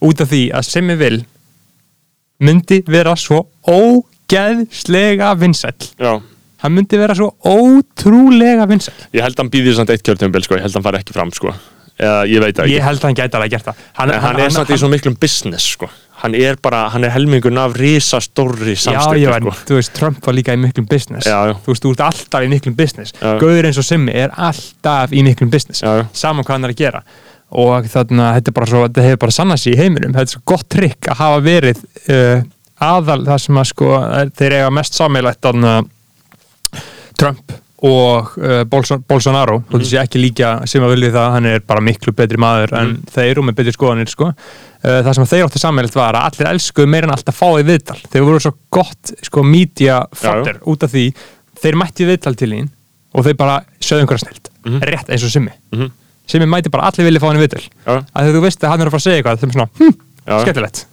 út 0.00 0.22
af 0.24 0.30
því 0.32 0.42
að 0.56 0.64
sem 0.66 0.90
ég 0.94 0.98
vil 1.02 1.18
myndi 2.42 2.80
vera 2.88 3.14
svo 3.18 3.44
ógeðslega 3.68 5.34
vinsæll. 5.38 5.90
Já, 6.00 6.16
hann 6.64 6.74
myndi 6.74 6.98
vera 6.98 7.16
svo 7.18 7.34
ótrúlega 7.44 8.66
vinsæll. 8.70 8.96
Ég 9.14 9.22
held 9.24 9.36
að 9.36 9.44
hann 9.44 9.54
býðir 9.54 9.78
samt 9.78 9.94
eitt 9.94 10.04
kjörtjömbil 10.06 10.44
sko, 10.46 10.58
ég 10.58 10.66
held 10.66 10.74
að 10.74 10.80
hann 10.80 10.88
fari 10.88 11.02
ekki 11.02 11.16
fram 11.16 11.34
sko. 11.34 11.54
Eða 11.94 12.24
ég 12.26 12.42
veit 12.42 12.56
það 12.56 12.64
ekki. 12.64 12.74
Ég 12.74 12.82
held 12.82 12.98
að 12.98 13.06
hann 13.06 13.18
gæti 13.20 13.38
alveg 13.38 13.52
gert 13.52 13.68
það. 13.68 13.82
Hann, 14.00 14.10
en 14.10 14.24
hann, 14.24 14.40
er 14.42 14.54
samt 14.54 14.72
í 14.74 14.78
svo 14.80 14.88
miklum 14.90 15.14
business 15.20 15.68
sko. 15.76 15.88
Hann 16.24 16.34
er 16.38 16.56
bara, 16.62 16.88
hann 16.90 17.04
er 17.06 17.12
helmingun 17.14 17.58
af 17.60 17.76
risastóri 17.78 18.74
samstökk 18.80 19.36
sko. 19.44 19.52
þú 19.68 19.78
veist, 19.78 19.92
Trump 19.94 20.26
var 20.26 20.34
líka 20.34 20.56
í 20.56 20.58
miklum 20.58 20.88
business. 20.90 21.28
Já, 21.28 21.50
já. 21.50 21.54
Þú 21.62 21.70
veist, 21.70 21.84
þú 21.84 21.92
ert 21.94 22.02
alltaf 22.08 22.46
í 22.46 22.50
miklum 22.50 22.74
business. 22.78 23.14
Gauður 23.20 23.68
eins 23.68 23.78
og 23.78 23.86
Simmi 23.86 24.14
er 24.24 24.34
alltaf 24.34 25.14
í 25.14 25.22
miklum 25.26 25.52
business. 25.52 25.84
Já, 25.84 26.00
já. 26.00 26.04
Saman 26.16 26.46
hvað 26.46 26.58
hann 26.58 26.70
er 26.70 26.74
að 26.74 26.82
gera 26.82 27.04
Og 27.54 27.84
þannig 27.86 28.18
að 28.24 28.34
þetta 28.38 28.50
er 28.50 28.54
bara 28.58 28.66
svo, 28.66 28.82
þetta 28.88 29.02
hefur 29.06 29.20
bara 29.24 29.30
sannað 29.36 29.60
sér 29.62 29.74
í 29.76 29.78
heiminum 29.78 30.12
Þetta 30.12 30.26
er 30.26 30.32
svo 30.34 30.40
gott 30.50 30.68
trikk 30.74 31.06
að 31.12 31.20
hafa 31.22 31.40
verið 31.44 31.82
uh, 32.10 32.40
aðal 32.82 33.20
það 33.28 33.38
sem 33.44 33.60
að 33.62 33.68
sko 33.70 33.90
þeir 34.40 34.52
eiga 34.58 34.70
mest 34.74 34.94
sammeilegt 34.98 35.40
þannig 35.46 35.86
Trump 37.18 37.52
og 37.84 38.30
uh, 38.40 38.62
Bolson, 38.64 39.02
Bolsonaro 39.08 39.58
mm 39.58 39.64
Mhm. 39.68 39.80
-hmm. 39.80 39.84
sé 39.90 39.98
ekki 40.02 40.18
líka 40.22 40.66
sem 40.66 40.82
að 40.82 40.94
vilja 40.94 41.10
það 41.12 41.30
hann 41.32 41.46
er 41.46 41.60
bara 41.60 41.80
miklu 41.80 42.12
betri 42.12 42.36
maður 42.38 42.72
en 42.78 42.88
Mhm. 42.88 43.02
þeir 43.14 43.30
eru 43.30 43.42
með 43.42 43.54
betri 43.54 43.72
skoðanir 43.72 44.08
sko. 44.08 44.24
uh, 44.24 45.02
það 45.04 45.14
sem 45.14 45.24
þeir 45.24 45.44
áttu 45.44 45.58
sammeilegt 45.58 45.94
var 45.94 46.14
að 46.14 46.24
allir 46.32 46.52
elskuðu 46.54 46.86
meira 46.88 47.04
en 47.06 47.10
alltaf 47.14 47.36
fá 47.38 47.46
í 47.60 47.62
viðtal 47.64 48.00
þeir 48.10 48.24
voru 48.24 48.40
svo 48.40 48.52
gott 48.70 49.12
sko 49.22 49.42
media 49.42 50.06
fodder 50.12 50.58
út 50.66 50.82
af 50.82 50.90
því 50.92 51.12
þeir 51.62 51.74
mætti 51.76 52.04
viðtal 52.06 52.34
til 52.36 52.50
þín 52.50 52.68
og 53.14 53.24
þeir 53.24 53.36
bara 53.36 53.60
sögðu 53.80 54.00
einhverja 54.00 54.18
snilt 54.26 54.48
Mhm. 54.64 54.80
rétt 54.82 55.08
eins 55.10 55.22
og 55.24 55.30
Simmi 55.30 55.52
Mhm. 56.24 56.30
Simmi 56.32 56.48
mæti 56.48 56.70
bara 56.72 56.88
allir 56.88 57.04
vilja 57.04 57.20
fá 57.20 57.28
hann 57.28 57.38
í 57.38 57.44
viðtal 57.44 57.62
Já. 57.84 58.00
að 58.16 58.32
þú 58.32 58.40
veist 58.46 58.64
að 58.64 58.70
hann 58.72 58.80
er 58.80 58.88
að 58.88 58.94
fara 58.94 59.02
að 59.02 59.06
segja 59.06 59.20
eitthvað 59.20 59.40
þeim 59.42 59.52
svona, 59.52 59.68
hm, 59.78 59.94
Já. 60.24 60.36
skemmtilegt. 60.40 60.84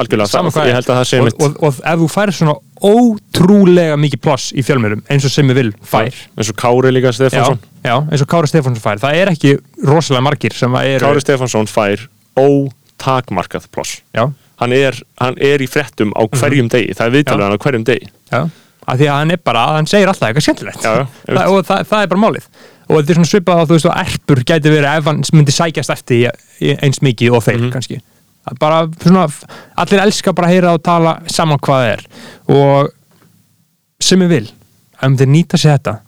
Ég 0.00 0.16
er. 0.16 1.20
og, 1.20 1.42
og, 1.44 1.56
og 1.60 1.80
ef 1.84 1.98
þú 2.00 2.06
færir 2.08 2.32
svona 2.32 2.54
ótrúlega 2.80 3.98
mikið 4.00 4.20
ploss 4.24 4.52
í 4.56 4.64
fjölmjölum 4.64 5.02
eins 5.12 5.26
og 5.28 5.32
Simmi 5.34 5.52
vil 5.52 5.72
fær. 5.84 6.08
Eins 6.38 6.48
og 6.48 6.56
Kári 6.56 6.92
líka 6.94 7.12
já, 7.12 7.18
Stefánsson. 7.18 7.58
Já, 7.84 7.96
eins 8.08 8.24
og 8.24 8.30
Kári 8.32 8.48
Stefánsson 8.48 8.80
fær. 8.80 9.02
Það 9.02 9.18
er 9.20 9.32
ekki 9.34 9.52
rosalega 9.84 10.24
margir 10.24 10.56
sem 10.56 10.72
að 10.72 10.94
eru 10.94 11.04
Kári 11.04 11.24
Stefánsson 11.26 11.68
fær 11.68 12.06
ótakmarkað 12.40 13.68
ploss 13.68 14.00
já, 14.16 14.24
hann 14.62 14.72
er, 14.72 14.96
hann 15.20 15.36
er 15.36 15.60
í 15.60 15.68
fréttum 15.68 16.16
á 16.16 16.24
hverjum 16.24 16.72
degi 16.72 16.96
það 16.96 17.06
er 17.06 17.16
viðtalið 17.18 17.44
Já. 17.44 17.50
hann 17.50 17.60
á 17.60 17.64
hverjum 17.66 17.84
degi. 17.84 18.10
Já 18.32 18.42
að 18.90 19.02
því 19.02 19.08
að 19.10 19.18
hann 19.20 19.34
er 19.34 19.40
bara, 19.44 19.64
hann 19.76 19.88
segir 19.90 20.10
alltaf 20.10 20.30
eitthvað 20.30 20.46
skemmtilegt. 20.46 20.84
Já, 20.84 20.92
já, 20.96 21.06
ég 21.28 21.38
það, 21.38 21.52
og 21.54 21.66
það, 21.68 21.82
það 21.90 22.04
er 22.04 22.12
bara 22.12 22.22
málið 22.24 22.46
og 22.90 22.98
þetta 22.98 23.12
er 23.14 23.18
svona 23.20 23.30
svipað 23.30 23.60
að 23.62 23.68
þú 23.70 23.76
veist 23.78 23.88
og 23.90 23.98
erpur 24.02 24.40
gæti 24.50 24.72
verið 24.74 24.90
ef 24.98 25.08
hann 25.10 25.20
myndi 25.38 25.54
sækjast 25.54 25.92
eftir 25.94 26.30
eins 26.82 26.98
mikið 27.06 27.36
og 27.38 27.44
þeir 27.46 27.60
Mhm. 27.60 27.70
kannski. 27.74 28.00
Að 28.50 28.58
bara 28.58 28.78
svona, 29.04 29.26
allir 29.76 30.00
elska 30.02 30.32
bara 30.34 30.48
að 30.48 30.54
heyra 30.56 30.74
og 30.74 30.82
tala 30.82 31.20
saman 31.28 31.58
hvað 31.60 31.82
það 31.84 31.92
er. 31.92 32.04
Og 32.48 32.88
sem 34.00 34.20
ég 34.24 34.28
vil 34.32 34.46
ef 34.48 35.06
myndi 35.08 35.26
nýta 35.28 35.56
sér 35.60 35.76
þetta 35.78 35.98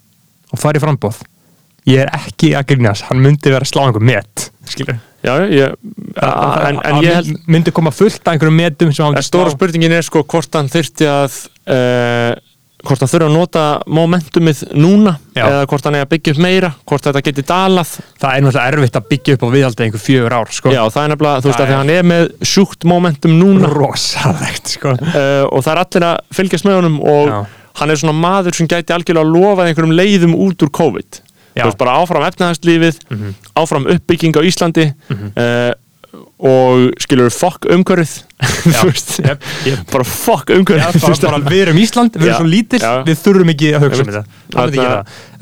og 0.52 0.58
fara 0.60 0.78
í 0.80 0.82
frambóð 0.82 1.22
ég 1.88 2.02
er 2.04 2.10
ekki 2.14 2.52
að 2.56 2.66
grínast, 2.72 3.02
hann 3.08 3.20
myndi 3.22 3.50
vera 3.50 3.64
að 3.66 3.72
slá 3.72 3.82
einhver 3.86 4.04
met 4.04 4.50
skilur 4.70 4.98
já, 5.24 5.32
ég, 5.50 5.74
en, 6.22 6.78
en 6.84 7.00
ég 7.02 7.14
held 7.16 7.40
myndi 7.50 7.72
koma 7.74 7.90
fullt 7.94 8.20
af 8.26 8.32
einhverjum 8.34 8.56
metum 8.60 8.92
sem 8.94 9.04
hann 9.08 9.22
stóra 9.24 9.50
spurningin 9.54 9.92
er 9.96 10.02
sko 10.06 10.22
hvort 10.24 10.54
hann 10.54 10.68
þyrfti 10.72 11.08
að 11.10 11.38
uh, 11.66 12.34
hvort 12.82 12.98
hann 13.02 13.10
þurfa 13.12 13.26
að 13.28 13.34
nota 13.36 13.62
momentumið 13.86 14.60
núna 14.74 15.12
Já. 15.36 15.44
eða 15.46 15.66
hvort 15.70 15.84
hann 15.86 15.94
er 15.98 16.04
að 16.06 16.10
byggja 16.12 16.32
upp 16.34 16.40
meira 16.42 16.70
hvort 16.88 17.06
þetta 17.06 17.22
geti 17.28 17.44
dalað 17.46 17.92
það 18.20 18.34
er 18.36 18.42
náttúrulega 18.46 18.72
erfitt 18.72 18.98
að 19.00 19.08
byggja 19.12 19.34
upp 19.38 19.42
og 19.46 19.52
viðhalda 19.54 19.84
einhver 19.86 20.02
fjögur 20.02 20.36
ár 20.38 20.50
sko. 20.52 20.70
já, 20.74 20.82
það 20.90 21.02
er 21.04 21.12
nefnilega, 21.14 21.40
þú 21.42 21.50
veist 21.50 21.58
Það 21.58 21.64
að 21.64 21.70
því 21.70 21.72
er- 21.72 21.80
hann 21.82 21.90
er 21.96 22.08
með 22.12 22.28
sjúkt 22.52 22.84
momentum 22.84 23.36
núna 23.38 23.70
rosalegt 23.72 24.72
sko. 24.76 24.94
uh, 24.98 25.44
og 25.52 25.62
það 25.64 25.72
er 25.76 25.82
allir 25.84 26.06
að 26.10 26.16
fylgjast 26.38 26.64
með 26.68 26.78
honum 26.80 27.00
og 27.00 27.28
Já. 27.32 27.40
hann 27.82 27.90
er 27.90 28.00
svona 28.02 28.18
maður 28.18 28.54
sem 28.58 28.68
gæti 28.68 28.92
algjörlega 28.96 29.24
að 29.26 29.34
lofa 29.36 29.66
einhverjum 29.68 29.94
leiðum 29.96 30.34
út 30.34 30.62
úr 30.66 30.70
COVID 30.80 31.20
Já. 31.52 31.62
þú 31.62 31.68
veist 31.70 31.78
bara 31.78 31.96
áfram 32.02 32.24
efnahagslífið 32.26 32.98
Mhm. 33.12 33.34
áfram 33.60 33.86
uppbygging 33.94 34.34
á 34.36 34.42
Íslandi 34.42 34.86
uh, 35.12 35.72
og 36.12 36.90
skilur 37.00 37.30
fokk 37.32 37.66
bara 39.92 40.04
fokk 40.04 40.50
Já, 40.52 40.58
umhverfið 40.58 40.96
þú 40.98 41.02
bara, 41.02 41.12
veist, 41.14 41.26
bara, 41.26 41.38
við 41.48 41.62
erum 41.66 41.78
Ísland, 41.82 42.16
við 42.18 42.26
erum 42.26 42.32
Já, 42.32 42.38
svo 42.40 42.48
lítill 42.52 42.80
já. 42.82 42.92
við 43.06 43.20
þurfum 43.22 43.52
ekki 43.54 43.70
að 43.76 43.86
hugsa 43.86 44.04
um 44.04 44.10
þetta. 44.12 44.24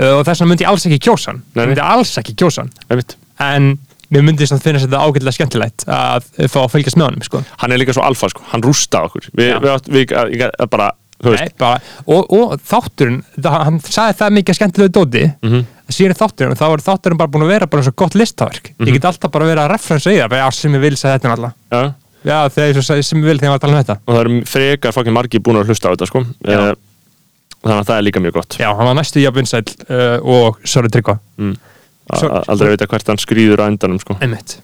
Uh, 0.00 0.12
og 0.18 0.24
þess 0.28 0.42
vegna 0.42 0.50
myndi 0.52 0.66
ég 0.66 0.70
alls 0.72 0.87
ekki 0.90 1.00
kjósa 1.09 1.33
hann. 1.33 1.42
Nei, 1.54 1.61
nei. 1.64 1.66
myndi 1.72 1.85
alls 1.87 2.12
ekki 2.22 2.37
kjósa 2.38 2.64
hann. 2.64 2.72
Einmitt. 2.90 3.16
en 3.40 3.70
mér 4.11 4.24
myndi 4.26 4.46
samt 4.50 4.62
finnast 4.66 4.87
þetta 4.88 5.02
ágætlega 5.06 5.37
skemmtilegt 5.38 5.85
að 5.87 6.31
fá 6.50 6.58
að 6.64 6.73
fylgjast 6.77 6.98
með 6.98 7.08
honum 7.10 7.23
sko. 7.27 7.42
hann 7.62 7.73
er 7.73 7.79
líka 7.83 7.94
svo 7.96 8.02
alfa 8.06 8.29
sko, 8.33 8.42
hann 8.52 8.62
rústa 8.66 9.04
okkur. 9.06 9.29
Við, 9.38 9.52
við, 9.62 9.90
við, 9.90 10.02
ég, 10.06 10.40
ég, 10.40 10.50
bara 10.71 10.92
Nei, 11.21 11.50
bara, 11.60 11.83
og, 12.08 12.31
og 12.33 12.54
þátturinn 12.64 13.18
það, 13.37 13.56
hann 13.66 13.81
sagði 13.85 14.14
það 14.23 14.31
mikið 14.38 14.56
skemmtilegu 14.56 14.92
dóti 14.96 15.25
Mhm. 15.44 15.58
að 15.60 15.79
síðan 15.94 16.18
þátturinn, 16.18 16.58
þá 16.58 16.66
er 16.70 16.84
þátturinn 16.86 17.18
bara 17.20 17.30
búin 17.32 17.44
að 17.46 17.52
vera 17.54 17.66
bara 17.70 17.82
svo 17.86 17.92
gott 17.96 18.14
listaverk, 18.18 18.72
Mhm. 18.78 18.86
ég 18.88 18.92
get 18.98 19.08
alltaf 19.10 19.30
bara 19.32 19.48
verið 19.48 19.64
að 19.64 19.72
referensa 19.74 20.10
í 20.12 20.18
það, 20.20 20.36
já, 20.40 20.50
sem 20.52 20.74
ég 20.74 20.80
vil 20.80 20.96
segja 20.96 21.18
þetta 21.18 21.30
náttúrulega. 21.30 21.54
Já, 21.70 21.94
já, 22.24 22.38
þegar 22.48 22.68
ég 23.00 23.04
sem 23.04 23.18
ég 23.18 23.24
vil 23.24 23.38
þegar 23.38 23.48
ég 23.48 23.54
var 23.54 23.58
að 23.58 23.64
tala 23.66 23.76
um 23.76 23.82
þetta. 23.84 23.96
Og 24.06 24.14
það 24.14 24.20
eru 24.24 24.44
frekar 24.44 24.92
fokkin 24.92 25.16
margir 25.16 25.40
búin 25.40 25.60
að 25.60 25.66
hlusta 25.66 25.88
á 25.88 25.92
þetta 25.94 26.06
sko. 26.06 26.24
Já. 26.44 26.58
Eh, 26.70 26.74
þannig 27.60 27.80
að 27.80 27.86
það 27.90 27.98
er 27.98 28.06
líka 28.08 28.20
mjög 28.24 28.32
gott. 28.32 28.56
Já, 28.58 28.68
hann 28.76 28.86
var 28.86 28.94
næstu 28.94 29.20
jafn 29.20 29.36
vinsæll 29.36 29.68
uh, 29.90 30.18
og 30.24 30.58
Sori 30.64 30.88
Tryggva, 30.88 31.18
mm. 31.38 31.56
Aldrei 32.48 32.72
veit 32.72 32.82
að 32.82 32.88
hvert 32.90 33.06
hann 33.12 33.20
skrýður 33.20 33.60
á 33.62 33.64
endanum 33.70 34.00
sko, 34.00 34.16
einmitt. 34.20 34.56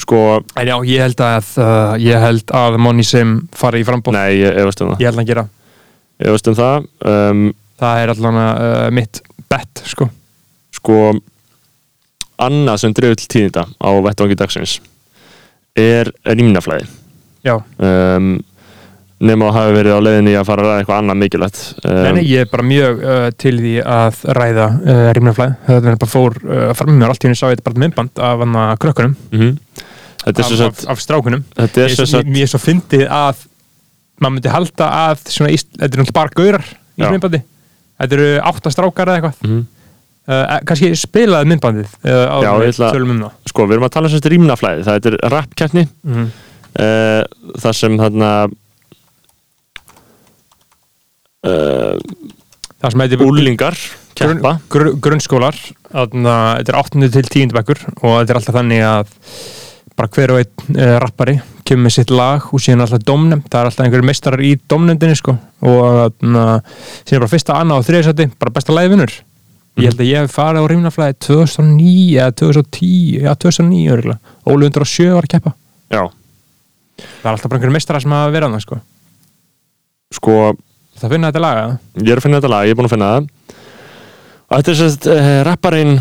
Sko 0.00 0.40
en 0.56 0.66
já, 0.66 0.74
ég 0.88 0.98
held 1.04 1.20
að 1.22 1.50
uh, 1.62 1.92
ég 2.00 2.18
held 2.18 2.50
að 2.56 2.78
Moni 2.82 3.04
Sim 3.06 3.48
fari 3.54 3.82
í 3.82 3.86
frambóð, 3.86 4.16
nei, 4.16 4.40
ég 4.40 4.56
efast 4.64 4.80
um 4.82 4.90
það. 4.90 4.98
Ég 5.04 5.06
held 5.06 5.14
að 5.14 5.20
hann 5.20 5.28
gera 5.28 5.44
ég 6.22 6.32
efast 6.32 6.48
um 6.48 6.56
það 6.58 6.88
um, 7.12 7.44
það 7.78 8.00
er 8.02 8.12
allan 8.16 8.40
uh, 8.40 8.88
mitt 8.90 9.20
bet, 9.52 9.84
sko 9.92 10.08
sko 10.82 10.98
annað 12.42 12.80
sem 12.82 12.94
dreifur 12.96 13.20
til 13.20 13.28
tíðinda 13.36 13.66
á 13.78 13.90
vettvangi 14.02 14.38
dagsins 14.38 14.80
er 15.78 16.10
rýmnaflæði. 16.26 16.88
Já, 17.46 17.54
um, 17.58 18.34
nema 19.22 19.48
að 19.48 19.56
hafi 19.56 19.74
verið 19.76 19.94
á 19.94 20.00
leiðinni 20.02 20.32
að 20.38 20.48
fara 20.48 20.64
að 20.64 20.68
ræða 20.68 20.80
eitthvað 20.82 20.98
annað 21.02 21.18
mikilvægt 21.20 21.60
um, 21.78 21.92
um, 21.92 22.06
en 22.10 22.18
ég 22.26 22.42
er 22.42 22.50
bara 22.50 22.66
mjög 22.66 23.02
uh, 23.06 23.26
til 23.38 23.54
því 23.60 23.74
að 23.94 24.18
ræða 24.38 24.66
uh, 24.82 25.04
rýmnaflæð, 25.16 25.54
það 25.68 25.88
er 25.92 26.00
bara 26.02 26.12
fór 26.12 26.38
uh, 26.42 26.64
fram 26.78 26.90
með 26.92 26.98
mér 27.00 27.14
allt 27.14 27.22
í 27.24 27.28
henni 27.30 27.38
sá 27.38 27.46
ég 27.46 27.54
þetta 27.54 27.66
bara 27.70 27.82
myndband 27.84 28.22
af 28.30 28.42
hann 28.42 28.58
að 28.64 28.74
krökkunum. 28.82 29.14
Þetta 30.22 30.34
er 30.38 30.44
af, 30.44 30.50
svo 30.52 30.68
af, 30.72 30.82
af 30.94 31.02
strákunum. 31.02 31.44
þetta 31.58 31.84
er 31.86 31.94
svo 31.96 32.08
sett 32.10 32.34
ég 32.34 32.46
er 32.46 32.50
svo 32.50 32.62
fyndið 32.62 33.06
að 33.10 33.46
maður 34.22 34.34
myndi 34.36 34.52
halda 34.54 34.90
að 35.06 35.24
svona, 35.30 35.54
þetta 35.54 35.88
er 35.88 36.02
náttúrulega 36.02 36.18
bara 36.18 36.36
gaurar 36.42 36.66
í 36.98 37.06
myndbandi. 37.06 37.42
Þetta 38.02 38.18
eru 38.18 38.28
átta 38.50 38.74
strákar 38.74 39.10
eða 39.10 39.20
eitthvað. 39.22 39.46
Mhm. 39.46 39.62
Uh, 40.30 40.58
kannski 40.68 40.92
spilaði 40.98 41.50
myndbandið 41.52 41.94
uh, 42.06 42.26
á 42.30 42.38
tölum 42.92 43.14
um 43.16 43.22
það 43.26 43.52
sko, 43.52 43.66
við 43.66 43.76
erum 43.76 43.88
að 43.88 43.94
tala 43.96 44.10
sem 44.10 44.20
þetta 44.20 44.34
rýmnaflæði 44.34 44.84
það 44.88 45.08
er 45.10 45.16
rappkeppni 45.34 45.86
mm. 45.86 46.28
uh, 46.82 47.54
það 47.64 47.78
sem 47.80 47.98
þarna 48.02 48.32
það 51.42 52.92
sem 52.92 53.02
heitir 53.02 53.24
úlingar 53.26 53.78
keppa 54.14 54.52
grunn, 54.70 55.00
grunnskólar 55.02 55.56
þarna, 55.88 56.36
þetta 56.60 56.70
er 56.70 56.78
8. 56.78 57.08
til 57.16 57.24
10. 57.26 57.56
bekkur 57.56 57.80
og 57.96 58.20
þetta 58.20 58.30
er 58.30 58.38
alltaf 58.38 58.58
þannig 58.60 58.84
að 58.86 59.16
bara 59.98 60.12
hver 60.14 60.32
og 60.32 60.38
einn 60.38 60.78
rappari 61.02 61.34
kemur 61.66 61.88
með 61.88 61.96
sitt 61.96 62.14
lag 62.14 62.46
og 62.54 62.62
síðan 62.62 62.84
alltaf 62.86 63.02
domnefnd 63.06 63.50
það 63.50 63.58
er 63.58 63.70
alltaf 63.72 63.86
einhverjum 63.88 64.08
meistarar 64.12 64.44
í 64.46 64.54
domnefndinni 64.70 65.18
sko. 65.18 65.34
og 65.66 65.82
þarna, 65.98 66.46
síðan 67.02 67.24
bara 67.24 67.32
fyrsta, 67.34 67.58
annað 67.58 67.82
og 67.82 67.88
þriðsæti 67.90 68.30
bara 68.38 68.54
besta 68.54 68.78
lagið 68.78 68.94
ég 69.80 69.88
held 69.88 70.00
að 70.00 70.10
ég 70.10 70.22
hef 70.22 70.34
farið 70.36 70.64
á 70.64 70.70
rýmnaflæði 70.70 71.18
2009 71.26 72.18
eða 72.20 72.32
2010, 72.42 73.22
já 73.24 73.32
2009 73.34 73.92
örugglega. 73.94 74.36
Óli 74.46 74.68
107 74.68 75.12
var 75.14 75.28
að 75.28 75.34
keppa 75.36 75.54
já, 75.92 76.02
það 77.02 77.28
er 77.28 77.34
alltaf 77.34 77.48
bara 77.50 77.58
einhverjum 77.58 77.76
meistarar 77.76 78.04
sem 78.04 78.14
hafa 78.14 78.32
verið 78.32 78.48
annað 78.48 78.64
sko. 78.66 78.80
sko 80.16 80.38
það 81.00 81.14
finna 81.14 81.30
þetta 81.32 81.44
laga 81.44 81.68
ég 82.00 82.10
er 82.12 82.20
að 82.20 82.26
finna 82.26 82.40
þetta 82.40 82.52
lag, 82.52 82.66
ég 82.66 82.74
er 82.74 82.80
búin 82.80 82.88
að 82.88 82.94
finna 82.96 83.12
það 83.12 83.30
og 84.52 84.58
þetta 84.58 84.74
er 84.74 84.80
sérst 84.80 85.08
uh, 85.12 85.30
rapparinn 85.48 85.94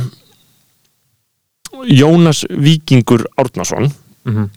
Jónas 1.91 2.43
Víkingur 2.51 3.25
Árnason 3.39 3.87
mm 3.87 4.33
-hmm. 4.33 4.49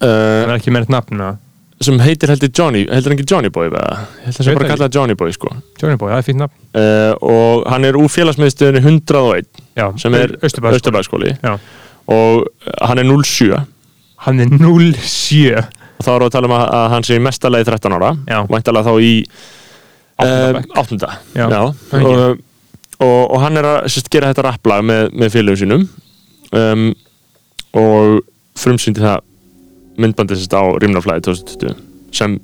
það 0.00 0.50
er 0.50 0.56
ekki 0.58 0.74
með 0.74 0.86
þetta 0.86 0.96
nafn 0.96 1.20
eða? 1.20 1.36
Sem 1.80 1.96
heitir 2.04 2.28
heldur 2.28 2.50
Johnny, 2.58 2.82
heldur 2.92 3.14
ekki 3.14 3.24
Johnny 3.30 3.48
Boy 3.52 3.70
eða? 3.70 3.82
ég 4.20 4.26
held 4.26 4.34
að 4.34 4.38
það 4.40 4.48
Veit 4.50 4.58
bara 4.58 4.66
ekki. 4.66 4.76
kalla 4.76 4.88
Johnny 4.96 5.14
Boy 5.16 5.32
sko. 5.32 5.52
Johnny 5.80 5.96
Boy, 6.00 6.10
það 6.12 6.18
er 6.20 6.26
fínt 6.26 6.40
nafn. 6.42 6.56
Uh, 6.76 7.12
og 7.34 7.64
hann 7.72 7.86
er 7.88 7.96
úr 8.00 8.10
félagsmiðstöðunni 8.12 8.82
101 8.84 9.48
já, 9.80 9.86
sem 10.02 10.16
er 10.18 10.34
Já. 11.40 11.54
og 12.10 12.42
uh, 12.44 12.74
hann 12.90 13.00
er 13.00 13.08
07 13.08 13.54
hann 14.26 14.40
er 14.44 14.52
07 14.52 15.56
og 15.56 16.04
þá 16.04 16.10
erum 16.12 16.24
við 16.24 16.28
að 16.28 16.34
tala 16.36 16.48
um 16.50 16.56
að, 16.58 16.66
að 16.76 16.86
hann 16.94 17.04
sé 17.08 17.16
í 17.16 17.24
mestalegi 17.24 17.66
13 17.68 17.96
ára. 17.96 18.12
Væntalega 18.48 18.88
þá 18.88 19.00
í 19.04 19.14
Áttunda 20.20 20.46
um, 20.50 20.54
bekk. 20.60 20.78
áttunda. 20.80 21.10
Já, 21.36 21.44
Já. 21.48 21.60
það 21.90 22.00
er 22.00 22.06
Og, 22.10 22.38
og, 23.00 23.20
og 23.32 23.40
hann 23.40 23.56
er 23.60 23.68
að 23.68 23.78
sérst, 23.92 24.08
gera 24.12 24.30
þetta 24.34 24.44
rapplag 24.50 24.84
með, 24.84 25.06
með 25.16 25.32
félögum 25.32 25.60
sínum. 25.60 25.84
Um, 26.56 26.86
og 27.76 28.20
frumsýndi 28.60 29.00
það 29.04 29.20
myndbandi 30.00 30.38
sérst 30.38 30.56
á 30.56 30.62
Rímnaflæði 30.82 31.26
2020 31.28 31.76
sem 32.16 32.36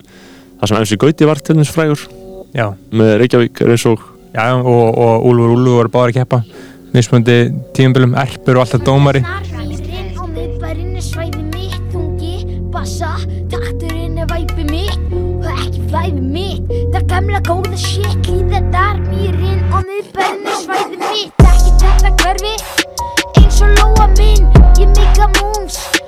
það 0.60 0.70
sem 0.70 0.78
MC 0.82 1.00
Gauti 1.02 1.28
var 1.28 1.42
til 1.42 1.58
þess 1.58 1.74
frægur. 1.74 2.06
Já, 2.56 2.70
með 2.92 3.12
Reykjavík 3.22 3.64
er 3.64 3.74
eins 3.74 3.86
og 3.90 4.06
já, 4.32 4.46
og, 4.56 4.86
og 4.94 5.28
Úlfur 5.30 5.56
Úlfur 5.56 5.82
var 5.82 5.92
báður 5.96 6.14
að 6.14 6.18
keppa. 6.20 6.42
Mismundi 6.94 7.38
tíumbilum, 7.76 8.16
erpur 8.16 8.56
og 8.56 8.64
alltaf 8.64 8.86
dómari. 8.86 9.24
Er 9.26 9.56
Og 16.96 17.02
gamla 17.16 17.40
góða 17.40 17.76
shit 17.76 18.26
Líða 18.28 18.60
narmýrin 18.72 19.60
á 19.72 19.78
miðbærinni 19.84 20.54
svæði 20.62 20.98
mitt 21.02 21.44
Ekki 21.46 21.74
þetta 21.82 22.12
hverfi 22.22 22.54
Eins 23.42 23.60
og 23.62 23.76
lóa 23.78 24.08
minn 24.16 24.50
Ég 24.80 24.90
mikka 24.96 25.30
moves 25.38 26.05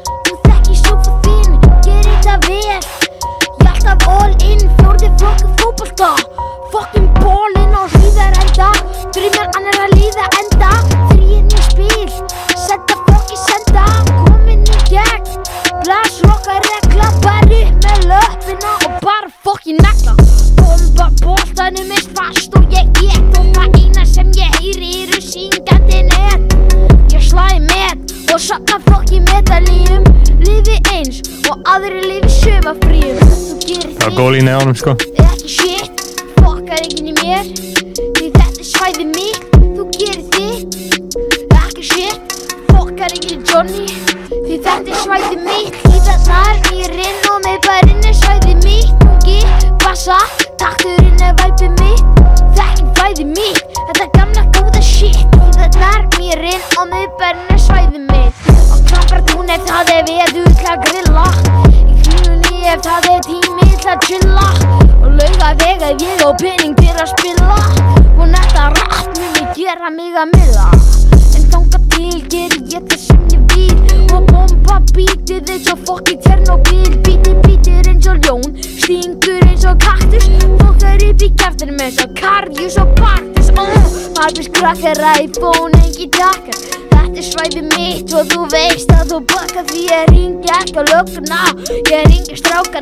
ánum 34.59 34.75
sko 34.75 34.93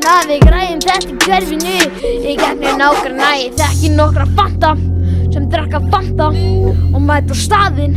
strákana, 0.07 0.27
við 0.31 0.43
græðum 0.47 0.83
þetta 0.85 1.17
hverfinu 1.25 1.79
Ég 2.27 2.39
gegnir 2.39 2.77
nágrana, 2.79 3.31
ég 3.41 3.57
þekki 3.59 3.95
nokkra 3.97 4.27
fanta 4.37 4.77
sem 5.33 5.49
drakka 5.51 5.81
fanta 5.91 6.31
og 6.31 7.01
mæta 7.03 7.35
á 7.35 7.37
staðinn. 7.37 7.97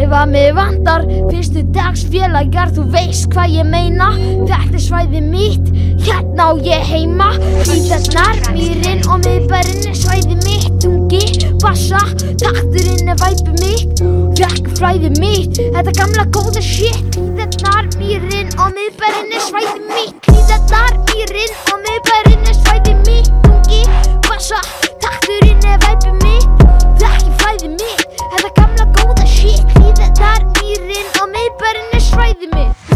Ef 0.00 0.12
að 0.14 0.30
mig 0.30 0.52
vantar 0.56 1.02
fyrstu 1.28 1.64
dags 1.74 2.06
félagar 2.08 2.70
þú 2.72 2.86
veist 2.94 3.26
hvað 3.34 3.56
ég 3.58 3.68
meina. 3.68 4.12
Þetta 4.48 4.78
er 4.78 4.84
svæði 4.86 5.20
mitt, 5.26 5.68
hérna 6.06 6.46
á 6.48 6.50
ég 6.64 6.86
heima. 6.88 7.28
Hvítarnar, 7.66 8.40
mýrin 8.54 9.04
og 9.10 9.20
miðbærin 9.26 9.90
er 9.90 9.98
svæði 9.98 10.38
mitt. 10.46 10.70
Tungi, 10.80 11.50
bassa, 11.60 12.00
takturinn 12.40 13.12
er 13.12 13.20
væpi 13.20 13.58
mitt. 13.60 14.04
Fekk 14.40 14.72
flæði 14.78 15.12
mitt, 15.18 15.60
þetta 15.74 15.96
gamla 15.98 16.28
góða 16.32 16.64
shit. 16.64 17.18
Hvítarnar, 17.18 17.90
mýrin 18.00 18.54
og 18.56 18.72
miðbærin 18.78 19.36
er 19.36 19.46
svæði 19.50 19.84
mitt. 19.90 20.30
Hvítarnar, 20.30 20.99
mýrin 21.10 21.52
og 21.72 21.82
miðbærin 21.84 22.48
er 22.50 22.56
svæði 22.62 22.94
mitt 23.04 23.30
Tungi, 23.44 23.82
bassa 24.28 24.60
Takturinn 25.00 25.64
er 25.66 25.78
væpið 25.82 26.16
mitt. 26.20 26.62
Það 27.00 27.04
er 27.06 27.16
ekki 27.16 27.32
flæðið 27.40 27.74
mitt. 27.74 28.14
Þetta 28.32 28.50
gamla 28.58 28.86
góða 28.96 29.26
shit. 29.30 29.74
Líðið 29.80 30.12
þar 30.20 30.46
mýrin 30.60 31.10
og 31.20 31.28
miðbærin 31.34 31.94
er 31.96 32.04
svæðið 32.04 32.54
mitt. 32.54 32.94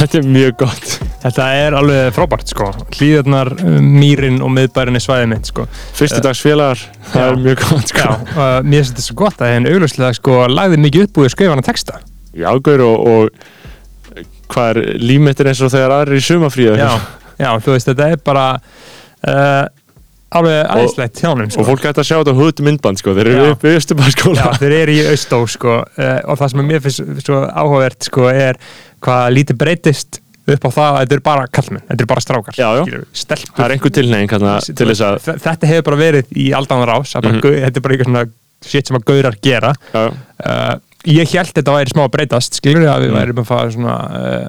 Þetta 0.00 0.18
er 0.18 0.28
mjög 0.36 0.54
gott. 0.64 0.94
Þetta 1.22 1.48
er 1.54 1.76
alveg 1.78 2.14
frábært 2.16 2.50
sko. 2.50 2.68
Hlýðarnar, 2.96 3.52
mýrin 3.86 4.40
og 4.42 4.50
miðbærin 4.56 4.98
er 4.98 5.04
svæðið 5.04 5.30
mitt 5.34 5.50
sko. 5.52 5.66
Fyrstudagsfélagar, 5.98 6.84
það 7.12 7.22
Já. 7.22 7.28
er 7.28 7.42
mjög 7.46 7.64
gott 7.66 7.92
Já, 7.92 7.94
sko. 7.94 8.16
uh, 8.34 8.54
mér 8.66 8.80
finnst 8.80 8.94
þetta 8.94 9.06
svo 9.06 9.18
gott 9.22 9.42
að 9.44 9.52
henn 9.54 9.70
augljóslega 9.70 10.18
sko 10.18 10.38
lagði 10.50 10.80
mikið 10.86 11.08
upp 11.08 11.22
úr 11.22 11.52
að 11.52 11.66
texta. 11.70 12.00
Já, 12.32 12.48
gaur 12.64 12.86
og, 12.88 13.08
og 13.12 13.50
hvað 14.52 14.70
er 14.72 14.80
límittir 15.02 15.50
eins 15.52 15.60
og 15.64 15.72
þegar 15.74 15.94
aðrir 16.00 16.20
í 16.20 16.24
sumafríða 16.26 16.76
Já, 16.80 16.90
já, 17.42 17.50
þú 17.64 17.76
veist, 17.76 17.88
þetta 17.92 18.08
er 18.14 18.20
bara 18.26 18.46
uh, 18.56 19.64
alveg 20.32 20.58
aðeinslegt 20.72 21.20
hjá 21.20 21.28
honum 21.32 21.48
og 21.50 21.52
sko. 21.56 21.64
fólk 21.68 21.86
ætti 21.90 22.00
að 22.02 22.08
sjá 22.08 22.16
þetta 22.22 22.34
hút 22.38 22.62
myndband 22.64 23.00
sko, 23.02 23.14
þeir 23.18 23.30
eru 23.34 23.46
upp 23.52 23.66
í 23.68 23.74
Östubæðskóla 23.76 24.46
Já, 24.46 24.50
þeir 24.62 24.74
eru 24.78 24.94
í 24.96 25.02
Austó 25.12 25.40
sko. 25.52 25.78
Uh, 25.98 26.18
og 26.32 26.40
það 26.40 26.52
sem 26.54 26.62
er 26.62 26.68
mér 26.70 26.84
finnst 26.86 27.26
svo 27.26 27.40
áhugavert 27.52 28.08
sko 28.08 28.28
er 28.32 28.60
hvað 29.04 29.24
lítið 29.36 29.58
breytist 29.60 30.20
upp 30.42 30.64
á 30.66 30.70
það 30.74 30.88
að 30.88 31.00
þetta 31.04 31.14
eru 31.18 31.22
bara 31.28 31.42
kallmenn, 31.54 31.82
þetta 31.86 32.00
eru 32.02 32.10
bara 32.10 32.22
strákar 32.24 32.56
Já, 32.58 32.70
það 32.82 33.66
er 33.66 33.74
einhver 33.76 33.92
tilnefing 33.94 34.32
hérna, 34.34 34.54
til 34.66 34.88
þess 34.90 35.04
að 35.06 35.18
Þe- 35.26 35.36
Þetta 35.44 35.68
hefur 35.70 35.84
bara 35.90 36.00
verið 36.00 36.32
í 36.34 36.46
aldan 36.58 36.82
rás 36.88 37.12
mm 37.14 37.28
Mhm. 37.28 37.44
þetta 37.62 37.76
er 37.78 37.84
bara 37.84 37.94
eitthvað 37.94 38.10
svona 38.10 38.24
shit 38.62 38.86
sem 38.86 38.96
að 38.96 39.04
gaurar 39.10 39.36
gera. 39.42 39.70
Já, 39.92 40.02
uh, 40.46 40.74
ég 41.10 41.32
held 41.34 41.52
þetta 41.56 41.72
væri 41.76 41.90
smá 41.94 42.04
að 42.06 42.12
breytast 42.16 42.58
skilur 42.60 42.86
að 42.92 43.06
við 43.06 43.10
Mm. 43.12 43.18
værum 43.18 43.40
að 43.42 43.48
fara 43.48 43.70
svona 43.74 43.96
uh, 44.18 44.46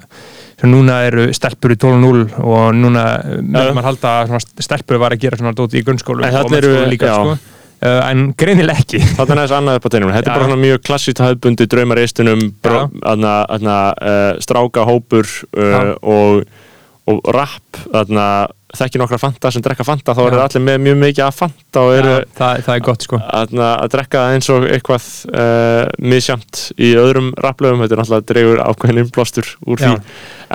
svo 0.60 0.68
núna 0.70 1.00
eru 1.08 1.24
stelpur 1.34 1.74
í 1.74 1.76
12-0 1.76 2.38
og 2.44 2.74
núna 2.78 3.02
uh, 3.18 3.40
mögum 3.42 3.74
maður 3.80 3.88
halda 3.90 4.12
að 4.22 4.46
stelpur 4.62 5.00
var 5.02 5.12
að 5.16 5.24
gera 5.26 5.36
svona 5.40 5.52
dót 5.58 5.74
í 5.74 5.82
grunnskólu 5.84 6.24
En 6.24 6.32
þarna 6.36 6.60
eru- 6.60 6.86
líka 6.92 7.10
já. 7.10 7.16
sko. 7.18 7.34
uh, 7.84 8.10
en 8.10 8.22
greinileg 8.38 8.78
ekki 8.84 9.00
Þetta 9.18 9.32
er 9.34 9.40
næst 9.42 9.56
annað 9.58 9.80
upp 9.80 9.86
á 9.86 9.90
teinum. 9.92 10.12
Þetta 10.14 10.34
er 10.36 10.44
bara 10.46 10.60
mjög 10.62 10.82
klassíkt 10.86 11.20
hafðbundi 11.24 11.66
draumar 11.68 11.98
eistunum, 12.04 12.44
uh, 13.98 14.38
stráka 14.40 14.86
hópur 14.88 15.26
uh, 15.58 15.94
og, 16.00 16.44
og 17.10 17.20
rap, 17.34 17.82
þarna, 17.92 18.28
þekki 18.78 19.00
nokkra 19.00 19.18
fanta 19.22 19.50
sem 19.54 19.62
drekka 19.64 19.84
fanta, 19.86 20.14
þá 20.16 20.20
eru 20.26 20.40
allir 20.44 20.62
með 20.66 20.78
mjög 20.86 20.98
mikið 21.02 21.24
að 21.26 21.36
fanta 21.38 21.80
og 21.84 21.92
eru 21.98 22.12
Já, 22.14 22.24
það, 22.38 22.60
það 22.66 22.74
er 22.74 22.84
gott 22.88 23.06
sko. 23.06 23.20
Þarna, 23.30 23.68
að 23.84 23.92
drekka 23.94 24.22
eins 24.34 24.50
og 24.54 24.66
eitthvað 24.68 25.06
uh, 25.34 25.82
misjamt 26.12 26.62
í 26.78 26.90
öðrum 27.00 27.32
rapplöfum, 27.44 27.82
þetta 27.84 27.94
er 27.98 28.02
náttúrulega 28.02 28.28
dregur 28.32 28.62
ákveðin 28.68 29.02
innblástur 29.04 29.50
úr 29.66 29.82
því. 29.84 29.92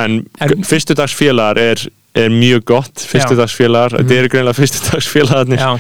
En, 0.03 0.17
En- 0.45 0.63
fyrstudagsfélagar 0.69 1.61
er, 1.63 1.85
er 2.15 2.29
mjög 2.33 2.65
gott, 2.73 3.05
fyrstudagsfélagar, 3.09 3.93
Mhm. 3.97 4.03
þetta 4.07 4.19
eru 4.23 4.33
greinlega 4.35 4.59
fyrstudagsfélagarnir. 4.61 5.59
já, 5.59 5.79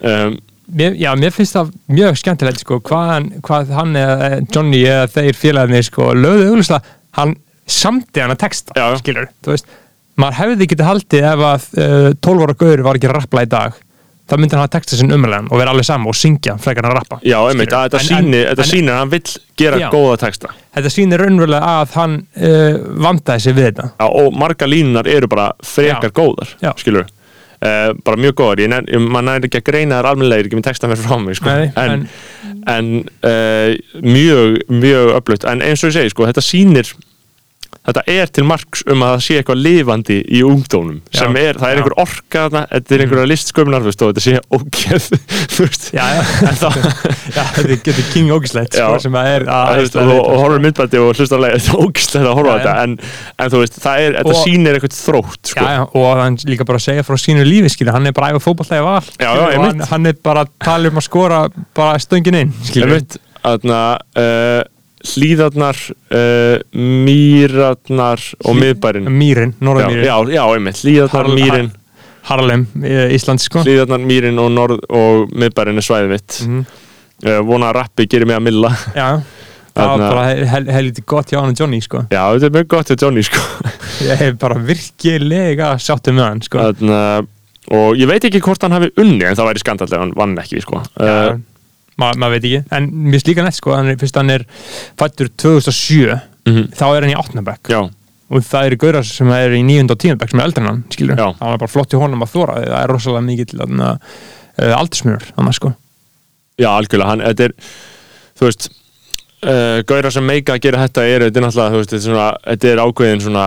Um, 0.00 0.38
mér, 0.72 0.94
já, 0.96 1.10
mér 1.18 1.30
finnst 1.34 1.52
það 1.52 1.72
mjög 1.92 2.16
skemmtilegt 2.16 2.60
sko 2.62 2.78
hvað 2.80 3.26
hvað 3.44 3.72
hann 3.76 3.90
eða 4.00 4.28
Johnny 4.54 4.78
eða 4.88 5.10
þeir 5.12 5.36
félagarnir 5.36 5.84
sko 5.84 6.06
lögðu 6.16 6.46
auglustlega 6.54 6.80
hann 7.18 7.34
samti 7.68 8.22
hann 8.22 8.32
að 8.32 8.38
texta 8.46 8.86
skilur, 9.02 9.28
þú 9.44 9.52
veist 9.52 9.66
maður 10.16 10.38
hefði 10.40 10.66
getið 10.72 10.88
haldið 10.90 11.28
ef 11.34 11.44
að 11.52 11.68
uh, 11.78 12.10
12 12.26 12.42
ára 12.46 12.54
gaur 12.64 12.82
var 12.88 12.98
ekki 12.98 13.08
að 13.10 13.16
rappla 13.20 13.44
í 13.46 13.50
dag 13.50 13.78
þá 14.30 14.36
myndi 14.38 14.54
hann 14.54 14.62
hafa 14.62 14.70
texta 14.76 14.94
sinn 14.98 15.10
umræðan 15.10 15.48
og 15.50 15.58
vera 15.58 15.72
alveg 15.74 15.86
sama 15.88 16.10
og 16.12 16.14
syngja 16.14 16.54
frekar 16.62 16.86
en 16.86 16.92
að 16.92 16.98
rappa 17.00 17.16
Já, 17.26 17.38
einmitt, 17.50 17.72
að 17.74 17.88
þetta 17.88 17.98
En- 17.98 18.06
sýnir, 18.06 18.44
en- 18.46 18.60
en- 18.62 18.90
að 18.92 18.98
hann 19.00 19.10
vill 19.10 19.32
gera 19.58 19.78
Já. 19.80 19.88
góða 19.90 20.18
texta. 20.22 20.52
þetta 20.76 20.92
sýnir 20.94 21.18
raunverulega 21.24 21.72
að 21.80 21.96
hann 21.98 22.14
uh, 22.38 22.76
vandaði 23.06 23.40
sig 23.46 23.56
við 23.56 23.66
þetta 23.72 23.88
Já, 23.98 24.06
og 24.22 24.36
marga 24.38 24.68
línunar 24.70 25.08
eru 25.10 25.26
bara 25.32 25.48
frekar 25.66 26.12
Já. 26.12 26.16
góðar, 26.20 26.52
Já. 26.62 26.70
skilur 26.78 27.08
uh, 27.10 27.90
bara 28.06 28.16
mjög 28.22 28.36
góðar, 28.38 28.62
ég, 28.62 28.76
ég, 28.94 29.02
man 29.10 29.26
næri 29.26 29.50
ekki 29.50 29.64
að 29.64 29.66
greina 29.72 29.98
þær 29.98 30.10
almennilegir, 30.12 30.46
ekki 30.46 30.60
með 30.60 30.68
texta 30.70 30.88
mér 30.92 31.02
frá 31.02 31.18
mig 31.24 31.40
sko. 31.40 31.50
Nei, 31.50 31.72
en, 31.74 32.06
en 32.70 32.92
uh, 33.26 33.74
mjög, 33.98 34.60
mjög 34.70 35.10
öflugt 35.18 35.44
en 35.50 35.60
eins 35.66 35.82
og 35.82 35.90
ég 35.90 35.98
segi, 35.98 36.14
sko, 36.14 36.30
þetta 36.30 36.44
sýnir 36.46 36.94
þetta 37.88 38.02
er 38.12 38.30
til 38.34 38.44
marks 38.44 38.82
um 38.90 39.02
að 39.04 39.14
það 39.14 39.22
sé 39.24 39.36
eitthvað 39.40 39.62
lifandi 39.64 40.18
í 40.28 40.42
ungdónum 40.46 40.98
Já. 41.08 41.22
sem 41.22 41.36
er, 41.40 41.56
það 41.60 41.70
er 41.70 41.78
Já. 41.78 41.80
einhver 41.80 41.96
orka 42.02 42.42
þarna, 42.44 42.62
þetta 42.74 42.94
er 42.96 43.04
einhverja 43.04 43.26
þú 43.80 43.88
veist, 43.88 44.02
og 44.04 44.10
þetta 44.10 44.24
sé 44.24 44.34
ógeð, 44.50 45.06
já, 45.96 46.04
já, 46.14 46.22
það, 46.60 46.78
þetta 47.56 47.78
getur 47.86 48.08
king 48.12 48.32
ógislegt 48.34 48.76
sko, 48.76 48.98
sem 49.02 49.16
að 49.16 49.30
er 49.34 49.46
að, 49.48 49.80
að, 49.86 50.12
og, 50.14 50.30
horfum 50.42 50.66
myndbætti 50.66 51.00
og 51.00 51.14
hlustar 51.16 51.40
að 51.40 51.56
þetta 51.56 51.72
er 51.72 51.86
ógislega 51.86 52.30
að 52.30 52.38
horfa 52.40 52.56
þetta 52.58 52.74
en, 52.84 52.96
en 53.40 53.54
þú 53.54 53.62
veist, 53.64 53.78
það 53.84 54.04
er, 54.04 54.18
þetta 54.20 54.34
Og- 54.34 54.42
sýnir 54.44 54.78
eitthvað 54.78 54.98
þrótt 54.98 55.52
sko. 55.54 55.68
Og 56.00 56.08
hann 56.20 56.38
líka 56.50 56.66
bara 56.68 56.80
að 56.80 56.86
segja 56.90 57.06
frá 57.06 57.16
sínu 57.20 57.46
lífi 57.48 57.72
skilur, 57.74 57.94
hann 57.96 58.10
er 58.10 58.16
bara 58.16 58.34
æfa 58.34 58.44
fótballtæði 58.44 58.84
val 58.86 59.00
Já, 59.00 59.24
já, 59.24 59.30
skilur, 59.30 59.56
og 59.56 59.64
hann, 59.66 59.86
hann 59.94 60.10
er 60.12 60.20
bara 60.30 60.44
að 60.44 60.52
tala 60.66 60.92
um 60.92 61.00
að 61.00 61.06
skora 61.08 61.40
bara 61.76 61.96
stöngin 62.02 62.38
inn. 62.44 62.52
Einmitt, 62.76 63.16
þarna, 63.40 63.80
uh, 64.20 64.60
hlýðarnar 65.06 65.78
uh, 66.12 66.60
mýrarnar 66.76 68.22
og 68.44 68.56
miðbærin 68.58 69.08
Mýrin, 69.10 69.54
Norðmýrin 69.64 70.04
já, 70.06 70.16
já, 70.36 70.42
einmitt, 70.54 70.80
hlýðarnar, 70.84 71.14
Harl- 71.28 71.38
mýrin. 71.38 71.70
Harlem, 72.30 72.66
eh, 72.84 73.14
Ísland 73.16 73.40
sko. 73.40 73.62
Hlýðarnar, 73.64 74.02
mýrin 74.06 74.36
og, 74.38 74.50
norð, 74.52 74.82
og 74.92 75.30
miðbærin 75.32 75.80
er 75.80 75.86
svæðið 75.86 76.10
mitt. 76.12 76.36
Uh, 77.20 77.38
vona 77.48 77.70
að 77.70 77.78
rappi 77.80 78.06
gerir 78.08 78.28
mig 78.28 78.36
að 78.36 78.44
milla. 78.46 78.70
Já, 78.94 79.06
það 79.72 79.80
var 79.80 79.90
Þarna- 79.90 80.10
bara 80.12 80.24
hel, 80.28 80.44
hel, 80.52 80.68
helviti 80.76 81.02
gott 81.08 81.32
hjá 81.32 81.40
hann 81.40 81.54
og 81.54 81.58
Johnny 81.62 81.80
sko. 81.84 82.04
Já, 82.12 82.22
þetta 82.36 82.48
er 82.50 82.54
mjög 82.58 82.68
gott 82.76 82.86
til 82.92 82.96
Johnny 83.00 83.24
sko. 83.24 83.42
Ég 84.04 84.20
hef 84.20 84.38
bara 84.40 84.60
virkilega 84.68 85.72
sáttu 85.80 86.12
með 86.16 86.26
hann 86.28 86.42
sko. 86.44 86.58
Þarna, 86.70 87.00
og 87.76 87.96
ég 88.00 88.08
veit 88.12 88.24
ekki 88.28 88.40
hvort 88.44 88.62
hann 88.68 88.76
hafi 88.76 88.92
unni 89.00 89.24
en 89.28 89.36
það 89.36 89.50
væri 89.50 89.64
skandallega, 89.64 90.00
hann 90.04 90.14
vann 90.16 90.36
ekki 90.44 90.62
sko. 90.64 90.80
Uh, 91.00 91.40
ma 92.00 92.10
maður 92.16 92.36
veit 92.36 92.48
ekki 92.48 92.76
En 92.76 92.90
mér 93.10 93.22
slíka 93.22 93.44
nett 93.46 93.58
sko, 93.58 93.74
hann 93.76 93.92
er, 93.92 93.98
fyrst 94.00 94.18
hann 94.18 94.32
er 94.32 94.46
fættur 95.00 95.30
2007 95.40 96.14
mhm, 96.48 96.70
þá 96.76 96.86
er 96.88 97.06
hann 97.06 97.14
í 97.14 97.18
8. 97.20 97.44
bekk 97.46 97.72
og 98.30 98.44
það 98.46 98.68
eru 98.68 98.80
gaurar 98.84 99.06
sem 99.06 99.30
er 99.34 99.56
í 99.58 99.62
9. 99.66 99.86
og 99.90 99.96
10. 99.98 100.18
bekk 100.20 100.32
sem 100.32 100.42
er 100.42 100.48
eldri 100.48 100.62
en 100.62 100.70
hann, 100.70 100.82
skilur 100.94 101.18
Já. 101.18 101.28
það 101.38 101.54
var 101.54 101.62
bara 101.64 101.72
flott 101.72 101.94
í 101.96 102.00
honum 102.00 102.26
að 102.26 102.34
þóra 102.34 102.58
það 102.60 102.76
er 102.80 102.92
rosalega 102.94 103.26
mikill 103.26 103.64
uh, 103.64 103.94
aldursmjör, 104.76 105.32
annars 105.40 105.58
sko 105.58 105.72
já, 106.60 106.68
algjörlega 106.70 107.10
hann, 107.10 107.24
þetta 107.24 107.48
er, 107.48 107.56
þú 108.38 108.46
veist 108.46 108.70
uh, 108.70 109.80
gauðra 109.88 110.14
sem 110.14 110.26
meika 110.26 110.56
að 110.56 110.64
gera 110.66 110.84
þetta 110.84 111.06
er, 111.08 111.26
þetta 111.26 111.40
er 111.40 111.46
náttúrulega, 111.46 111.84
þetta 111.84 111.98
er, 111.98 112.04
svona, 112.06 112.28
þetta 112.46 112.72
er 112.72 112.82
ákveðin 112.84 113.24
svona 113.26 113.46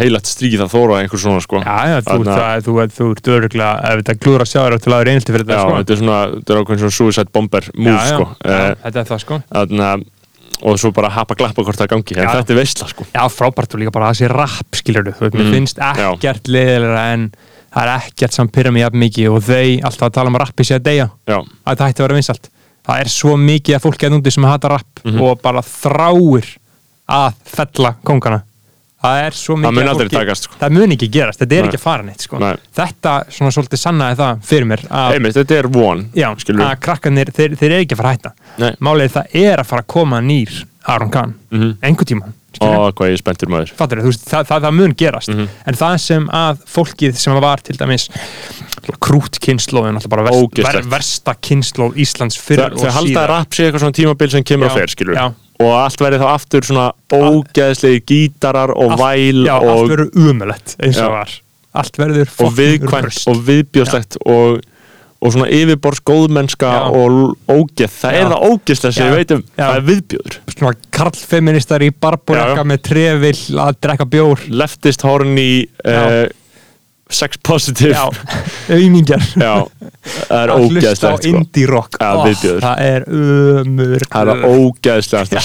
heilat 0.00 0.26
stríð 0.28 0.60
að 0.64 0.72
þóra 0.74 0.98
einhver 1.02 1.20
svona 1.22 1.40
sko 1.44 1.60
Já, 1.62 1.76
já, 1.88 1.96
þú, 2.04 2.16
Þarna- 2.18 2.34
það, 2.38 2.64
þú, 2.66 2.74
þú 2.98 3.06
ert 3.14 3.28
öruglega 3.34 3.74
ef 3.90 4.00
þetta 4.02 4.16
glúra 4.24 4.44
sjáður 4.48 4.78
til 4.84 4.92
að 4.92 4.98
vera 5.02 5.10
einhelti 5.14 5.32
fyrir 5.36 5.46
Já, 5.46 5.54
þetta 5.54 5.64
sko. 5.64 5.78
þetta 5.80 5.92
er 5.94 6.00
svona, 6.02 6.18
þetta 6.34 6.52
er 6.54 6.60
ákveðin 6.64 6.82
svona 6.84 6.96
suicide 6.98 7.30
bomber 7.32 7.70
move, 7.74 7.94
já, 7.94 8.04
já, 8.04 8.14
sko. 8.14 8.26
já, 8.44 8.54
Uh, 8.54 8.74
þetta 8.84 9.00
er 9.00 9.08
það 9.12 9.22
sko 9.24 9.38
þarna, 9.54 9.88
og 10.64 10.78
svo 10.80 10.90
bara 10.94 11.08
hapa 11.12 11.34
glappa 11.34 11.62
hvort 11.66 11.76
það 11.80 11.88
gangi, 11.94 12.14
en 12.16 12.22
Já. 12.24 12.30
þetta 12.38 12.52
er 12.54 12.58
veistla, 12.60 12.86
sko. 12.88 13.04
Já, 13.12 13.22
frábært 13.28 13.74
og 13.74 13.80
líka 13.82 13.92
bara 13.92 14.08
að 14.08 14.14
þessi 14.14 14.28
rap 14.32 14.78
skilur 14.78 15.08
þú, 15.10 15.20
veist, 15.24 15.34
mér 15.34 15.44
Mm, 15.48 15.52
finnst 15.58 15.76
já. 15.82 16.08
ekkert 16.14 16.48
leðilega 16.48 17.04
en 17.14 17.26
það 17.74 17.82
er 17.82 17.92
ekkert 17.98 18.32
sem 18.32 18.48
pyrra 18.48 18.70
mig 18.72 18.82
jafn 18.84 18.98
mikið 19.02 19.30
og 19.34 19.42
þau 19.42 19.80
alltaf 19.90 20.06
að 20.08 20.12
tala 20.14 20.28
um 20.30 20.36
að 20.38 20.44
rappi 20.44 20.64
sé 20.64 20.74
að 20.78 20.84
deyja 20.86 21.08
Já, 21.26 21.38
að 21.66 21.76
það 21.76 21.86
hætti 21.88 22.00
að 22.00 22.06
vera 22.06 22.14
vinsalt 22.20 22.48
það 22.86 23.00
er 23.00 23.08
svo 23.08 23.36
mikið 23.36 23.74
að 23.74 23.82
fólki 23.82 24.06
það 29.04 29.20
er 29.26 29.36
svo 29.38 29.56
mikið 29.60 29.80
það 29.84 29.98
mun 30.00 30.12
takast, 30.14 30.48
sko. 30.48 30.58
það 30.60 30.76
mun 30.78 30.94
ekki 30.96 31.08
gerast, 31.14 31.40
þetta 31.42 31.56
er 31.58 31.62
Nei. 31.64 31.68
ekki 31.70 31.80
að 31.80 31.84
fara 31.84 32.02
neitt 32.08 32.20
sko. 32.26 32.38
Nei. 32.42 32.52
þetta 32.80 33.14
svona 33.38 33.54
svolítið 33.58 33.82
sannaði 33.84 34.16
það 34.22 34.44
fyrir 34.50 34.68
mér 34.72 34.84
að, 34.90 35.16
Einmitt, 35.18 35.34
þetta 35.40 35.58
er 35.60 35.68
von, 35.78 36.06
já, 36.14 36.28
að 36.34 36.78
krakkanir, 36.80 37.32
þeir, 37.36 37.56
þeir 37.60 37.70
eru 37.72 37.82
ekki 37.84 37.94
að 37.98 38.00
fara 38.02 38.14
að 38.14 38.16
hætta 38.18 38.32
Nei. 38.64 38.72
málið 38.80 39.12
það 39.18 39.36
er 39.44 39.58
að 39.64 39.68
fara 39.74 39.82
að 39.84 39.92
koma 39.98 40.20
nýr 40.24 40.64
Aron 40.86 41.10
Kahn, 41.10 41.34
Mhm. 41.52 41.76
einhver 41.82 42.04
tíma 42.10 42.32
Ó, 42.62 42.92
hvað 42.94 43.08
ég 43.10 43.12
er 43.16 43.18
spenntur 43.18 43.48
maður. 43.50 43.70
fattur 43.74 43.98
veist, 44.04 44.28
það, 44.30 44.44
það, 44.46 44.60
það 44.62 44.74
mun 44.78 44.92
gerast 44.94 45.28
Mhm. 45.28 45.48
en 45.66 45.74
það 45.74 45.94
sem 46.00 46.28
að 46.28 46.58
fólkið 46.70 47.16
sem 47.18 47.40
var 47.42 47.56
til 47.66 47.74
dæmis 47.76 48.08
krút 49.00 49.38
kynnslóðin 49.40 49.96
alltaf 49.98 50.10
bara 50.12 50.22
verst, 50.22 50.36
ver, 50.38 50.64
Ógeðslegt. 50.64 50.90
versta 50.92 51.34
kynnslóð 51.40 51.96
Íslands 52.04 52.38
fyrir 52.38 52.70
Þau 52.76 52.84
þau 52.84 52.90
halda 52.98 53.20
að 53.24 53.28
rap 53.32 53.50
sé 53.56 53.64
eitthvað 53.66 53.80
svona 53.84 53.96
tímabil 53.98 54.30
sem 54.30 54.44
kemur 54.44 54.68
Já, 54.68 54.70
og 54.70 54.78
fer, 54.78 54.86
skilur 54.94 55.14
já. 55.18 55.26
Og 55.62 55.72
allt 55.78 56.00
verði 56.02 56.18
þá 56.22 56.28
aftur 56.32 56.66
svona 56.66 56.88
ógeðslegi 57.14 58.02
gítarar 58.08 58.72
og 58.74 58.94
Allt- 58.94 59.02
væl 59.04 59.42
já, 59.46 59.54
allt 59.54 59.70
og, 59.70 59.88
verður 59.92 60.10
umulett 60.30 60.76
eins 60.82 60.98
og 60.98 61.10
var 61.14 61.34
allt 61.74 61.98
verður 61.98 62.30
rusl. 63.08 63.30
og 63.32 63.42
viðbjóðslegt 63.48 64.18
og, 64.26 64.60
og 65.24 65.32
svona 65.34 65.48
yfirbors 65.50 66.02
góðmennska 66.06 66.70
Já. 66.74 66.84
og 66.90 67.36
ógeð, 67.50 67.90
það 67.90 68.14
Já. 68.14 68.20
er 68.20 68.30
það 68.32 68.46
ógeðslega 68.50 68.94
sem 68.98 69.06
Já. 69.06 69.10
ég 69.10 69.16
veit 69.18 69.34
um, 69.34 69.42
Já. 69.56 69.64
það 69.64 69.76
er 69.78 69.86
viðbjóður 69.90 70.38
svona 70.54 70.74
karlfeministar 70.98 71.82
í 71.86 71.90
já. 72.62 72.64
með 72.70 72.82
trefill 72.90 73.58
að 73.66 73.80
drekka 73.86 74.08
bjór 74.14 74.46
leftist 74.62 75.06
horni 75.06 75.48
uh, 75.86 76.24
sex 77.14 77.38
positive. 77.46 77.94
Já, 79.40 79.54
það 80.28 80.40
er 80.42 80.52
ógeðslegt 80.54 81.00
sko. 81.00 81.28
indie 81.30 81.66
rock. 81.70 81.96
Viðbjóður. 82.00 82.60
það 82.64 82.82
er 82.84 83.06
umur 83.08 84.04
Það 84.10 84.30
er 84.34 84.42
er 85.34 85.44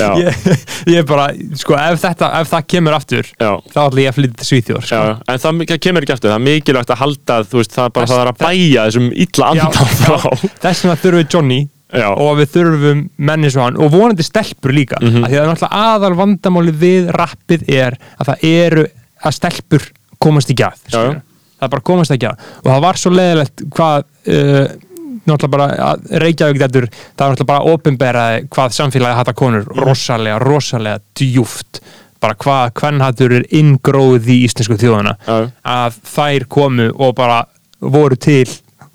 Já. 0.00 0.10
ég, 0.20 0.48
ég 0.96 1.06
bara, 1.08 1.26
sko, 1.58 1.76
ef 1.80 2.00
þetta 2.02 2.30
ef 2.40 2.50
það 2.52 2.66
kemur 2.74 2.96
aftur, 2.96 3.30
Já, 3.40 3.52
þá 3.72 3.78
ætla 3.86 4.04
ég 4.04 4.10
að 4.12 4.18
flytja 4.18 4.40
til 4.42 4.48
Svíþjór 4.50 4.82
já, 4.82 4.88
sko. 4.90 5.14
en 5.32 5.40
það 5.46 5.78
kemur 5.86 6.06
ekki 6.06 6.16
aftur. 6.16 6.32
Það 6.32 6.38
er 6.40 6.44
mikilvægt 6.50 6.92
að 6.94 7.00
halda, 7.02 7.38
veist, 7.52 7.72
það 7.76 7.88
er 7.88 7.94
bara 7.96 8.06
Þess- 8.06 8.16
það 8.16 8.26
er 8.26 8.32
að 8.32 8.42
bæja 8.44 8.84
þessum 8.90 9.08
illa 9.26 9.48
andan 9.52 9.96
frá. 10.02 10.52
Þess 10.66 10.84
vegna 10.84 11.00
þurfum 11.02 11.22
við 11.24 11.32
Johnny 11.36 11.60
Já, 11.96 12.08
og 12.18 12.32
við 12.40 12.48
þurfum 12.50 13.02
menni 13.28 13.48
svo 13.54 13.62
hann 13.62 13.76
og 13.78 13.92
vonandi 13.94 14.24
stelpur 14.26 14.72
líka 14.74 14.98
mm 15.00 15.06
Mhm. 15.06 15.22
að 15.24 15.30
því 15.30 15.36
að 15.38 15.46
náttúrulega 15.52 15.82
aðal 15.86 16.16
vandamáli 16.18 16.72
við 16.80 17.10
rappið 17.14 17.62
er 17.70 17.94
að 18.18 18.26
það 18.32 18.46
eru 18.50 18.86
að 19.24 19.32
stelpur 19.38 19.86
komast 20.18 20.50
ekki 20.50 20.64
að 20.66 20.80
Já, 20.92 21.00
já. 21.12 21.20
það 21.60 21.70
bara 21.76 21.82
komast 21.90 22.10
ekki 22.10 22.26
að. 22.30 22.38
Og 22.64 22.70
það 22.72 22.82
var 22.86 22.96
svo 23.00 23.10
leðilegt 23.16 23.62
hvað 23.76 24.04
uh, 24.28 24.66
náttúrulega 25.26 25.52
bara 25.56 25.68
að 25.90 26.10
Reykjavík 26.22 26.60
þetta 26.62 26.80
það 26.86 27.22
var 27.22 27.30
náttúrulega 27.34 27.50
bara 27.52 27.74
ofinberaði 27.74 28.48
hvað 28.48 28.74
samfélagi 28.76 29.16
hata 29.20 29.32
konur. 29.32 29.64
Mhm. 29.66 29.84
rosalega, 29.86 30.38
rosalega 30.38 31.00
djúft 31.18 31.80
bara 32.20 32.34
hvað 32.34 32.70
hvernhattur 32.80 33.32
er 33.40 33.44
inngróð 33.52 34.28
í 34.32 34.38
íslensku 34.46 34.78
þjóðuna 34.80 35.16
já, 35.26 35.50
að 35.64 35.98
þær 36.14 36.46
komu 36.48 36.86
og 36.96 37.14
bara 37.18 37.42
voru 37.80 38.16
til 38.16 38.46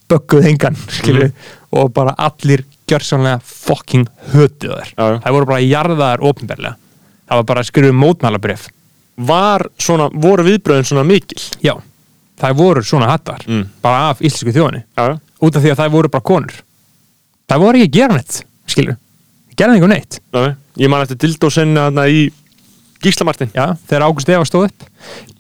bögguð 0.10 0.48
engan 0.50 0.76
skilur, 0.90 1.30
Mhm. 1.32 1.34
og 1.72 1.94
bara 1.94 2.16
allir 2.18 2.64
gjörsamlega 2.90 3.40
fucking 3.46 4.08
hötuð 4.34 4.74
þær. 4.74 4.90
Já, 4.98 5.06
já. 5.12 5.20
þær 5.24 5.32
voru 5.32 5.46
bara 5.46 5.60
jarðaðar 5.62 6.20
ofinberlega 6.28 6.76
það 7.30 7.36
var 7.38 7.44
bara 7.44 7.62
að 7.62 7.70
skrifa 7.70 7.94
mótmælabrif 7.96 8.66
Var 9.18 9.66
svona, 9.78 10.08
voru 10.14 10.44
viðbröðin 10.48 10.88
svona 10.88 11.04
mikil 11.06 11.40
já, 11.62 11.76
þær 12.42 12.54
voru 12.58 12.84
svona 12.86 13.10
hattar 13.12 13.44
Mm. 13.48 13.66
bara 13.84 14.10
af 14.12 14.22
íslensku 14.22 14.54
þjóðinni 14.56 14.84
já, 14.98 15.20
út 15.42 15.56
af 15.56 15.62
því 15.64 15.72
að 15.74 15.82
þær 15.84 15.92
voru 15.92 16.10
bara 16.10 16.24
konur 16.24 16.54
þær 17.52 17.60
voru 17.60 17.78
ekki 17.82 17.90
að 17.90 17.98
gera 18.00 18.16
neitt 18.18 18.42
skilur, 18.72 18.98
gerði 19.58 19.78
ekki 19.82 19.90
neitt 19.92 20.20
já. 20.34 20.56
Ég 20.80 20.90
man 20.90 21.02
eftir 21.04 21.20
dildósinna 21.20 21.90
þarna 21.90 22.06
í 22.08 22.32
Gíslamartin 23.02 23.50
já, 23.54 23.66
þegar 23.90 24.06
Ágúst 24.08 24.30
Eva 24.30 24.46
stóð 24.48 24.70
upp 24.70 24.86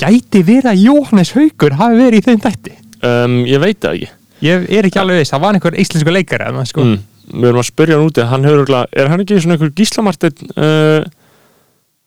gæti 0.02 0.42
verið 0.44 0.72
að 0.74 0.82
Jóhannes 0.84 1.32
Haugur 1.38 1.78
hafi 1.80 1.96
verið 2.02 2.20
í 2.20 2.26
þeim 2.28 2.42
þætti 2.44 2.74
um, 3.08 3.38
Ég 3.48 3.62
veit 3.64 3.80
það 3.80 3.96
ekki 3.96 4.12
ég 4.42 4.68
er 4.74 4.88
ekki 4.90 5.00
alveg 5.00 5.22
viss, 5.22 5.32
það 5.32 5.44
var 5.46 5.54
einhver 5.58 5.78
íslensku 5.80 6.12
leikari 6.12 6.66
sko. 6.66 6.84
mm. 6.84 7.00
Við 7.32 7.48
erum 7.48 7.62
að 7.62 7.68
spyrja 7.70 7.96
hann 7.98 8.08
úti, 8.10 8.24
hann 8.28 8.44
hefur 8.44 8.88
Er 8.92 9.08
hann 9.08 9.22
ekki 9.24 9.38
svona 9.40 9.56
einhver 9.56 9.72
Gíslamartin 9.78 10.50
uh, 10.58 11.06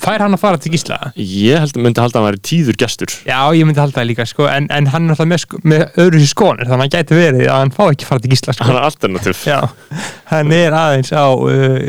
fær 0.04 0.24
hann 0.24 0.36
að 0.36 0.42
fara 0.42 0.60
til 0.60 0.72
Gísla? 0.74 0.98
Ég 1.16 1.62
held, 1.64 1.78
myndi 1.80 2.02
halda 2.02 2.20
að 2.20 2.20
hann 2.20 2.28
væri 2.30 2.42
tíður 2.50 2.78
gestur. 2.84 3.14
Já, 3.26 3.38
ég 3.56 3.68
myndi 3.68 3.82
halda 3.82 3.98
það 4.00 4.08
líka, 4.10 4.26
sko, 4.30 4.46
en, 4.50 4.68
en 4.74 4.90
hann 4.92 5.08
er 5.08 5.16
alltaf 5.16 5.30
með, 5.30 5.42
sko, 5.46 5.62
með 5.64 5.84
öðru 6.04 6.22
sér 6.22 6.30
skonir, 6.32 6.68
þannig 6.68 6.76
að 6.76 6.84
hann 6.84 6.94
gæti 6.94 7.18
verið 7.18 7.48
að 7.48 7.60
hann 7.62 7.74
fá 7.74 7.82
ekki 7.86 8.08
fara 8.10 8.24
til 8.24 8.32
gísla, 8.34 8.54
sko. 8.56 8.68
Hann 8.68 8.78
er 8.78 8.88
alternativ 8.90 9.42
Já, 9.48 9.58
hann 10.30 10.54
er 10.54 10.78
aðeins 10.78 11.12
á 11.16 11.26
uh, 11.32 11.82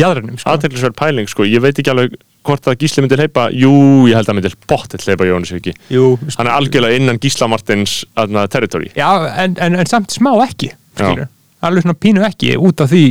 jæðrunum, 0.00 0.40
sko. 0.40 0.50
Aðteglisverð 0.54 0.98
pæling, 1.00 1.30
sko, 1.30 1.48
ég 1.48 1.64
veit 1.64 1.76
ekki 1.76 1.92
alveg 1.94 2.18
hvort 2.46 2.68
að 2.70 2.78
Gísli 2.80 3.04
myndi 3.04 3.18
hleypa, 3.20 3.48
jú, 3.52 3.72
ég 4.08 4.16
held 4.16 4.28
að 4.28 4.32
hann 4.32 4.38
myndi 4.40 4.52
bóttið 4.70 5.58
Viki 5.58 5.74
Jú, 5.92 6.14
Hann 6.38 6.48
er 6.48 6.54
algjörlega 6.54 6.96
innan 6.96 7.20
Gísla 7.20 7.48
Martins 7.50 8.00
aðna, 8.18 8.46
territory. 8.48 8.88
Já, 8.96 9.10
en, 9.42 9.58
en, 9.60 9.76
en 9.76 9.90
samt 9.90 10.14
smá 10.14 10.32
ekki. 10.46 10.72
Alveg 11.00 11.84
svona 11.84 11.98
pínu 12.00 12.24
ekki, 12.24 12.54
út 12.56 12.80
af 12.80 12.88
því 12.92 13.04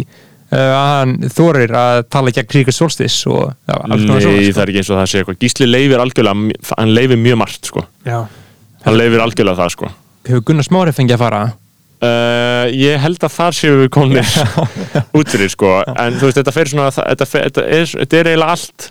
uh, 0.49 0.57
að 0.57 0.89
hann 0.89 1.15
þorir 1.35 1.73
að 1.79 2.01
tala 2.13 2.33
gegn 2.35 2.51
Ríkar 2.57 2.75
Solstis 2.75 3.21
og 3.29 3.47
já, 3.53 3.75
alls 3.77 4.03
konar 4.05 4.19
Nei, 4.19 4.25
svona, 4.25 4.43
það 4.57 4.61
er 4.63 4.73
ekki 4.73 4.83
eins 4.83 4.91
og 4.91 4.99
það 4.99 5.09
sé 5.13 5.23
eitthvað 5.23 5.39
Gísli 5.45 5.69
leifir 5.69 6.03
algjörlega, 6.03 6.59
hann 6.75 6.93
leifir 6.95 7.21
mjög 7.23 7.41
margt, 7.43 7.71
sko 7.71 7.85
Já. 8.07 8.19
Hann 8.85 8.99
leifir 8.99 9.25
algjörlega 9.25 9.61
það, 9.63 9.73
sko 9.77 9.91
Hefur 10.29 10.45
Gunnar 10.49 10.67
Smári 10.67 10.93
fengið 10.95 11.17
að 11.17 11.23
fara? 11.23 11.41
Uh, 11.99 12.69
ég 12.71 13.01
held 13.03 13.23
að 13.27 13.33
þar 13.35 13.55
séu 13.57 13.73
við 13.81 13.89
komnir 13.91 14.29
út 15.19 15.27
fyrir 15.27 15.51
sko 15.51 15.73
en 15.83 16.15
þú 16.15 16.29
veist 16.29 16.37
þetta 16.39 16.53
fer 16.55 16.69
svona 16.71 16.91
þetta, 16.95 17.25
fer, 17.27 17.49
þetta, 17.49 17.65
er, 17.67 17.89
þetta 17.91 18.19
er 18.21 18.29
eiginlega 18.31 18.53
allt 18.55 18.85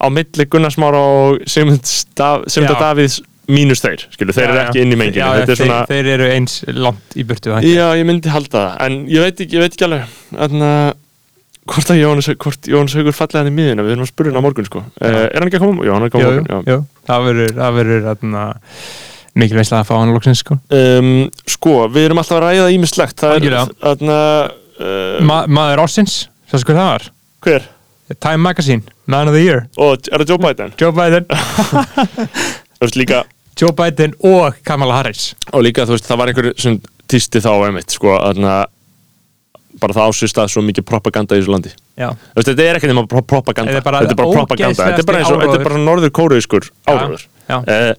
á 0.00 0.06
milli 0.12 0.46
Gunnarsmára 0.52 1.02
og 1.04 1.42
Sigmund 1.44 1.84
Dav, 2.16 2.46
Sigmund 2.48 2.72
Já. 2.72 2.78
Davíðs 2.80 3.18
mínus 3.52 3.82
þeir 3.84 4.04
skilur, 4.10 4.34
þeir 4.34 4.48
eru 4.50 4.60
ekki 4.64 4.82
inn 4.82 4.92
í 4.94 4.98
menginu 4.98 5.22
Já, 5.22 5.28
er 5.38 5.48
þeir, 5.50 5.60
svona, 5.60 5.80
þeir 5.90 6.08
eru 6.16 6.28
eins 6.34 6.54
langt 6.74 7.16
í 7.16 7.24
burtu, 7.28 7.52
ekki? 7.56 7.72
já 7.76 7.86
ég 7.98 8.06
myndi 8.08 8.32
halda 8.32 8.62
það 8.62 8.86
en 8.86 8.96
ég 9.12 9.26
veit 9.26 9.42
ekki, 9.44 9.56
ég 9.56 9.62
veit 9.64 9.76
ekki 9.76 9.86
alveg 9.86 10.16
þannig 10.32 10.70
að 10.70 10.94
hvort 11.66 11.90
að 11.90 12.00
Jóhannes, 12.00 12.28
hvort 12.42 12.68
Jóhannes 12.70 12.94
Haugur 12.94 13.16
fallið 13.16 13.40
hann 13.40 13.50
í 13.50 13.54
miðina, 13.56 13.84
við 13.86 13.96
erum 13.96 14.06
að 14.06 14.10
spurja 14.12 14.32
hann 14.32 14.38
á 14.38 14.46
morgun 14.46 14.68
sko 14.68 14.82
uh, 14.82 15.06
er 15.26 15.38
hann 15.38 15.48
ekki 15.50 15.58
að 15.58 15.64
koma? 15.66 15.86
Já, 15.86 15.92
hann 15.94 16.06
er 16.06 16.10
að 16.10 16.14
koma 16.14 16.26
á 16.26 16.30
morgun, 16.30 16.50
já. 16.50 16.72
jú, 16.72 16.78
það 17.10 17.28
verður, 17.28 17.54
það 17.58 17.78
verður 17.80 18.08
atna, 18.12 18.44
mikil 19.42 19.60
veist 19.60 19.76
að 19.76 19.86
fá 19.88 19.94
hann 19.98 20.14
loksins 20.14 20.42
sko. 20.44 20.58
Um, 20.70 21.10
sko, 21.56 21.74
við 21.92 22.08
erum 22.08 22.22
alltaf 22.22 22.38
að 22.38 22.44
ræða 22.46 22.68
ímislegt 22.76 23.22
það 23.22 23.48
er 23.50 23.56
þarna 23.82 24.18
uh, 24.46 25.16
Ma 25.26 25.40
maður 25.50 25.82
ásins, 25.86 26.18
svo 26.50 26.62
sko 26.62 26.76
það 26.78 26.92
var 26.92 27.08
hver? 27.46 27.70
Time 28.22 28.38
Magazine, 28.46 28.86
Man 29.10 29.26
of 29.26 29.34
the 29.34 29.42
Year 29.42 29.64
Og 29.82 30.06
er 30.06 30.22
það 30.22 30.36
Joe 30.36 30.42
Biden? 30.46 30.76
Joe 30.78 30.94
Biden, 30.94 31.26
Þú 32.76 32.86
veist 32.86 32.98
líka 33.00 33.24
Joe 33.56 33.72
Biden 33.72 34.12
og 34.26 34.58
Kamala 34.66 34.98
Harris. 35.00 35.30
Og 35.52 35.62
líka 35.64 35.86
þú 35.88 35.96
veist 35.96 36.08
það 36.10 36.18
var 36.20 36.32
einhver 36.32 36.48
sem 36.60 36.80
týsti 37.08 37.40
þá 37.40 37.52
einmitt 37.68 37.94
sko 37.94 38.16
að 38.18 38.42
bara 39.76 39.92
það 39.92 40.10
ásist 40.10 40.38
að 40.40 40.52
svo 40.54 40.62
mikið 40.64 40.86
propaganda 40.88 41.36
í 41.36 41.40
þessu 41.42 41.52
landi. 41.52 41.70
Já, 42.00 42.08
þetta 42.36 42.64
er 42.64 42.78
ekki 42.78 42.88
nema 42.88 43.02
pro 43.08 43.20
propaganda. 43.20 43.72
Þetta 43.72 43.82
er 43.82 43.84
bara 43.84 43.98
þetta 44.04 44.14
er 44.14 44.20
bara 44.20 44.36
propaganda. 44.38 44.86
Þetta 44.86 45.02
er 45.02 45.08
bara 45.10 45.24
og 45.26 45.42
þetta 45.42 45.58
er 45.60 45.66
bara 45.68 45.82
norður 45.84 46.12
kóruískur 46.16 46.68
áróður 46.88 47.26
já. 47.48 47.58
eh, 47.68 47.92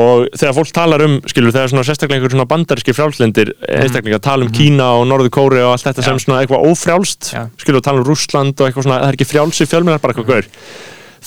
og 0.00 0.28
þegar 0.38 0.54
fólk 0.56 0.72
talar 0.72 1.04
um 1.04 1.18
skilur 1.28 1.52
þegar 1.52 1.72
svona 1.72 1.84
sérstaklega 1.88 2.20
einhver 2.20 2.32
svona 2.36 2.48
bandaríski 2.48 2.94
frjálslindir 2.96 3.52
einstaklega 3.68 4.20
tala 4.22 4.46
um 4.46 4.52
Kína 4.54 4.86
og 5.00 5.04
norður 5.10 5.32
kóri 5.34 5.60
og 5.64 5.74
allt 5.74 5.84
þetta 5.90 6.00
Mhm. 6.00 6.06
Já. 6.06 6.08
sem 6.08 6.18
svona 6.24 6.40
eitthvað 6.44 6.64
ófrjálst 6.70 7.32
Já. 7.34 7.42
skilur 7.58 7.82
tala 7.84 7.98
um 8.00 8.06
Rússland 8.08 8.54
og 8.60 8.68
eitthvað 8.70 8.86
svona 8.88 9.00
það 9.02 9.08
er 9.08 9.18
ekki 9.18 9.28
frjálsi 9.32 9.66
fjölmjölar 9.68 10.00
bara 10.00 10.14
eitthvað 10.14 10.30
gaur 10.32 10.46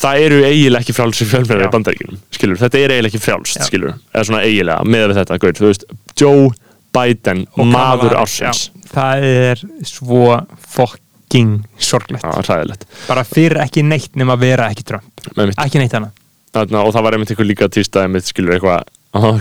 það 0.01 0.25
eru 0.25 0.41
eiginlega 0.47 0.81
ekki 0.81 0.95
frjálsi 0.97 1.27
fjölmjölar 1.29 1.65
Já. 1.65 1.69
í 1.69 1.73
bandaríkinum 1.73 2.19
skilur 2.33 2.59
þetta 2.61 2.79
er 2.79 2.93
eiginlega 2.95 3.13
ekki 3.13 3.23
frjálst 3.23 3.59
Já. 3.59 3.65
skilur 3.69 3.95
eða 4.13 4.27
svona 4.29 4.43
eiginlega 4.47 4.89
með 4.89 5.07
við 5.11 5.19
þetta 5.21 5.39
gaur 5.43 5.57
þú 5.59 5.69
veist 5.69 5.85
Joe 6.19 6.51
Biden 6.93 7.45
Og 7.57 7.69
maður 7.69 8.15
ársins. 8.21 8.67
Það 8.93 9.23
er 9.25 9.63
svo 9.89 10.27
fucking 10.75 11.63
sorglegt. 11.81 12.85
Bara 13.07 13.23
fyrir 13.25 13.63
ekki 13.63 13.81
neitt 13.85 14.13
nema 14.19 14.35
að 14.37 14.45
vera 14.45 14.69
ekki 14.69 14.85
Trump. 14.91 15.25
Ekki 15.33 15.81
neitt 15.81 15.95
annað. 15.97 16.13
Þarna, 16.53 16.83
og 16.85 16.93
það 16.93 17.05
var 17.07 17.15
einmitt 17.17 17.33
einhver 17.33 17.49
líka 17.49 17.69
týstaði 17.73 18.11
mitt 18.13 18.29
skilur 18.29 18.53
eitthvað 18.53 19.39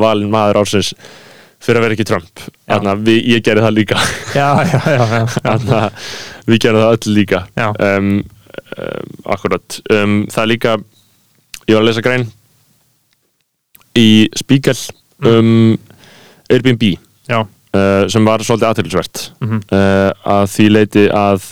valin 0.00 0.30
maður 0.32 0.62
ársins 0.62 0.94
fyrir 1.60 1.82
að 1.82 1.84
vera 1.84 1.96
ekki 1.98 2.06
Trump. 2.08 2.46
Þarna, 2.64 2.94
við, 3.04 3.20
ég 3.34 3.44
gerði 3.44 3.66
það 3.66 3.76
líka. 3.76 4.00
Já, 4.32 4.48
já, 4.64 4.80
já, 4.80 5.04
já. 5.12 5.20
þarna, 5.36 5.82
við 6.48 6.62
gerðum 6.64 6.86
það 6.86 6.96
öll 6.96 7.14
líka. 7.18 7.42
Um, 7.60 8.10
akkurat 9.36 9.80
um, 9.92 10.18
það 10.30 10.42
er 10.44 10.50
líka 10.52 10.76
ég 11.66 11.74
var 11.76 11.82
að 11.82 11.88
lesa 11.90 12.04
grein 12.06 12.26
í 13.96 14.08
Spiegel 14.36 14.76
um 15.26 15.52
Airbnb 16.52 16.82
já. 17.26 17.40
uh, 17.40 18.04
sem 18.12 18.24
var 18.28 18.44
svolítið 18.44 18.68
aðtölusvert 18.70 19.22
Mhm. 19.40 19.60
uh, 19.72 20.10
að 20.36 20.44
því 20.52 20.66
leiti 20.70 21.06
að 21.10 21.46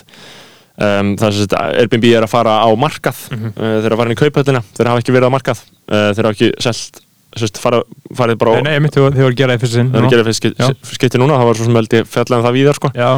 um, 0.78 1.14
það 1.16 1.26
er 1.28 1.32
sem 1.38 1.40
sagt 1.46 1.56
Airbnb 1.62 2.04
er 2.12 2.26
að 2.26 2.30
fara 2.34 2.58
á 2.62 2.68
markað 2.76 3.24
uh, 3.32 3.48
þeir 3.56 3.88
eru 3.88 3.94
að 3.96 4.00
fara 4.02 4.10
inn 4.12 4.16
í 4.18 4.20
kauphöllina 4.22 4.62
þeir 4.76 4.90
hafa 4.92 5.02
ekki 5.02 5.16
verið 5.16 5.28
á 5.32 5.36
markað 5.36 5.64
uh, 5.64 6.10
þeir 6.14 6.28
hafa 6.28 6.36
ekki 6.36 6.52
selt 6.68 7.00
sest, 7.34 7.58
fara, 7.58 7.80
farið 8.14 8.36
bara 8.38 8.52
Nei, 8.60 8.68
nei, 8.68 8.74
ég 8.76 8.82
myndi 8.84 9.00
að 9.02 9.16
þið 9.16 9.24
voru 9.24 9.32
að 9.34 9.40
gera 9.40 9.54
það 9.56 9.62
fyrst 9.64 9.74
sinn 9.74 9.88
þeir 9.90 9.98
eru 9.98 10.06
að 10.06 10.12
gera 10.14 10.26
fyrst 10.28 10.44
Já. 10.54 10.68
skipti 10.94 11.18
núna 11.18 11.38
það 11.40 11.48
var 11.48 11.58
svo 11.58 11.64
sem 11.66 11.78
held 11.80 11.96
ég 11.98 12.06
fjallað 12.12 12.38
um 12.38 12.44
það 12.46 12.54
víðar 12.60 12.78
sko. 12.78 12.90
Já, 12.94 13.08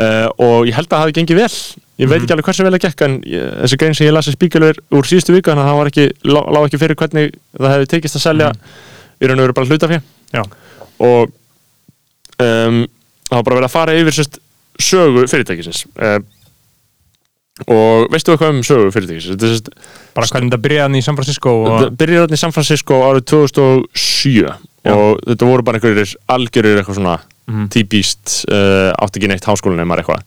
uh, 0.00 0.28
og 0.38 0.66
ég 0.68 0.74
held 0.74 0.88
að 0.88 0.94
það 0.96 1.02
hafi 1.04 1.16
gengið 1.20 1.40
vel. 1.42 1.52
Ég 1.94 2.08
veit 2.10 2.18
Mhm. 2.18 2.24
ekki 2.24 2.34
alveg 2.34 2.44
hversu 2.48 2.64
vel 2.66 2.74
að 2.74 2.82
gekk 2.82 3.02
en 3.06 3.12
þessi 3.22 3.76
grein 3.78 3.94
sem 3.94 4.06
ég 4.08 4.12
lasi 4.16 4.32
spíkjul 4.34 4.64
er 4.66 4.78
úr 4.90 5.06
síðustu 5.06 5.30
viku 5.36 5.52
þannig 5.52 5.62
að 5.62 5.70
það 5.70 5.78
var 5.78 5.90
ekki, 5.92 6.06
lá, 6.26 6.40
lá 6.50 6.60
ekki 6.66 6.80
fyrir 6.82 6.96
hvernig 6.98 7.34
það 7.54 7.74
hefði 7.76 7.90
tekist 7.92 8.16
að 8.18 8.24
selja 8.26 8.48
í 9.22 9.26
raun 9.30 9.38
og 9.38 9.44
veru 9.46 9.54
bara 9.54 9.68
hlutafjö 9.70 10.00
já, 10.34 10.42
og 10.98 11.30
um, 12.42 12.80
það 13.30 13.36
var 13.38 13.44
bara 13.46 13.58
verið 13.60 13.68
að 13.68 13.74
fara 13.76 13.94
yfir 13.94 14.16
sérst, 14.18 14.40
sögu 14.82 15.22
fyrirtækisins. 15.30 15.84
Uh, 15.94 16.18
og 17.70 18.08
veistu 18.10 18.32
eitthvað 18.34 18.56
um 18.56 18.62
sögu 18.66 18.90
fyrirtækisins? 18.90 19.36
Þetta 19.36 19.46
er 19.46 19.52
sérst, 19.54 19.68
bara 20.16 20.26
hvernig 20.32 20.50
þetta 20.50 20.64
byrjaði 20.66 20.98
í 20.98 21.04
San 21.06 21.14
Francisco 21.20 21.52
og... 21.62 21.68
þetta 21.84 21.98
byrjaði 22.02 22.34
í 22.34 22.40
San 22.42 22.54
Francisco 22.56 22.98
árið 23.06 23.28
2007 23.30 24.34
Já. 24.42 24.90
og 24.90 25.22
þetta 25.22 25.46
voru 25.52 25.62
bara 25.62 25.78
einhverjir 25.78 26.16
algjörir 26.34 26.80
eitthvað 26.82 26.98
svona 26.98 27.14
Mhm. 27.46 27.66
típist 27.68 28.44
uh, 28.48 28.92
átt 28.96 29.16
ekki 29.18 29.28
neitt 29.28 29.44
háskólanemar 29.44 30.00
eitthvað 30.00 30.22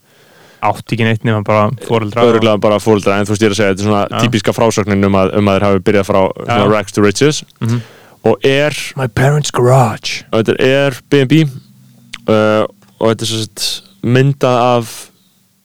átti 0.62 0.94
ekki 0.96 1.04
neitt 1.06 1.24
nema 1.26 1.42
bara 1.46 1.68
fóreldra 1.86 2.22
og- 2.22 2.32
öruglega 2.32 2.60
bara 2.60 2.78
fóreldra 2.82 3.16
en 3.18 3.26
þú 3.26 3.34
veist 3.34 3.42
ég 3.42 3.46
er 3.46 3.54
að 3.54 3.58
segja 3.58 3.72
þetta 3.74 3.82
er 3.82 3.88
svona 3.88 4.06
Já. 4.10 4.20
típiska 4.22 4.52
frásögnin 4.54 5.04
um 5.06 5.14
að, 5.18 5.32
um 5.38 5.48
að 5.50 5.56
þeir 5.58 5.66
hafi 5.68 5.82
byrjað 5.88 6.06
frá 6.08 6.20
svona 6.34 6.64
Já. 6.64 6.70
rags 6.72 6.92
to 6.92 7.02
riches 7.02 7.44
Mhm. 7.60 7.80
og 8.24 8.44
er 8.44 8.72
My 8.96 9.06
parents 9.08 9.50
garage 9.50 10.24
og 10.32 10.44
þetta 10.44 10.56
er 10.58 10.94
Airbnb 10.94 11.32
uh, 12.28 12.64
og 13.00 13.10
þetta 13.12 13.22
er 13.22 13.30
svo 13.32 13.42
sett 13.44 13.82
myndað 14.02 14.58
af 14.78 15.10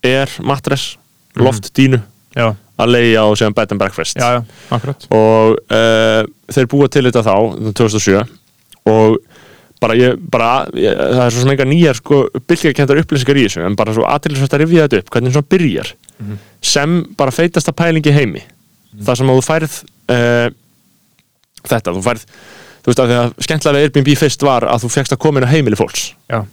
Air 0.04 0.30
mattress 0.42 0.98
Mhm. 1.36 1.46
loftdínu 1.48 2.02
Já, 2.36 2.56
að 2.80 2.88
leiða 2.90 3.24
og 3.30 3.38
segja 3.38 3.54
bed 3.54 3.72
and 3.72 3.80
breakfast 3.80 4.18
já, 4.18 4.42
já, 4.42 4.96
og 5.12 5.58
uh, 5.70 6.24
þeir 6.50 6.66
búa 6.70 6.88
til 6.90 7.04
þetta 7.06 7.22
þá 7.26 7.74
2007 7.74 8.24
og 8.86 9.18
bara 9.84 10.00
ég, 10.00 10.18
bara, 10.32 10.50
ég, 10.80 10.98
það 10.98 11.22
er 11.26 11.36
svo 11.36 11.44
sem 11.44 11.54
enga 11.54 11.68
nýjar 11.70 12.00
sko 12.00 12.24
bylgjakendar 12.50 13.04
upplýsingar 13.04 13.40
í 13.42 13.46
þessu 13.50 13.64
en 13.68 13.78
bara 13.80 13.96
svo 13.96 14.08
aðtilsvægt 14.08 14.58
að 14.58 14.64
rifja 14.64 14.88
þetta 14.88 15.04
upp, 15.04 15.14
hvernig 15.16 15.36
svona 15.36 15.52
byrjar. 15.54 15.94
Sem 16.74 16.98
bara 17.20 17.36
feitasta 17.36 17.76
pæling 17.76 18.08
í 18.08 18.16
heimi. 18.16 18.44
Þar 19.04 19.20
sem 19.20 19.32
að 19.34 19.40
þú 19.40 19.46
færð 19.50 19.78
uh, 20.16 20.50
þetta, 21.68 21.96
þú 21.96 22.04
færð 22.06 22.28
þú 22.84 22.92
veist 22.92 23.00
að 23.00 23.12
því 23.12 23.18
að 23.22 23.30
skemmtilega 23.46 23.78
við 23.80 23.86
Airbnb 23.88 24.10
fyrst 24.20 24.44
var 24.44 24.66
að 24.68 24.84
þú 24.84 24.90
fegst 24.92 25.14
að 25.16 25.20
koma 25.24 25.40
inn 25.40 25.48
á 25.48 25.52
heimili 25.54 25.78
fólks 25.80 26.02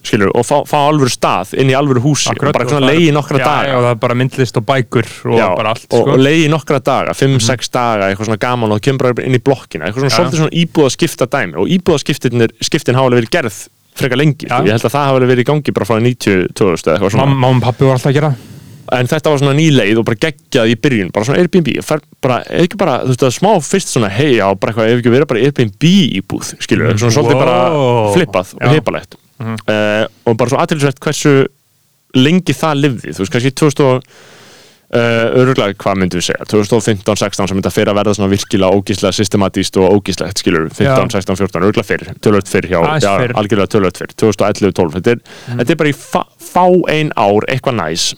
skilur, 0.07 0.31
og 0.37 0.45
fá, 0.47 0.61
fá 0.68 0.76
alvöru 0.85 1.11
stað 1.11 1.55
inn 1.59 1.72
í 1.72 1.74
alvöru 1.74 2.03
húsi 2.05 2.28
Akkurat, 2.31 2.55
og 2.55 2.59
bara 2.61 2.76
og 2.76 2.85
leiði 2.85 3.11
nokkra 3.16 3.41
já, 3.41 3.45
daga. 3.47 3.70
já, 3.70 3.76
það 3.81 3.91
er 3.91 4.01
bara 4.05 4.16
myndlist 4.20 4.61
og 4.61 4.66
bækur 4.68 5.09
og 5.33 5.39
Já, 5.41 5.47
bara 5.57 5.72
allt 5.74 5.87
og, 5.89 6.05
sko. 6.05 6.14
og 6.14 6.22
leiði 6.22 6.51
nokkra 6.53 6.81
daga, 6.85 7.16
5-6 7.16 7.72
daga 7.74 8.11
eitthvað 8.11 8.31
svona 8.31 8.41
gaman 8.45 8.76
og 8.76 8.83
kemur 8.85 9.07
bara 9.09 9.26
inn 9.26 9.39
í 9.39 9.43
blokkina 9.43 9.89
eitthvað 9.89 10.07
svona 10.07 10.16
svolítið 10.18 10.43
svona 10.45 10.57
íbúðaskipta 10.62 11.31
dæmi. 11.33 11.57
Og 11.59 11.72
íbúðaskiptin 11.78 12.47
skiptin 12.61 12.99
hafa 13.01 13.11
alveg 13.11 13.22
verið 13.24 13.35
gerð 13.39 13.61
frekar 14.01 14.20
lengi, 14.20 14.47
sko. 14.47 14.62
ég 14.68 14.76
held 14.76 14.87
að 14.87 14.95
það 14.95 15.09
hafa 15.11 15.24
verið 15.26 15.43
í 15.43 15.49
gangi 15.51 15.74
bara 15.76 15.89
frá 15.89 15.99
90 15.99 16.53
2000 16.55 16.87
eða 16.87 16.99
eitthvað 16.99 17.14
svona. 17.16 17.26
Mamma 17.33 17.51
og 17.57 17.64
pappi 17.64 17.89
voru 17.89 17.97
alltaf 17.97 18.12
að 18.12 18.18
gera. 18.20 18.35
En 18.99 19.11
þetta 19.11 19.30
var 19.32 19.41
svona 19.43 19.55
nýleið 19.59 20.01
og 20.01 20.07
bara 20.09 20.20
geggjað 20.26 20.72
í 20.72 20.76
byrjun 20.82 21.12
bara 21.14 21.28
svona 21.28 21.43
Airbnb, 21.45 21.70
bara, 22.24 22.41
ekki 22.62 22.80
bara 22.80 22.99
þú 23.05 23.12
veist 23.14 23.24
að 23.28 23.34
smá 23.38 23.51
fyrst 23.66 23.93
svona, 23.95 24.11
hei 24.14 24.32
já, 24.38 24.47
bara 24.55 24.72
eitthvað 24.74 24.91
ef 24.95 25.03
ekki 25.03 25.14
verið 25.14 25.30
bara 25.30 25.45
Airbnb 25.47 25.88
íbúð, 26.20 26.53
skilur 26.64 26.91
mm. 26.93 27.01
svona 27.05 27.16
svolítið 27.18 27.38
Wow. 27.38 27.45
bara 27.45 28.12
flippað 28.16 28.53
og 28.59 28.74
heipalegt 28.74 29.16
uh, 29.41 30.05
og 30.26 30.36
bara 30.41 30.53
svo 30.53 30.61
aðtilsvægt 30.64 31.01
hversu 31.05 31.34
lengi 32.18 32.57
það 32.57 32.84
lifði, 32.84 33.14
þú 33.14 33.24
veist, 33.24 33.34
kannski 33.36 33.57
2000 33.62 33.88
og 33.88 34.12
Uh, 34.91 35.28
öruglega, 35.38 35.70
hvað 35.78 36.01
myndum 36.01 36.18
við 36.18 36.24
segja? 36.32 36.47
2015-16 36.51 37.47
sem 37.47 37.59
þetta 37.61 37.70
fyrir 37.70 37.91
að 37.93 37.99
verða 38.01 38.14
svona 38.16 38.30
virkilega 38.32 38.74
ógíslega 38.74 39.14
systematíst 39.14 39.76
og 39.78 39.93
ógíslegt 40.01 40.41
skilur 40.43 40.64
15, 40.66 41.12
16, 41.14 41.36
14, 41.38 41.62
öruglega 41.62 41.86
fyrir, 41.86 42.09
tölvöld 42.18 42.51
fyrir 42.51 42.72
hjá, 42.72 42.80
já, 42.99 43.12
algjörlega 43.38 43.70
tölvöld 43.70 44.01
fyrir 44.01 44.16
2011-12, 44.18 44.97
þetta, 44.97 45.14
er- 45.14 45.55
þetta 45.61 45.76
er 45.76 45.78
bara 45.84 45.93
í 45.93 45.95
fá 45.95 46.66
ein 46.91 47.12
ár 47.14 47.47
eitthvað 47.47 47.78
næs 47.78 48.09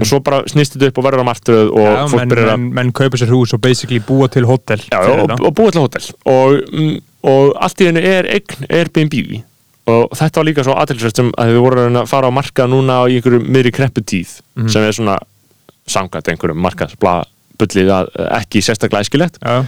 og 0.00 0.06
svo 0.08 0.20
bara 0.24 0.42
snýst 0.50 0.76
þetta 0.76 0.88
upp 0.92 0.98
og 0.98 1.04
verður 1.06 1.22
á 1.24 1.30
martröð 1.30 1.70
og 1.72 1.84
Já, 1.86 2.02
fólk 2.08 2.18
menn, 2.20 2.28
byrjar 2.32 2.50
að 2.52 2.58
menn, 2.62 2.74
menn 2.78 2.92
kaupa 2.92 3.16
sér 3.20 3.32
hús 3.34 3.52
og 3.56 3.60
basically 3.64 4.00
búa 4.00 4.28
til 4.32 4.44
hótel 4.48 4.80
já, 4.88 4.98
og, 5.02 5.32
og 5.40 5.54
búið 5.58 5.72
til 5.76 5.82
hótel. 5.84 6.10
Og, 6.24 6.58
mm, 6.72 6.94
og 7.32 7.52
allt 7.62 7.80
í 7.82 7.88
hennu 7.90 8.02
er 8.02 8.28
eign 8.36 8.66
Airbnb. 8.70 9.18
Og 9.92 10.12
þetta 10.14 10.38
var 10.40 10.46
líka 10.46 10.62
svo 10.66 10.74
aðtilsvægt 10.78 11.16
sem 11.18 11.30
að 11.36 11.50
þið 11.52 11.60
voru 11.64 11.86
að 11.90 12.06
fara 12.10 12.28
á 12.30 12.36
markað 12.38 12.70
núna 12.70 13.00
í 13.10 13.16
einhverju 13.18 13.40
miðri 13.48 13.72
krepputíð 13.74 14.36
Mhm. 14.54 14.68
sem 14.70 14.82
er 14.86 14.92
svona 14.94 15.18
samkvæmt 15.90 16.28
einhverjum 16.30 16.60
markaðsbla 16.62 17.14
bullið 17.58 17.90
að 17.94 18.12
ekki 18.38 18.62
sérstaklega 18.62 19.02
æskilegt. 19.04 19.36
Já, 19.42 19.64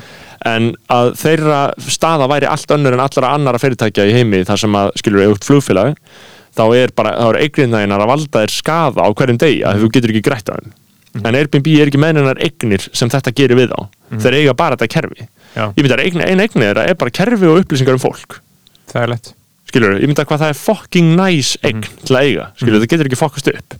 en 0.46 0.70
að 0.90 1.12
þeirra 1.18 1.58
staða 1.78 2.26
væri 2.30 2.46
allt 2.50 2.70
önnur 2.74 2.92
en 2.96 3.02
allra 3.04 3.34
annara 3.34 3.58
fyrirtækja 3.58 4.06
í 4.08 4.14
heimi 4.16 4.44
þar 4.46 4.58
sem 4.60 4.72
að 4.78 4.90
skilur 5.00 5.24
auðvitað 5.26 5.50
flugfélagi 5.50 5.94
þá 6.54 6.64
er 6.78 6.94
bara, 6.96 7.12
þá 7.18 7.28
er 7.32 7.40
eigninæginar 7.44 8.04
að 8.04 8.10
valda 8.14 8.44
þér 8.44 8.54
skaða 8.54 9.06
á 9.06 9.08
hverjum 9.12 9.40
degi 9.42 9.62
að 9.66 9.84
þú 9.84 9.92
getur 9.96 10.14
ekki 10.14 10.24
grætt 10.30 10.50
á 10.50 10.54
þeim. 10.56 10.74
En 11.14 11.38
Airbnb 11.38 11.68
er 11.78 11.90
ekki 11.90 12.00
menninar 12.02 12.40
eignir 12.42 12.82
sem 12.90 13.10
þetta 13.10 13.30
gerir 13.38 13.58
við 13.60 13.74
á. 13.74 13.86
Þeir 14.18 14.40
eiga 14.40 14.56
bara 14.58 14.74
þetta 14.74 14.90
kerfi. 14.96 15.28
Já, 15.54 15.68
ég 15.68 15.84
myndi 15.84 15.94
að 15.94 16.04
eign, 16.08 16.24
ein 16.26 16.42
eignir 16.42 16.72
þeirra 16.72 16.88
er 16.90 16.98
bara 16.98 17.14
kerfi 17.14 17.46
og 17.46 17.60
upplýsingar 17.62 17.94
um 17.94 18.02
fólk. 18.02 18.40
Það 18.90 19.02
er 19.04 19.12
lett 19.12 19.34
skilur, 19.74 19.98
ég 19.98 20.10
myndi 20.10 20.22
að 20.22 20.30
hvað 20.30 20.42
það 20.44 20.52
er 20.52 20.60
fucking 20.60 21.12
nice 21.18 21.58
eign 21.66 21.82
til 22.04 22.14
að 22.14 22.28
eiga, 22.28 22.46
skilur, 22.60 22.80
það 22.82 22.90
getur 22.92 23.10
ekki 23.10 23.18
fokkast 23.18 23.50
upp. 23.54 23.76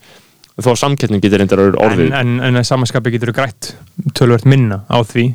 Þó 0.55 0.69
að 0.71 0.81
samkettning 0.81 1.23
getur 1.23 1.43
reyndar 1.43 1.63
orðið 1.67 2.13
en, 2.15 2.37
en, 2.39 2.59
en 2.59 2.67
samanskapi 2.67 3.11
getur 3.15 3.33
grætt 3.35 3.73
tölvört 4.15 4.47
minna 4.47 4.85
á 4.87 5.03
því 5.03 5.33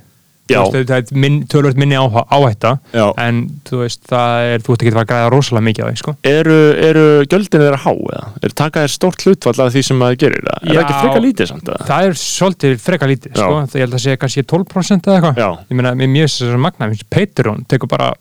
það 0.49 0.91
er 0.97 1.13
minn, 1.23 1.39
tölvört 1.51 1.79
minni 1.79 1.97
á, 1.99 2.05
áhætta 2.09 2.71
Já. 2.93 3.05
en 3.21 3.41
þú 3.69 3.81
veist, 3.83 4.01
það 4.09 4.49
er, 4.53 4.63
þú 4.65 4.75
ert 4.75 4.83
ekki 4.85 4.91
að 4.91 4.97
fara 4.97 5.05
að 5.05 5.11
græða 5.13 5.31
rosalega 5.33 5.67
mikið 5.69 5.83
á 5.83 5.87
því, 5.89 6.01
sko 6.03 6.15
eru, 6.33 6.59
eru 6.89 7.05
gjöldin 7.29 7.65
þeirra 7.65 7.81
há 7.85 7.91
eða? 7.93 8.23
Er 8.43 8.55
taka 8.63 8.85
þér 8.85 8.95
stórt 8.95 9.25
hlutfall 9.25 9.65
af 9.65 9.73
því 9.75 9.85
sem 9.89 10.01
maður 10.03 10.21
gerir 10.25 10.47
það? 10.47 10.63
Er 10.63 10.73
það 10.73 10.83
ekki 10.83 10.95
Já. 10.95 11.01
frekar 11.03 11.25
lítið 11.27 11.51
samt 11.53 11.73
eða? 11.73 11.89
það 11.89 12.09
er 12.09 12.21
svolítið 12.23 12.79
freka 12.85 13.11
lítið, 13.13 13.35
sko 13.35 13.51
það 13.59 13.79
ég 13.79 13.85
held 13.85 13.99
að 13.99 14.05
segja 14.05 14.21
kannski 14.23 14.45
12% 14.49 15.09
eða 15.09 15.19
eitthvað 15.19 15.69
ég 15.69 15.79
meina, 15.79 15.95
mér 15.99 16.13
mjög 16.15 16.31
þess 16.33 16.49
að 16.49 16.63
magna, 16.65 16.91
Patreon 17.09 17.65
tekur 17.69 17.91
bara 17.91 18.13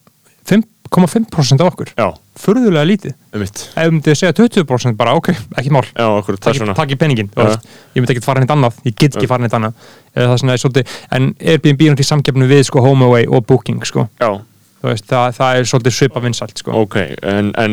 5,5% 0.89 1.61
af 1.65 1.71
okkur. 1.73 1.91
Já, 1.99 2.09
furðulega 2.39 2.85
lítið, 2.89 3.15
um 3.35 3.41
mitt 3.43 3.63
ef 3.63 3.75
þú 3.77 3.93
myndið 3.95 4.17
segja 4.21 4.33
20% 4.39 4.97
bara, 4.97 5.15
ok, 5.19 5.31
ekki 5.59 5.71
mál. 5.75 5.85
Já, 5.95 6.07
okkur, 6.19 6.37
það 6.39 6.53
er 6.55 6.59
svona 6.61 6.75
takk 6.79 6.95
í 6.95 6.99
peningin, 7.01 7.29
þú 7.35 7.43
Já. 7.45 7.49
veist. 7.49 7.67
ég 7.95 8.03
myndi 8.03 8.15
ekki 8.17 8.25
fara 8.25 8.41
neitt 8.45 8.51
annað 8.55 8.79
ég 8.89 8.95
get 8.99 9.17
ekki 9.17 9.29
fara 9.31 9.43
neitt 9.43 9.57
annað. 9.59 9.75
Eða 10.17 10.29
það 10.33 10.39
svona 10.43 10.53
er 10.57 10.63
svolítið, 10.63 10.95
en 11.19 11.29
Airbnb 11.41 11.83
er 11.83 11.93
náttúrulega 11.93 12.07
í 12.07 12.11
samkeppnu 12.13 12.49
við 12.49 12.63
sko, 12.71 12.81
HomeAway 12.87 13.27
og 13.29 13.47
Booking 13.47 13.85
sko. 13.85 14.09
Já, 14.21 14.31
Þú 14.79 14.87
veist, 14.93 15.07
það, 15.11 15.33
það 15.35 15.57
er 15.59 15.65
svolítið 15.67 15.95
svipa 15.97 16.21
vinsælt 16.23 16.59
sko. 16.63 16.71
ok, 16.87 16.97
en, 17.27 17.49
en, 17.59 17.73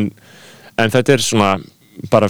en 0.76 0.90
þetta 0.90 1.12
er 1.14 1.22
svona 1.22 1.52
bara 2.10 2.26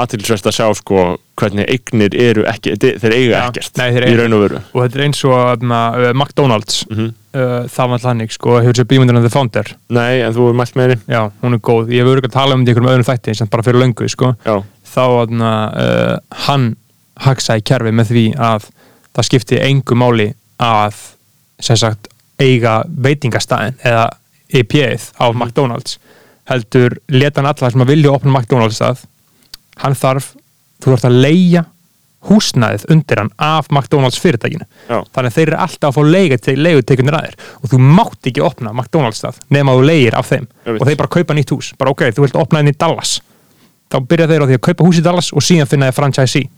aðtilsvæst 0.00 0.46
að 0.48 0.54
sjá 0.56 0.66
sko 0.74 1.02
hvernig 1.38 1.68
eignir 1.70 2.16
eru 2.18 2.42
ekki, 2.50 2.72
þe- 2.80 2.96
þeir 3.02 3.12
eiga 3.14 3.34
Já, 3.36 3.42
ekkert 3.50 3.76
nei, 3.78 3.90
þeir 3.92 4.06
í 4.06 4.08
eiga- 4.08 4.22
raun 4.24 4.32
og 4.38 4.40
veru. 4.46 4.62
Og 4.72 4.80
þetta 4.88 4.98
er 4.98 5.04
eins 5.04 5.20
og 5.28 5.62
na, 5.62 5.82
uh, 5.92 6.12
McDonalds. 6.16 6.80
Mhm. 6.90 7.12
Uh, 7.34 7.64
það 7.70 7.90
var 7.92 8.02
þannig, 8.04 8.32
sko, 8.34 8.54
hefur 8.62 8.78
sér 8.78 8.88
bímundin 8.90 9.20
The 9.24 9.30
Founder, 9.32 9.72
Nei, 9.94 10.20
en 10.24 10.32
þú 10.36 10.48
er 10.50 10.56
mælt 10.60 10.74
með 10.78 10.88
henni 10.94 11.14
já, 11.16 11.22
hún 11.42 11.56
er 11.58 11.62
góð. 11.68 11.90
Ég 11.94 12.04
hefur 12.04 12.20
ekki 12.22 12.30
að 12.30 12.36
tala 12.38 12.54
um 12.54 12.62
þetta 12.64 12.70
í 12.70 12.74
einhverjum 12.74 12.92
öðrum 12.94 13.08
þætti 13.10 13.34
sem 13.40 13.50
bara 13.52 13.66
fyrir 13.66 13.80
löngu, 13.84 14.08
sko, 14.12 14.32
Já, 14.46 14.56
þá 14.94 15.04
na, 15.34 15.52
uh, 15.74 16.16
hann 16.48 16.68
haksaði 17.24 17.62
kerfi 17.70 17.92
með 17.94 18.10
því 18.12 18.24
að 18.42 18.68
það 19.14 19.28
skipti 19.28 19.60
engu 19.62 19.94
máli 19.98 20.28
að 20.62 20.94
sem 21.62 21.76
sagt 21.78 22.08
eiga 22.42 22.80
veitingastæðin 22.90 23.76
eða 23.86 24.08
EPA-ið 24.54 25.10
á 25.18 25.26
Mhm. 25.30 25.38
McDonalds. 25.42 25.98
Heldur 26.50 26.98
leta 27.08 27.40
hann 27.40 27.46
alla 27.50 27.70
sem 27.70 27.80
að 27.80 27.92
vilja 27.94 28.12
opna 28.12 28.32
McDonalds 28.38 28.76
stað 28.80 29.04
hann 29.82 29.94
þarf, 29.94 30.32
þú 30.82 30.92
þarf 30.92 31.04
að 31.08 31.20
leia 31.22 31.64
húsnæðið 32.28 32.84
undir 32.94 33.20
hann 33.20 33.30
af 33.38 33.66
McDonalds 33.70 34.18
fyrirtækinu. 34.22 34.64
Já, 34.88 34.98
þannig 35.14 35.30
að 35.30 35.36
þeir 35.36 35.48
eru 35.52 35.58
alltaf 35.64 35.90
að 35.90 35.96
fá 35.98 36.02
leigutekunir 36.64 37.16
aðeir 37.18 37.36
og 37.60 37.70
þú 37.72 37.80
mátt 37.84 38.28
ekki 38.30 38.42
opna 38.44 38.72
McDonalds 38.72 39.20
stað 39.22 39.40
nema 39.54 39.74
þú 39.76 39.84
leigir 39.90 40.16
af 40.18 40.30
þeim. 40.32 40.46
Og 40.78 40.84
þeir 40.88 40.96
bara 41.02 41.12
kaupa 41.18 41.36
nýtt 41.36 41.52
hús, 41.54 41.72
bara 41.78 41.92
ok, 41.94 42.06
þú 42.16 42.24
vilt 42.26 42.38
opna 42.40 42.62
henni 42.62 42.72
í 42.74 42.78
Dallas. 42.80 43.18
Þá 43.92 43.96
byrja 44.08 44.26
þeir 44.30 44.42
á 44.42 44.46
því 44.48 44.58
að 44.58 44.64
kaupa 44.70 44.84
hús 44.88 44.98
í 45.00 45.04
Dallas 45.04 45.32
og 45.36 45.44
síðan 45.44 45.68
finna 45.70 45.90
þeir 45.90 45.98
franchisee. 46.00 46.48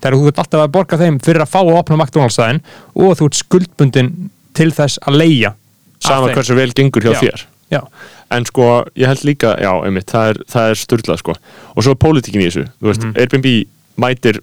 Þegar 0.00 0.16
þú 0.16 0.28
ert 0.32 0.38
alltaf 0.40 0.64
að 0.64 0.72
borga 0.72 0.96
þeim 1.02 1.18
fyrir 1.20 1.44
að 1.44 1.50
fá 1.52 1.60
að 1.60 1.74
opna 1.76 1.96
McDonalds 2.00 2.38
staðinn 2.38 2.62
og 2.96 3.16
þú 3.20 3.26
ert 3.28 3.40
skuldbundin 3.42 4.12
til 4.56 4.70
þess 4.72 4.98
að 5.04 5.18
leia 5.20 5.52
sama 6.00 6.30
hversu 6.32 6.56
vel 6.56 6.70
gengur 6.72 7.04
hjá 7.04 7.12
Já. 7.12 7.20
þér. 7.20 7.44
Já, 7.70 7.80
En 8.30 8.44
sko, 8.46 8.84
ég 8.94 9.06
held 9.10 9.24
líka, 9.26 9.56
já, 9.58 9.70
einmitt, 9.84 10.06
það 10.06 10.28
er, 10.30 10.36
það 10.52 10.68
er 10.70 10.78
styrlað, 10.78 11.18
sko. 11.18 11.32
Og 11.74 11.82
svo 11.82 11.90
er 11.96 11.98
pólitíkin 11.98 12.42
í 12.44 12.46
þessu, 12.46 12.62
þú 12.78 12.86
veist, 12.86 13.02
Mhm. 13.02 13.16
Airbnb 13.18 13.46
mætir, 13.98 14.38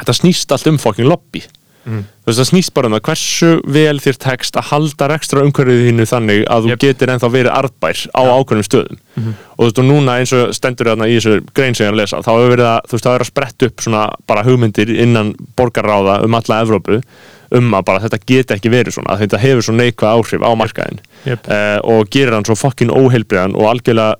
þetta 0.00 0.18
snýst 0.20 0.52
allt 0.52 0.66
um 0.70 0.78
fucking 0.78 1.08
lobby. 1.08 1.42
Mhm. 1.80 2.02
Þú 2.20 2.28
veist, 2.28 2.38
það 2.40 2.48
snýst 2.50 2.72
bara 2.76 2.88
um 2.90 2.92
það 2.92 3.04
hversu 3.08 3.50
vel 3.72 3.98
þér 4.04 4.16
tekst 4.20 4.56
að 4.60 4.66
halda 4.68 5.06
rekstra 5.08 5.40
umhverfið 5.46 5.86
þínu 5.88 6.04
þannig 6.10 6.42
að 6.44 6.60
þú. 6.60 6.68
Mhm. 6.68 6.80
getur 6.84 7.12
ennþá 7.14 7.30
verið 7.32 7.54
arðbær 7.56 8.02
á 8.12 8.22
ákveðnum 8.36 8.68
stöðum. 8.68 8.98
Og 9.16 9.58
þú 9.58 9.64
veist, 9.64 9.78
og 9.80 9.84
núna 9.88 10.18
eins 10.20 10.32
og 10.36 10.52
stendur 10.54 10.90
þarna 10.92 11.08
í 11.08 11.16
þessu 11.16 11.40
grein 11.54 11.74
sem 11.74 11.86
ég 11.86 11.88
er 11.88 11.94
að 11.96 12.00
lesa, 12.02 12.20
þá 12.20 12.30
hefur 12.36 12.52
verið 12.56 12.68
að, 12.68 12.80
þú 12.84 12.92
veist, 12.92 13.04
það 13.08 13.14
er 13.14 13.24
að 13.24 13.30
spretta 13.32 13.66
upp 13.66 13.76
svona 13.80 14.02
bara 14.28 14.42
hugmyndir 14.44 14.88
innan 15.00 15.34
borgarráða 15.56 16.24
um 16.24 16.34
alla 16.34 16.60
Evrópu 16.64 17.02
um 17.52 17.72
að 17.74 17.84
bara 17.84 18.00
þetta 18.04 18.20
geti 18.26 18.54
ekki 18.54 18.70
verið 18.70 18.94
svona, 18.94 19.16
þetta 19.18 19.40
hefur 19.42 19.62
svo 19.66 19.74
neikvæð 19.74 20.12
áhrif 20.14 20.44
á 20.46 20.50
markaðin 20.54 21.00
Jep. 21.26 21.48
uh, 21.48 21.78
og 21.82 22.10
gerir 22.12 22.36
hann 22.36 22.44
svo 22.46 22.54
fokkin 22.54 22.92
óheilbriðan 22.94 23.56
og 23.58 23.66
algjörlega 23.72 24.14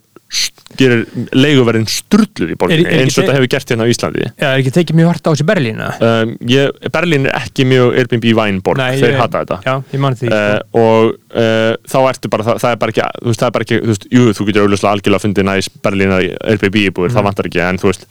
gerir 0.78 1.00
leiguverðin 1.34 1.86
sturluð 1.90 2.52
í 2.54 2.56
borginni 2.58 2.84
Er- 2.86 2.92
er 2.94 3.00
eins 3.02 3.16
og 3.18 3.24
þetta 3.24 3.34
hefur 3.36 3.48
gert 3.50 3.72
hérna 3.72 3.86
á 3.86 3.90
Íslandi. 3.90 4.26
Já, 4.38 4.46
er 4.54 4.60
ekki 4.62 4.72
tekið 4.76 4.98
mjög 5.00 5.08
hart 5.10 5.26
á 5.26 5.30
þessi 5.34 5.46
Berlín 5.48 5.80
um, 5.82 6.34
ég, 6.46 6.76
Berlín 6.94 7.26
er 7.26 7.38
ekki 7.40 7.66
mjög 7.66 7.96
Airbnb 7.98 8.26
vænborg, 8.38 8.82
þeir 9.00 9.16
hata 9.18 9.42
þetta. 9.42 9.58
Já, 9.66 9.74
ég 9.94 10.00
man 10.04 10.14
því 10.20 10.28
Uh, 10.30 10.60
og 10.78 11.16
uh, 11.34 11.74
þá 11.90 11.96
ertu 12.12 12.30
bara, 12.30 12.44
það, 12.46 12.60
það 12.62 12.70
er 12.76 12.78
bara 12.84 12.92
ekki 12.94 13.02
þú 13.18 13.30
veist, 13.32 13.40
það 13.42 13.48
er 13.50 13.54
bara 13.56 13.66
ekki, 13.66 13.78
þú 13.82 13.90
veist, 13.90 14.06
jú, 14.14 14.22
þú 14.38 14.46
getur 14.46 14.62
auðvitað 14.68 14.90
algjörlega 14.92 15.24
fundið 15.24 15.48
næs 15.50 15.68
Berlínar 15.82 16.22
í 16.22 16.30
Airbnb 16.52 16.78
íbúður, 16.84 17.10
Mhm. 17.10 17.16
það 17.18 17.26
vantar 17.26 17.48
ekki, 17.50 17.62
en 17.66 17.80
þú 17.82 17.90
veist 17.90 18.06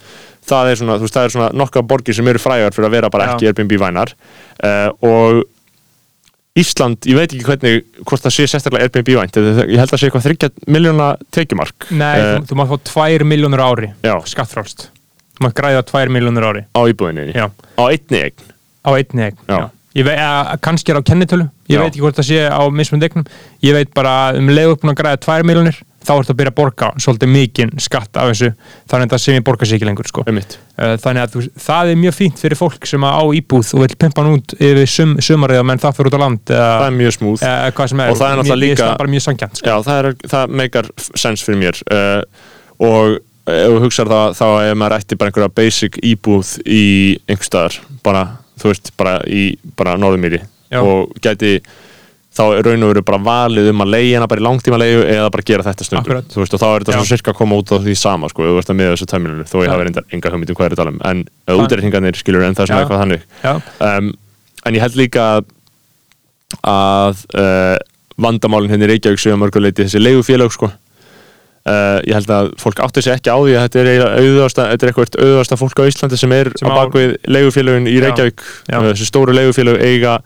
það 0.50 0.72
er 0.74 0.80
svona, 0.82 0.98
þú 1.00 1.08
veist, 1.08 1.16
það 1.16 1.24
er 1.30 1.34
svona 1.38 1.50
nokkað 1.64 1.88
borgir 1.88 2.16
sem 2.20 2.28
eru 2.28 2.40
frægar 2.44 2.76
fyrir 2.76 2.90
að 2.90 2.96
vera 2.98 3.10
bara 3.14 3.26
Já. 3.30 3.34
ekki 3.38 3.48
Airbnb 3.54 3.80
vænar. 3.80 4.14
Uh, 4.60 4.90
og 5.00 5.44
Ísland, 6.60 7.08
ég 7.08 7.18
veit 7.18 7.32
ekki 7.34 7.46
hvernig 7.48 8.06
hvort 8.06 8.24
það 8.26 8.36
sé 8.36 8.46
sérstaklega 8.50 8.88
Airbnb 8.88 9.12
vænt 9.20 9.40
ég 9.40 9.76
held 9.80 9.94
að 9.94 10.00
sé 10.02 10.10
eitthvað 10.10 10.28
30 10.28 10.70
miljóna 10.76 11.10
tekjumark 11.36 11.90
Nei, 11.92 12.14
uh, 12.20 12.30
þú, 12.40 12.48
þú 12.52 12.60
mátt 12.60 12.92
fá 12.94 13.10
2 13.20 13.28
miljónur 13.30 13.64
ári 13.64 13.92
Já. 14.06 14.16
skattfrálst 14.34 14.88
þú 15.38 15.46
mátt 15.46 15.58
græða 15.60 15.84
2 15.92 16.14
miljónur 16.16 16.48
ári 16.52 16.64
á 16.74 16.82
íbúðinni, 16.92 17.32
Já. 17.38 17.48
á 17.50 17.84
einni 17.88 18.24
eign 18.26 18.50
á 18.84 18.90
einni 18.96 19.28
eign 19.30 19.38
Já. 19.46 19.58
já. 19.58 19.70
Ég 19.98 20.06
veit 20.06 20.20
að 20.22 20.50
kannski 20.62 20.94
er 20.94 21.00
á 21.02 21.08
kennitölu 21.10 21.46
ég 21.70 21.82
veit 21.82 21.90
ekki 21.94 22.04
hvort 22.04 22.20
það 22.20 22.28
sé 22.30 22.42
á 22.46 22.62
mismund 22.70 23.06
eignum 23.08 23.26
ég 23.66 23.74
veit 23.78 23.94
bara 23.98 24.34
um 24.38 24.52
leiður 24.54 24.78
búin 24.82 24.94
að 24.94 25.00
græða 25.02 25.22
2 25.26 25.48
miljónir 25.50 25.80
þá 26.06 26.12
ertu 26.16 26.34
að 26.34 26.40
byrja 26.40 26.54
að 26.54 26.58
borga 26.60 26.90
svolítið 27.04 27.32
mikinn 27.34 27.72
skatt 27.82 28.20
af 28.20 28.30
þessu 28.32 28.50
þannig 28.90 29.06
að 29.10 29.14
það 29.14 29.22
sem 29.24 29.38
ég 29.38 29.46
borga 29.48 29.68
sér 29.68 29.78
ekki 29.78 29.88
lengur 29.90 30.10
sko. 30.10 30.24
Uh, 30.30 30.94
þannig 31.04 31.24
að 31.26 31.34
þú, 31.36 31.44
það 31.66 31.92
er 31.92 32.00
mjög 32.04 32.16
fínt 32.16 32.42
fyrir 32.44 32.60
fólk 32.60 32.90
sem 32.90 33.04
á 33.04 33.24
íbúð 33.40 33.74
og 33.76 33.84
vil 33.84 33.98
pimpa 34.00 34.24
hann 34.24 34.38
út 34.38 34.56
yfir 34.56 34.90
sum, 34.90 35.16
sumarið 35.24 35.64
menn 35.68 35.82
það 35.84 35.98
fyrir 35.98 36.12
út 36.12 36.20
á 36.20 36.22
land 36.24 36.44
það 36.48 36.60
eða, 36.60 36.86
er 36.90 37.00
mjög 37.00 37.18
smúð 37.18 37.44
eða 37.50 37.66
er. 37.70 38.14
Og 38.14 38.22
það 38.22 38.30
er 38.30 38.40
náttúrulega 38.40 38.62
líka- 38.64 38.86
það 38.86 39.02
bara 39.04 39.14
mjög 39.16 39.26
sangjant 39.28 39.60
sko. 39.60 39.68
Já, 39.70 39.76
það, 39.90 40.00
er, 40.00 40.30
það 40.36 40.56
meikar 40.62 40.92
sens 41.20 41.44
fyrir 41.44 41.62
mér 41.66 41.82
uh, 41.92 42.22
og 42.90 43.20
ef 43.50 43.74
þú 43.74 43.84
hugsar 43.84 44.10
það 44.12 44.38
þá 44.40 44.48
ef 44.70 44.78
maður 44.80 44.98
ætti 45.00 45.18
bara 45.20 45.32
einhverja 45.32 45.56
basic 45.60 46.00
íbúð 46.06 46.54
í 46.70 46.84
einhver 47.28 47.48
staðar 47.50 47.80
bara, 48.06 48.24
þú 48.62 48.72
veist, 48.72 48.92
bara 49.00 49.20
í 49.28 49.44
bara 49.80 49.98
norðumýri 50.00 50.42
og 50.80 51.16
gæti 51.24 51.58
þá 52.30 52.44
raun 52.64 52.84
og 52.86 52.92
veru 52.94 53.02
bara 53.04 53.20
valið 53.26 53.70
um 53.72 53.82
að 53.84 53.90
leiða 53.96 54.18
hana 54.20 54.28
bara 54.30 54.42
í 54.42 54.46
langtíma 54.46 54.78
leiðu 54.80 55.06
eða 55.10 55.30
bara 55.34 55.46
gera 55.50 55.64
þetta 55.66 55.88
þú 55.90 56.42
veist, 56.44 56.54
og 56.54 56.62
þá 56.62 56.68
er 56.70 56.84
þetta 56.86 56.94
svona 56.96 57.10
cirka 57.10 57.32
að 57.34 57.40
koma 57.40 57.58
út 57.60 57.72
á 57.74 57.78
því 57.82 57.96
sama 57.98 58.30
sko, 58.30 58.44
ef 58.46 58.52
þú 58.52 58.58
veist 58.60 58.70
að 58.70 58.78
miða 58.80 58.92
þessu 58.94 59.08
tæmilinu 59.10 59.48
þó 59.50 59.56
ég 59.60 59.66
Já. 59.66 59.72
hafi 59.74 59.88
reyndar 59.88 60.06
enga 60.14 60.32
hugmynd 60.34 60.52
um 60.54 60.60
hvað 60.60 60.68
er 60.70 60.76
að 60.76 60.82
tala 60.84 60.94
um. 60.94 61.00
En 61.10 61.24
Það- 61.50 61.64
útreikningarnir 61.66 62.20
skilur 62.22 62.46
en 62.46 62.56
það 62.56 62.64
er 62.64 62.70
svona 62.70 62.84
eitthvað 62.86 63.02
þannig. 63.04 63.22
Um, 63.82 64.12
en 64.66 64.78
ég 64.78 64.86
held 64.86 65.00
líka 65.02 65.26
að, 66.66 67.24
uh, 67.38 67.78
vandamálin 68.20 68.72
henni 68.74 68.88
Reykjavík 68.90 69.22
séu 69.22 69.34
að 69.36 69.42
mörguleiti 69.44 69.86
þessi 69.86 70.02
leigufélög 70.02 70.54
sko. 70.54 70.70
uh, 71.70 72.00
ég 72.08 72.14
held 72.16 72.30
að 72.34 72.54
fólk 72.58 72.80
átti 72.82 73.02
sig 73.04 73.14
ekki 73.14 73.30
á 73.30 73.38
því 73.38 73.56
að 73.58 73.66
þetta 73.68 73.82
er 73.84 74.04
auðvasta, 74.22 74.70
þetta 74.72 74.86
er 74.86 74.92
eitthvað 74.94 75.18
auðvasta 75.26 75.58
fólk 75.60 75.82
á 75.82 75.90
Íslandi 75.92 76.18
sem 76.18 76.32
er 76.34 76.50
Sem 76.58 76.70
á 76.70 76.74
bakvið 76.74 77.18
leigufélögin 77.30 77.90
í. 77.90 77.98
Reykjavík. 78.02 78.46
Uh, 78.72 78.88
þessi 78.94 79.06
stóru 79.10 79.36
leigufélög 79.36 79.82
eiga 79.84 80.20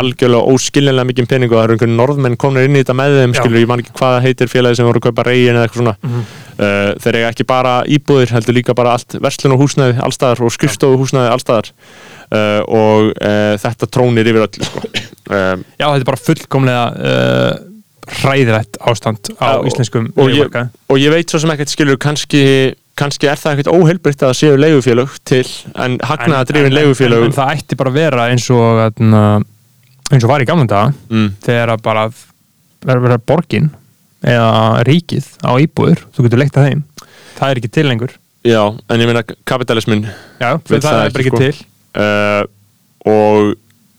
algjörlega 0.00 0.54
óskiljanlega 0.54 1.08
mikið 1.10 1.28
pening 1.30 1.52
og 1.52 1.58
það 1.58 1.64
eru 1.64 1.76
einhvern 1.76 1.98
norðmenn 1.98 2.38
komnir 2.40 2.68
inn 2.68 2.78
í 2.78 2.82
þetta 2.82 2.96
með 2.98 3.18
þeim 3.20 3.36
skilur, 3.38 3.60
ég 3.60 3.70
man 3.70 3.82
ekki 3.84 3.94
hvað 3.98 4.16
heitir 4.24 4.52
félagi 4.52 4.80
sem 4.80 4.88
voru 4.88 5.02
að 5.02 5.06
kaupa 5.08 5.26
reygin 5.28 5.58
eða 5.58 5.66
eitthvað 5.68 5.82
svona. 5.82 5.96
Mhm. 6.02 6.24
uh, 6.54 6.90
þeir 7.04 7.20
eiga 7.20 7.34
ekki 7.34 7.48
bara 7.50 7.74
íbúðir 7.84 8.34
heldur 8.34 8.58
líka 8.58 8.76
bara 8.78 8.96
allt 8.96 9.18
verslun 9.20 9.56
og 9.56 9.62
húsnæði 9.64 10.00
allstaðar 10.06 10.44
og 10.44 10.54
skrifstofu 10.54 11.00
húsnæði 11.02 11.34
allstaðar 11.34 11.70
uh, 12.30 12.62
og 12.64 13.12
uh, 13.12 13.54
þetta 13.60 13.90
trónir 13.90 14.32
yfir 14.32 14.46
öllu 14.48 14.68
sko. 14.70 14.82
um, 15.34 15.64
já 15.78 15.86
þetta 15.86 16.02
er 16.02 16.10
bara 16.10 16.24
fullkomlega 16.24 16.84
uh, 16.94 17.70
hræðilegt 18.20 18.78
ástand 18.84 19.32
á 19.40 19.56
Já, 19.56 19.66
íslenskum 19.68 20.10
og 20.20 20.32
ég, 20.32 20.56
og 20.92 21.00
ég 21.00 21.12
veit 21.12 21.30
svo 21.30 21.40
sem 21.42 21.52
ekkert 21.54 21.72
skilur 21.72 21.98
kannski, 22.00 22.42
kannski 22.98 23.30
er 23.30 23.40
það 23.40 23.56
ekkert 23.56 23.72
óheilbritt 23.72 24.22
að 24.22 24.32
það 24.32 24.40
séu 24.40 24.58
leigufélög 24.60 25.16
til 25.24 25.44
en 25.72 25.96
hagnaða 26.04 26.48
drifin 26.50 26.68
en, 26.68 26.72
en, 26.72 26.78
leigufélög 26.80 27.26
en 27.28 27.36
það 27.36 27.54
ætti 27.56 27.78
bara 27.80 27.92
að 27.92 28.00
vera 28.02 28.28
eins 28.32 28.48
og 28.52 28.82
atna, 28.88 29.22
eins 30.12 30.24
og 30.26 30.30
var 30.30 30.44
í 30.44 30.48
gamla 30.48 30.66
daga 30.68 30.92
mm, 31.10 31.28
þegar 31.44 31.74
að 31.76 31.82
bara 31.86 32.04
verður 32.84 33.22
borgin 33.26 33.70
eða 34.24 34.82
ríkið 34.88 35.26
á 35.44 35.52
íbúður 35.60 36.04
þú 36.16 36.26
getur 36.26 36.40
leikt 36.42 36.58
að 36.60 36.68
þeim 36.70 36.82
það 37.38 37.50
er 37.50 37.60
ekki 37.60 37.72
til 37.76 37.86
lengur 37.88 38.12
já, 38.44 38.62
en 38.88 39.00
ég 39.04 39.08
meina 39.10 39.24
kapitalismin 39.48 40.06
já, 40.40 40.50
það, 40.60 40.80
það 40.84 41.02
er 41.02 41.20
ekki, 41.24 41.30
sko. 41.32 41.42
til 41.44 41.56
uh, 42.00 42.42
og 43.08 43.54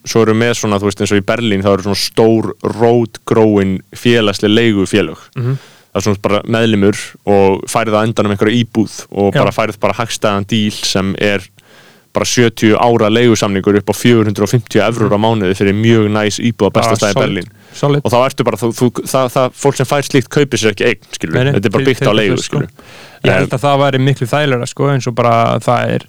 svo 0.05 0.21
eru 0.21 0.35
með 0.37 0.53
svona, 0.59 0.77
þú 0.81 0.85
veist 0.91 0.99
eins 1.01 1.13
og 1.15 1.21
í 1.21 1.25
Berlín 1.25 1.63
þá 1.65 1.71
eru 1.73 1.85
svona 1.87 1.97
stór 1.97 2.51
rótgróin 2.75 3.79
félagslega 3.97 4.53
leigufélög 4.53 5.17
Mhm. 5.35 5.55
það 5.95 5.99
er 6.01 6.05
svona 6.05 6.21
bara 6.21 6.41
meðlimur 6.45 6.97
og 7.25 7.63
færið 7.71 7.95
að 7.97 8.07
endanum 8.09 8.33
einhverja 8.35 8.59
íbúð 8.61 8.95
og 9.11 9.33
Já. 9.33 9.39
bara 9.41 9.53
færið 9.55 9.79
bara 9.79 9.93
hagstæðan 9.97 10.45
díl 10.45 10.71
sem 10.85 11.15
er 11.17 11.41
bara 12.15 12.27
70 12.29 12.77
ára 12.79 13.09
leigusamningur 13.11 13.79
upp 13.81 13.91
á 13.91 13.95
450 13.99 14.81
eurur 14.85 15.15
á 15.15 15.19
mánuði 15.19 15.57
fyrir 15.59 15.75
mjög 15.77 16.07
næs 16.15 16.39
íbúð 16.39 16.71
á 16.71 16.75
besta 16.77 16.93
Bara 16.93 16.99
stæði 17.01 17.17
solid. 17.17 17.25
Berlín. 17.25 17.51
Solid. 17.75 18.05
Og 18.05 18.13
þá 18.13 18.17
ertu 18.23 18.47
bara, 18.47 18.59
þú, 18.61 18.69
þú, 18.77 18.89
það, 19.03 19.29
það, 19.35 19.59
fólk 19.65 19.79
sem 19.79 19.89
fær 19.89 20.07
slíkt 20.07 20.31
kaupir 20.31 20.61
sér 20.61 20.75
ekki 20.75 20.87
eign, 20.87 21.05
skilur, 21.17 21.37
Nei, 21.37 21.53
þetta 21.57 21.69
er 21.69 21.75
bara 21.75 21.87
byggt 21.89 22.07
á 22.07 22.13
leigu, 22.15 22.39
sko. 22.43 22.63
ég 23.25 23.33
held 23.33 23.55
að 23.57 23.63
það 23.65 23.79
væri 23.83 24.01
miklu 24.05 24.27
þægilega 24.31 24.67
sko, 24.69 24.89
eins 24.93 25.07
og 25.09 25.15
bara 25.17 25.37
það 25.65 25.95
er 25.95 26.05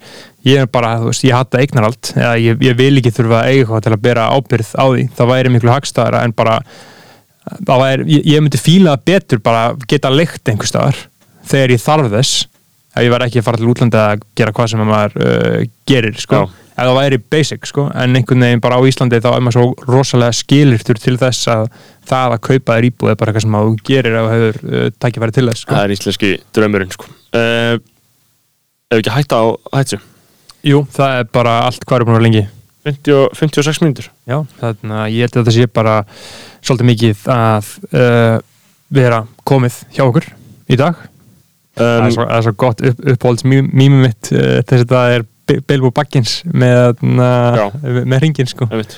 ég 0.47 0.63
er 0.63 0.69
bara, 0.71 0.93
þú 1.01 1.11
veist, 1.11 1.25
ég 1.27 1.35
hata 1.35 1.63
eignarald 1.63 2.11
eða 2.15 2.35
ég, 2.39 2.61
ég 2.63 2.77
vil 2.79 2.93
ekki 3.01 3.15
þurfa 3.17 3.41
að 3.41 3.49
eiga 3.51 3.63
eitthvað 3.65 3.87
til 3.87 3.95
að 3.97 4.05
bera 4.05 4.27
ábyrð 4.37 4.75
á 4.79 4.85
því, 4.85 5.07
það 5.17 5.33
væri 5.33 5.53
miklu 5.57 5.73
hagstæðara 5.73 6.23
en 6.27 6.35
bara 6.37 6.59
það 7.67 7.83
væri, 7.83 8.07
ég, 8.13 8.29
ég 8.35 8.45
myndi 8.45 8.61
fíla 8.61 8.97
betur 9.07 9.43
bara 9.43 9.65
geta 9.89 10.13
leikt 10.13 10.51
einhver 10.51 10.71
staðar 10.71 11.01
þegar 11.47 11.75
ég 11.75 11.83
þarf 11.83 12.13
þess 12.15 12.47
ef 12.97 13.05
ég 13.05 13.13
var 13.13 13.25
ekki 13.27 13.41
að 13.43 13.47
fara 13.49 13.61
til 13.61 13.69
útlanda 13.71 14.05
að 14.13 14.23
gera 14.39 14.55
hvað 14.57 14.71
sem 14.73 14.83
maður 14.89 15.19
uh, 15.21 15.59
gerir, 15.89 16.17
sko. 16.21 16.47
Ef 16.77 16.83
það 16.85 16.97
væri 16.99 17.19
basic, 17.33 17.69
sko, 17.71 17.87
en 17.97 18.17
einhvern 18.19 18.43
veginn 18.45 18.61
bara 18.65 18.77
á 18.77 18.85
Íslandi 18.89 19.21
þá 19.25 19.29
er 19.33 19.45
maður 19.47 19.57
svo 19.57 19.93
rosalega 19.95 20.37
skilirtur 20.37 21.01
til 21.01 21.15
þess 21.21 21.49
að 21.49 21.63
það 22.09 22.35
að 22.37 22.43
kaupa 22.51 22.77
þér 22.77 22.89
íbúð 22.91 23.13
er 23.13 23.17
bara 23.21 23.33
eitthvað 23.33 23.47
sem 23.47 23.57
þú 23.57 23.77
gerir 23.89 24.19
ef 24.21 24.27
þú 24.27 24.35
hefur 24.35 24.59
uh, 24.73 24.91
tækifæri 25.05 25.37
til 25.39 25.47
þess, 25.49 25.63
sko. 25.65 25.73
Það 25.77 25.87
er 25.87 25.95
íslenski 25.97 26.33
draumurinn, 26.59 26.93
sko. 26.97 27.09
Uh, 27.37 27.79
ef 28.93 29.01
ekki 29.01 29.17
hætta 29.17 29.41
á 29.41 29.45
hættu? 29.79 30.01
Jú, 30.67 30.83
það 30.93 31.21
er 31.23 31.33
bara 31.37 31.57
allt 31.69 31.85
er 31.87 32.05
að 32.05 32.11
vera 32.13 32.25
lengi. 32.27 32.45
50, 32.87 33.13
og- 33.19 33.33
56 33.35 33.81
mínútur. 33.83 34.11
Já, 34.31 34.39
þannig 34.61 34.95
að 35.01 35.11
ég 35.17 35.27
held 35.27 35.37
að 35.37 35.43
þetta 35.43 35.55
sé 35.57 35.67
bara 35.75 35.97
svolítið 36.63 36.89
mikið 36.93 37.25
að 37.35 37.71
uh, 37.91 38.37
vera 38.95 39.25
komið 39.49 39.81
hjá 39.97 40.05
okkur 40.07 40.29
í 40.71 40.79
dag 40.79 41.01
það, 41.77 41.93
er 41.93 42.03
um, 42.07 42.11
svo, 42.17 42.27
það 42.27 42.37
er 42.41 42.47
svo 42.49 42.55
gott 42.65 42.83
upp, 42.91 43.01
uppholds 43.15 43.47
mýmum 43.47 44.03
mitt 44.07 44.33
uh, 44.33 44.59
þess 44.67 44.87
að 44.87 44.93
það 44.95 45.15
er 45.17 45.27
Bi- 45.47 45.61
Bilbo 45.71 45.93
Baggins 45.95 46.41
með, 46.51 47.03
uh, 47.07 48.03
með 48.03 48.23
ringin 48.25 48.49
sko. 48.51 48.67
við 48.73 48.97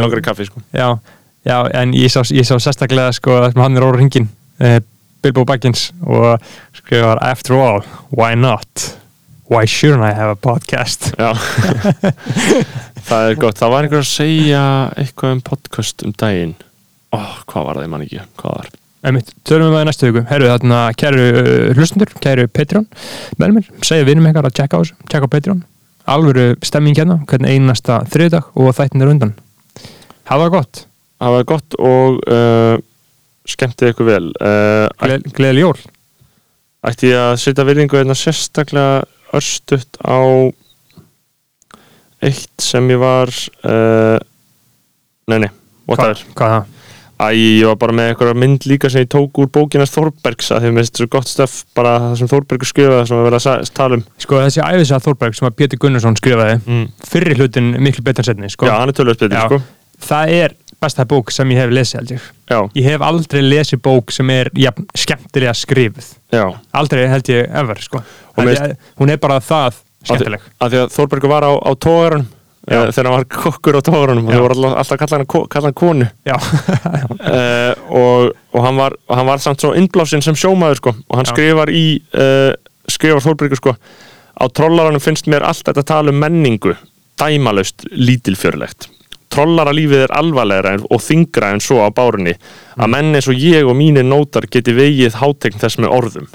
langar 0.00 0.20
í 0.20 0.24
kaffi, 0.24 0.46
sko. 0.46 0.62
já, 0.76 0.88
já, 1.48 1.56
en 1.80 1.94
ég 1.98 2.12
sá, 2.12 2.20
ég 2.30 2.46
sá 2.46 2.54
sérstaklega 2.62 3.14
sko, 3.16 3.40
að 3.42 3.58
hann 3.58 3.80
er 3.80 3.86
óra 3.86 3.98
ringin 3.98 4.28
uh, 4.62 4.78
Bilbo 5.24 5.46
Baggins 5.48 5.88
og 6.04 6.36
skrifar 6.76 7.18
After 7.24 7.56
all, 7.56 7.80
why 8.12 8.36
not? 8.36 8.90
Why 9.48 9.66
shouldn't 9.68 10.04
I 10.04 10.12
have 10.16 10.30
a 10.32 10.36
podcast? 10.40 11.10
Já. 11.20 11.32
Það 13.08 13.26
er 13.28 13.34
gott, 13.36 13.58
það 13.60 13.72
var 13.74 13.84
einhver 13.84 14.00
að 14.00 14.08
segja 14.08 14.60
eitthvað 14.96 15.34
um 15.34 15.42
podcast 15.44 16.04
um 16.06 16.14
daginn. 16.16 16.54
Ó, 17.12 17.18
hvað 17.50 17.66
var 17.66 17.76
það, 17.76 17.84
ég 17.84 17.90
man 17.92 18.04
ekki, 18.06 18.22
hvað 18.40 18.54
var? 18.56 18.70
Einmitt, 18.70 18.83
tölum 19.04 19.68
við 19.68 19.76
það 19.76 19.84
í 19.84 19.88
næstu 19.90 20.08
viku. 20.08 20.24
Herru 20.30 20.48
þarna, 20.48 20.80
kæru 20.96 21.24
uh, 21.28 21.46
hlustundur, 21.76 22.12
kæru 22.24 22.48
Patreon 22.48 22.88
meðlumir, 23.40 23.68
segja 23.84 24.08
vinum 24.08 24.28
ykkar 24.30 24.48
að 24.48 24.56
checka 24.58 24.80
á 24.80 24.82
þessu 24.82 24.96
checka 25.12 25.28
á 25.28 25.34
Patreon, 25.34 25.62
alvöru 26.14 26.46
stemming 26.64 26.96
hérna 26.98 27.20
hvern 27.28 27.48
einasta 27.48 28.00
þriðdag 28.12 28.50
og 28.56 28.72
þættin 28.78 29.04
er 29.04 29.12
undan. 29.12 29.34
Hafa 30.24 30.46
það 30.46 30.54
gott. 30.56 30.84
Það 31.20 31.36
var 31.36 31.48
gott 31.52 31.78
og 31.80 32.20
uh, 32.32 32.76
skemmtið 33.48 33.92
ykkur 33.92 34.08
vel. 34.08 34.26
Uh, 34.40 34.88
Gle, 35.04 35.20
Gleðileg 35.36 35.66
jól. 35.66 35.78
Ætti 36.84 37.12
ég 37.12 37.20
að 37.20 37.38
setja 37.40 37.64
virðingu 37.64 37.96
hérna 37.96 38.16
sérstaklega 38.18 39.04
örstutt 39.34 39.96
á 40.04 40.20
eitt 42.24 42.64
sem 42.64 42.88
ég 42.92 43.00
var 43.00 43.32
uh, 43.68 44.20
Nei, 45.24 45.38
nei, 45.40 45.48
whatever. 45.88 46.20
Hvað 46.36 46.50
er 46.50 46.58
það? 46.58 46.72
Æ, 47.14 47.26
ég 47.30 47.68
var 47.68 47.76
bara 47.78 47.94
með 47.94 48.08
eitthvað 48.10 48.38
mynd 48.42 48.64
líka 48.66 48.88
sem 48.90 49.04
ég 49.04 49.10
tók 49.12 49.38
úr 49.38 49.50
bókinast 49.54 49.94
Þórbergs 49.94 50.50
að 50.50 50.64
því 50.64 50.70
að 50.70 50.74
mér 50.74 50.82
finnst 50.82 50.98
svo 50.98 51.06
gott 51.12 51.30
stöf 51.30 51.54
bara 51.78 51.92
það 52.02 52.16
sem 52.18 52.30
Þórbergur 52.32 52.70
skrifaði 52.70 53.06
sem 53.06 53.20
við 53.20 53.28
verðum 53.28 53.52
að 53.52 53.70
tala 53.78 53.98
um 53.98 54.04
Sko 54.24 54.40
þessi 54.42 54.64
æfisa 54.64 54.98
Þórberg 55.04 55.38
sem 55.38 55.48
að 55.48 55.56
Pétur 55.60 55.80
Gunnarsson 55.84 56.18
skrifaði 56.18 56.58
mm. 56.58 56.84
fyrri 57.12 57.38
hlutin 57.38 57.70
miklu 57.86 58.04
betur 58.08 58.26
setni 58.26 58.50
sko. 58.50 58.66
Já, 58.66 58.74
hann 58.80 58.90
er 58.90 59.26
Já. 59.30 59.46
sko 59.46 59.60
Það 60.04 60.34
er 60.40 60.58
besta 60.82 61.06
bók 61.08 61.30
sem 61.32 61.54
ég 61.54 61.62
hef 61.62 61.72
lesið 61.72 62.14
ég 62.16 62.28
Já, 62.50 62.58
Ég 62.74 62.88
hef 62.90 63.04
aldrei 63.06 63.42
lesið 63.44 63.82
bók 63.86 64.12
sem 64.12 64.30
er 64.34 64.50
ja, 64.58 64.74
skemmtilega 64.98 65.54
skrifuð 65.56 66.10
já 66.34 66.44
Aldrei 66.74 67.06
held 67.08 67.30
ég 67.30 67.46
ever 67.62 67.80
sko. 67.80 68.02
Ég, 68.42 68.74
Hún 68.98 69.14
er 69.14 69.22
bara 69.22 69.38
það 69.44 69.78
skemmtileg 70.04 70.48
að 70.58 70.74
því 70.74 70.82
að 70.82 70.96
Þórbergur 70.98 71.32
var 71.32 71.46
á, 71.46 71.52
á 71.54 71.72
uh, 71.72 72.24
þegar 72.68 73.08
hann 73.08 73.16
var 73.18 73.26
kokkur 73.28 73.76
á 73.76 73.82
tógarunum 73.84 74.28
og 74.28 74.32
þau 74.32 74.42
voru 74.44 74.56
alltaf, 74.56 74.76
alltaf 74.80 75.00
kallað 75.02 75.20
hann, 75.20 75.28
kallað 75.52 75.68
hann 75.68 75.76
konu. 75.80 76.08
Uh, 77.20 77.72
og, 78.00 78.32
og, 78.54 78.60
hann 78.64 78.80
var, 78.80 78.96
hann 79.12 79.28
var 79.28 79.44
samt 79.44 79.64
svo 79.64 79.74
innblásinn 79.76 80.24
sem 80.24 80.38
sjómaður 80.38 80.80
sko, 80.80 80.94
og 80.96 81.20
hann 81.20 81.28
Já. 81.28 81.34
skrifar 81.34 81.72
í 81.74 81.84
uh, 82.16 82.50
skrifar 82.90 83.24
Þórbergur 83.24 83.60
sko 83.60 83.76
á 84.34 84.44
trollaranum 84.50 85.02
finnst 85.02 85.28
mér 85.30 85.46
allt 85.46 85.66
þetta 85.68 85.86
tala 85.86 86.12
um 86.14 86.18
menningu 86.18 86.74
dæmalaust 87.20 87.86
lítilfjörlegt. 87.92 88.88
Trollaralífið 89.34 90.04
er 90.06 90.14
alvarlegra 90.14 90.76
og 90.78 91.02
þingra 91.02 91.52
en 91.54 91.62
svo 91.62 91.82
á 91.82 91.90
bárunni. 91.94 92.34
Að 92.78 92.90
menn 92.90 93.14
eins 93.18 93.28
og 93.30 93.38
ég 93.38 93.66
og 93.66 93.76
mínir 93.78 94.06
nótar 94.06 94.46
geti 94.50 94.74
vegið 94.74 95.18
hátegn 95.20 95.60
þess 95.62 95.80
með 95.82 95.94
orðum 95.96 96.32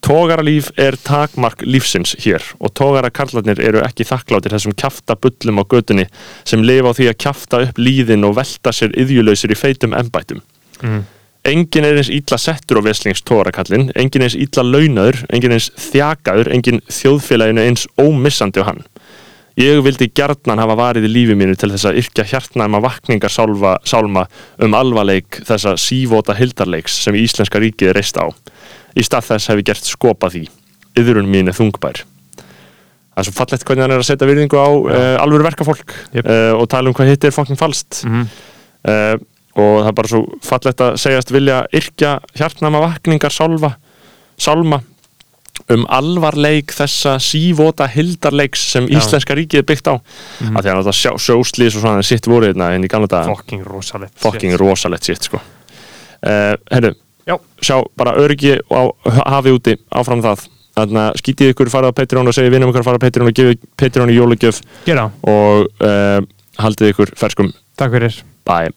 Tógaralíf 0.00 0.70
er 0.80 0.96
takmark 0.96 1.60
lífsins 1.68 2.14
hér 2.24 2.44
og 2.58 2.72
tógarakarlarnir 2.78 3.60
eru 3.60 3.82
ekki 3.84 4.06
þakkláttir 4.08 4.54
þessum 4.54 4.74
kjafta 4.78 5.16
bullum 5.20 5.60
á 5.60 5.64
götunni 5.68 6.06
sem 6.48 6.64
lifa 6.64 6.94
á 6.94 6.96
því 6.96 7.08
að 7.10 7.18
kjafta 7.26 7.60
upp 7.66 7.80
líðin 7.80 8.24
og 8.24 8.38
velta 8.38 8.72
sér 8.72 8.96
yðjulausir 8.96 9.52
í 9.52 9.58
feitum 9.60 9.96
embætum. 9.96 10.40
Mm. 10.80 11.02
Engin 11.50 11.86
er 11.88 11.96
eins 12.00 12.10
illa 12.12 12.36
settur 12.40 12.80
á 12.80 12.84
veslings 12.84 13.22
tógarakallin, 13.24 13.90
engin 13.96 14.24
eins 14.24 14.36
illa 14.36 14.64
launaður, 14.64 15.22
engin 15.32 15.54
eins 15.56 15.70
þjakaður, 15.90 16.50
engin 16.52 16.82
þjóðfélaginu 16.88 17.64
eins 17.64 17.86
ómissandi 18.00 18.60
á 18.60 18.68
hann. 18.68 18.82
Ég 19.60 19.80
vildi 19.84 20.08
gjarnan 20.16 20.60
hafa 20.62 20.76
varið 20.78 21.08
í 21.08 21.12
lífi 21.12 21.36
mínu 21.36 21.56
til 21.58 21.72
þess 21.72 21.88
að 21.90 21.98
yrkja 22.00 22.24
hjartnæma 22.30 22.80
vakningar 22.84 23.32
sálma 23.32 24.26
um 24.62 24.76
alvarleik 24.78 25.40
þessa 25.48 25.74
sívóta 25.80 26.36
hildarleiks 26.38 27.00
sem 27.04 27.18
íslenska 27.18 27.60
ríkið 27.60 27.92
reist 27.96 28.16
á. 28.16 28.30
Í 28.98 29.04
stað 29.06 29.28
þess 29.32 29.50
hef 29.50 29.60
ég 29.60 29.68
gert 29.70 29.88
skopa 29.88 30.30
því. 30.32 30.46
Yðrun 30.98 31.30
mín 31.30 31.50
er 31.50 31.56
þungbær. 31.56 32.02
Það 33.10 33.22
er 33.22 33.26
svo 33.28 33.36
fallegt 33.36 33.66
hvernig 33.66 33.84
hann 33.84 33.94
er 33.94 34.02
að 34.02 34.08
setja 34.08 34.28
virðingu 34.28 34.58
á 34.58 34.68
uh, 34.70 35.16
alvöru 35.20 35.44
verkafólk 35.44 35.92
Jep. 36.14 36.24
uh, 36.24 36.54
og 36.56 36.68
tala 36.70 36.90
um 36.90 36.96
hvað 36.96 37.10
hitt 37.12 37.26
er 37.26 37.34
fokkin 37.34 37.58
falskt. 37.60 38.04
Mhm. 38.06 38.30
uh, 38.88 39.16
og 39.60 39.80
það 39.82 39.88
er 39.90 39.96
bara 39.98 40.08
svo 40.12 40.20
fallegt 40.46 40.82
að 40.84 40.96
segjast 41.02 41.32
vilja 41.34 41.56
yrkja 41.74 42.12
hjartnæma 42.38 42.84
vakningar 42.84 43.34
sálfa, 43.34 43.72
sálma 44.38 44.78
um 45.74 45.82
alvarleik 45.90 46.70
þessa 46.72 47.16
sívóta 47.20 47.88
hildarleiks 47.90 48.62
sem 48.76 48.86
Já. 48.88 49.00
íslenska 49.00 49.34
ríkið 49.36 49.60
er 49.60 49.66
byggt 49.68 49.90
á 49.90 49.94
mm. 49.98 50.54
að 50.54 50.62
því 50.62 50.70
að 50.70 50.80
þetta 50.80 50.94
sjá, 51.00 51.10
sjóslís 51.26 51.76
og 51.76 51.84
svona 51.84 52.06
sitt 52.06 52.30
voru 52.30 52.48
hérna 52.48 52.70
í 52.78 52.90
gamla 52.90 53.10
daga 53.10 53.34
fokking 54.22 54.56
rosalegt 54.62 55.10
sitt 55.10 55.28
sko 55.28 55.42
herru, 56.22 56.94
Já. 57.28 57.36
sjá 57.62 57.76
bara 57.96 58.16
öryggi 58.20 58.56
á 58.70 58.82
hafi 59.34 59.54
úti 59.54 59.76
áfram 59.90 60.24
það. 60.24 60.48
Þannig 60.80 61.00
að 61.02 61.16
skítið 61.20 61.52
ykkur 61.52 61.70
farið 61.72 61.92
á 61.92 61.98
Patreon 61.98 62.30
og 62.30 62.36
segja 62.36 62.52
vinum 62.54 62.70
ykkur 62.70 62.84
að 62.84 62.90
fara 62.90 63.00
á 63.02 63.04
Patreon 63.04 63.30
og 63.30 63.36
gefið 63.36 63.64
Patreon 63.80 64.12
í 64.12 64.16
jólugjöf 64.16 64.60
Gera, 64.86 65.08
og 65.28 65.66
uh, 65.82 66.20
haldið 66.62 66.94
ykkur 66.94 67.16
ferskum. 67.18 67.50
Takk 67.76 67.98
fyrir. 67.98 68.22
Bye 68.48 68.70